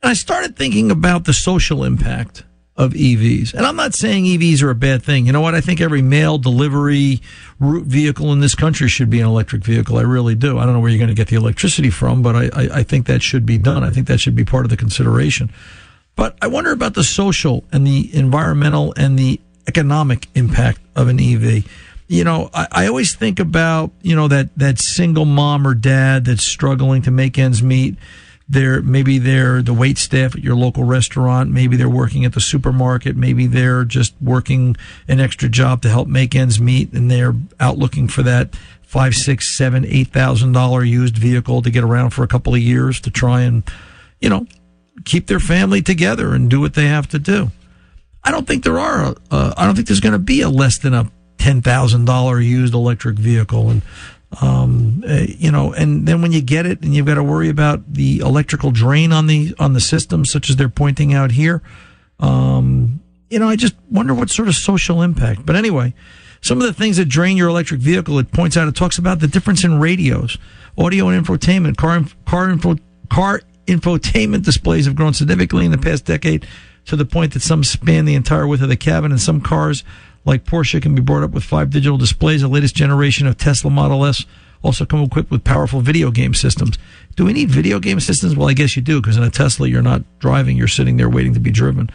And 0.03 0.11
I 0.11 0.15
started 0.15 0.57
thinking 0.57 0.91
about 0.91 1.25
the 1.25 1.33
social 1.33 1.83
impact 1.83 2.45
of 2.79 2.93
EVs. 2.93 3.53
And 3.55 3.67
I'm 3.67 3.75
not 3.75 3.93
saying 3.93 4.25
EVs 4.25 4.63
are 4.63 4.71
a 4.71 4.75
bad 4.75 5.03
thing. 5.03 5.27
You 5.27 5.33
know 5.33 5.41
what? 5.41 5.57
I 5.57 5.61
think 5.61 5.81
every 5.81 6.01
mail 6.01 6.39
delivery 6.39 7.21
route 7.59 7.87
vehicle 7.87 8.33
in 8.33 8.39
this 8.39 8.55
country 8.55 8.89
should 8.89 9.11
be 9.11 9.21
an 9.21 9.27
electric 9.27 9.65
vehicle. 9.65 9.99
I 9.99 10.03
really 10.03 10.37
do. 10.37 10.59
I 10.59 10.65
don't 10.65 10.75
know 10.75 10.81
where 10.81 10.89
you're 10.89 10.99
going 10.99 11.09
to 11.09 11.15
get 11.15 11.27
the 11.27 11.37
electricity 11.37 11.91
from, 11.91 12.23
but 12.23 12.37
I, 12.37 12.45
I, 12.55 12.69
I 12.75 12.83
think 12.85 13.07
that 13.07 13.21
should 13.21 13.45
be 13.45 13.59
done. 13.59 13.83
I 13.83 13.91
think 13.91 14.07
that 14.07 14.21
should 14.21 14.37
be 14.37 14.45
part 14.45 14.65
of 14.65 14.71
the 14.71 14.77
consideration. 14.77 15.51
But 16.15 16.39
I 16.41 16.47
wonder 16.47 16.71
about 16.71 16.95
the 16.95 17.03
social 17.03 17.65
and 17.73 17.85
the 17.85 18.15
environmental 18.15 18.95
and 18.97 19.19
the 19.19 19.41
economic 19.67 20.29
impact 20.37 20.81
of 20.95 21.09
an 21.09 21.19
EV. 21.19 21.69
You 22.07 22.23
know, 22.23 22.49
I, 22.55 22.69
I 22.71 22.87
always 22.87 23.15
think 23.15 23.41
about, 23.41 23.91
you 24.03 24.15
know, 24.15 24.29
that, 24.29 24.57
that 24.57 24.79
single 24.79 25.25
mom 25.25 25.67
or 25.67 25.75
dad 25.75 26.27
that's 26.27 26.47
struggling 26.47 27.03
to 27.03 27.11
make 27.11 27.39
ends 27.39 27.61
meet. 27.61 27.97
They're, 28.49 28.81
maybe 28.81 29.19
they're 29.19 29.61
the 29.61 29.75
wait 29.75 29.99
staff 29.99 30.35
at 30.35 30.43
your 30.43 30.57
local 30.57 30.85
restaurant. 30.85 31.51
Maybe 31.51 31.77
they're 31.77 31.89
working 31.89 32.25
at 32.25 32.33
the 32.33 32.41
supermarket. 32.41 33.15
Maybe 33.15 33.47
they're 33.47 33.85
just 33.85 34.15
working 34.23 34.77
an 35.07 35.21
extra 35.21 35.51
job 35.51 35.83
to 35.83 35.91
help 35.91 36.09
make 36.09 36.35
ends 36.35 36.59
meet 36.59 36.93
and 36.95 37.11
they're 37.11 37.35
out 37.61 37.77
looking 37.77 38.09
for 38.09 38.23
that 38.23 38.57
five, 38.83 39.15
six, 39.15 39.55
seven, 39.55 39.85
eight 39.85 40.09
thousand 40.09 40.53
dollar 40.53 40.83
used 40.83 41.19
vehicle 41.19 41.61
to 41.61 41.71
get 41.71 41.85
around 41.85 42.11
for 42.11 42.23
a 42.23 42.29
couple 42.29 42.55
of 42.55 42.61
years 42.61 43.01
to 43.03 43.11
try 43.11 43.43
and, 43.43 43.63
you 44.19 44.31
know, 44.31 44.47
keep 45.05 45.27
their 45.27 45.41
family 45.41 45.83
together 45.83 46.35
and 46.35 46.49
do 46.49 46.59
what 46.59 46.73
they 46.73 46.87
have 46.87 47.07
to 47.09 47.19
do. 47.19 47.51
I 48.25 48.31
don't 48.31 48.47
think 48.47 48.65
there 48.65 48.79
are. 48.79 49.15
Uh, 49.31 49.53
I 49.57 49.67
don't 49.67 49.75
think 49.75 49.89
there's 49.89 50.01
going 50.01 50.13
to 50.13 50.19
be 50.19 50.41
a 50.41 50.49
less 50.49 50.79
than 50.79 50.95
a 50.95 51.11
ten 51.37 51.63
thousand 51.63 52.07
dollar 52.07 52.41
used 52.41 52.75
electric 52.75 53.19
vehicle, 53.19 53.71
and 53.71 53.83
um, 54.43 55.03
uh, 55.09 55.25
you 55.27 55.51
know, 55.51 55.73
and 55.73 56.07
then 56.07 56.21
when 56.21 56.33
you 56.33 56.43
get 56.43 56.67
it, 56.67 56.83
and 56.83 56.95
you've 56.95 57.07
got 57.07 57.15
to 57.15 57.23
worry 57.23 57.49
about 57.49 57.95
the 57.95 58.19
electrical 58.19 58.71
drain 58.71 59.13
on 59.13 59.27
the 59.27 59.55
on 59.59 59.73
the 59.73 59.81
system, 59.81 60.25
such 60.25 60.51
as 60.51 60.57
they're 60.57 60.69
pointing 60.69 61.15
out 61.15 61.31
here. 61.31 61.63
Um, 62.21 63.01
you 63.31 63.39
know, 63.39 63.49
I 63.49 63.57
just 63.57 63.75
wonder 63.91 64.15
what 64.15 64.31
sort 64.31 64.49
of 64.49 64.55
social 64.55 65.03
impact. 65.03 65.47
But 65.47 65.57
anyway, 65.57 65.95
some 66.41 66.61
of 66.61 66.67
the 66.67 66.73
things 66.73 66.97
that 66.99 67.07
drain 67.07 67.37
your 67.37 67.49
electric 67.49 67.81
vehicle, 67.81 68.19
it 68.19 68.33
points 68.33 68.57
out, 68.57 68.69
it 68.69 68.75
talks 68.75 68.99
about 68.99 69.21
the 69.21 69.29
difference 69.29 69.65
in 69.65 69.79
radios, 69.79 70.39
audio 70.77 71.09
and 71.09 71.25
infotainment, 71.25 71.77
car 71.77 72.03
car 72.27 72.51
info, 72.51 72.77
car 73.11 73.41
infotainment 73.67 74.45
displays 74.45 74.87
have 74.87 74.97
grown 74.97 75.15
significantly 75.15 75.65
in 75.65 75.73
the 75.73 75.79
past 75.79 76.05
decade 76.05 76.47
to 76.87 76.97
the 76.97 77.05
point 77.05 77.35
that 77.35 77.41
some 77.41 77.63
span 77.63 78.07
the 78.07 78.15
entire 78.15 78.47
width 78.47 78.63
of 78.63 78.69
the 78.69 78.77
cabin 78.77 79.11
and 79.11 79.21
some 79.21 79.41
cars 79.41 79.85
like 80.25 80.45
Porsche 80.45 80.83
can 80.83 80.95
be 80.95 81.01
brought 81.01 81.23
up 81.23 81.31
with 81.31 81.45
five 81.45 81.71
digital 81.71 81.99
displays. 81.99 82.43
The 82.43 82.49
latest 82.49 82.75
generation 82.75 83.27
of 83.27 83.39
Tesla 83.39 83.71
Model 83.71 84.05
S 84.05 84.25
also 84.63 84.85
come 84.85 85.03
equipped 85.03 85.31
with 85.31 85.45
powerful 85.45 85.81
video 85.81 86.11
game 86.11 86.35
systems. 86.35 86.79
Do 87.17 87.25
we 87.25 87.33
need 87.33 87.51
video 87.51 87.79
game 87.79 88.01
systems? 88.01 88.37
Well, 88.37 88.49
I 88.49 88.55
guess 88.55 88.77
you 88.77 88.83
do, 88.83 89.01
because 89.01 89.17
in 89.17 89.23
a 89.23 89.31
Tesla, 89.31 89.69
you're 89.69 89.83
not 89.83 90.03
driving, 90.19 90.57
you're 90.57 90.69
sitting 90.69 90.97
there 90.97 91.09
waiting 91.09 91.35
to 91.35 91.41
be 91.41 91.51
driven. 91.51 91.91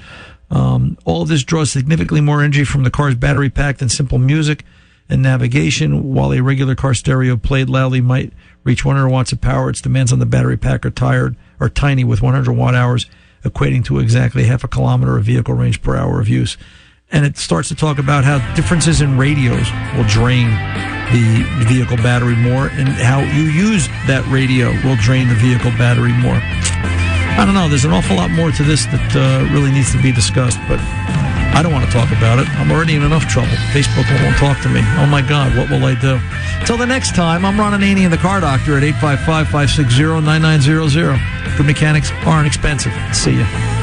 Um, 0.49 0.97
all 1.05 1.23
of 1.23 1.29
this 1.29 1.43
draws 1.43 1.71
significantly 1.71 2.21
more 2.21 2.41
energy 2.41 2.63
from 2.63 2.83
the 2.83 2.91
car's 2.91 3.15
battery 3.15 3.49
pack 3.49 3.77
than 3.77 3.89
simple 3.89 4.17
music 4.17 4.63
and 5.09 5.21
navigation. 5.21 6.13
While 6.13 6.33
a 6.33 6.41
regular 6.41 6.75
car 6.75 6.93
stereo 6.93 7.37
played 7.37 7.69
loudly 7.69 8.01
might 8.01 8.33
reach 8.63 8.85
100 8.85 9.09
watts 9.09 9.31
of 9.31 9.41
power, 9.41 9.69
its 9.69 9.81
demands 9.81 10.13
on 10.13 10.19
the 10.19 10.25
battery 10.25 10.57
pack 10.57 10.85
are 10.85 10.91
tired 10.91 11.35
are 11.59 11.69
tiny, 11.69 12.03
with 12.03 12.21
100 12.21 12.51
watt 12.51 12.75
hours 12.75 13.05
equating 13.43 13.83
to 13.85 13.99
exactly 13.99 14.45
half 14.45 14.63
a 14.63 14.67
kilometer 14.67 15.17
of 15.17 15.25
vehicle 15.25 15.53
range 15.53 15.81
per 15.81 15.95
hour 15.95 16.19
of 16.19 16.29
use 16.29 16.57
and 17.13 17.23
it 17.25 17.37
starts 17.37 17.69
to 17.69 17.75
talk 17.75 17.99
about 17.99 18.25
how 18.25 18.41
differences 18.55 18.99
in 18.99 19.17
radios 19.17 19.69
will 19.95 20.03
drain 20.09 20.49
the 21.13 21.45
vehicle 21.69 21.97
battery 21.97 22.35
more 22.35 22.67
and 22.73 22.89
how 22.89 23.21
you 23.21 23.43
use 23.53 23.87
that 24.09 24.25
radio 24.27 24.73
will 24.81 24.97
drain 24.97 25.29
the 25.29 25.35
vehicle 25.35 25.69
battery 25.77 26.11
more. 26.25 26.41
I 27.37 27.45
don't 27.45 27.53
know. 27.53 27.69
There's 27.69 27.85
an 27.85 27.93
awful 27.93 28.17
lot 28.17 28.31
more 28.31 28.51
to 28.51 28.63
this 28.63 28.85
that 28.87 29.09
uh, 29.13 29.53
really 29.53 29.71
needs 29.71 29.91
to 29.93 30.01
be 30.01 30.11
discussed, 30.11 30.57
but 30.67 30.81
I 31.53 31.61
don't 31.61 31.71
want 31.71 31.85
to 31.85 31.91
talk 31.91 32.09
about 32.17 32.39
it. 32.39 32.49
I'm 32.57 32.71
already 32.71 32.95
in 32.95 33.03
enough 33.03 33.29
trouble. 33.29 33.53
Facebook 33.77 34.09
won't 34.09 34.37
talk 34.37 34.61
to 34.63 34.69
me. 34.69 34.81
Oh 34.97 35.05
my 35.05 35.21
God, 35.21 35.55
what 35.55 35.69
will 35.69 35.85
I 35.85 35.93
do? 35.93 36.17
Till 36.65 36.77
the 36.77 36.87
next 36.87 37.15
time, 37.15 37.45
I'm 37.45 37.59
Ron 37.59 37.79
Ananian, 37.79 38.09
the 38.09 38.17
car 38.17 38.41
doctor 38.41 38.75
at 38.75 38.83
855 38.83 39.53
560 39.53 40.21
9900. 40.25 41.57
Good 41.57 41.65
mechanics 41.65 42.09
aren't 42.25 42.47
expensive. 42.47 42.93
See 43.13 43.37
you. 43.37 43.82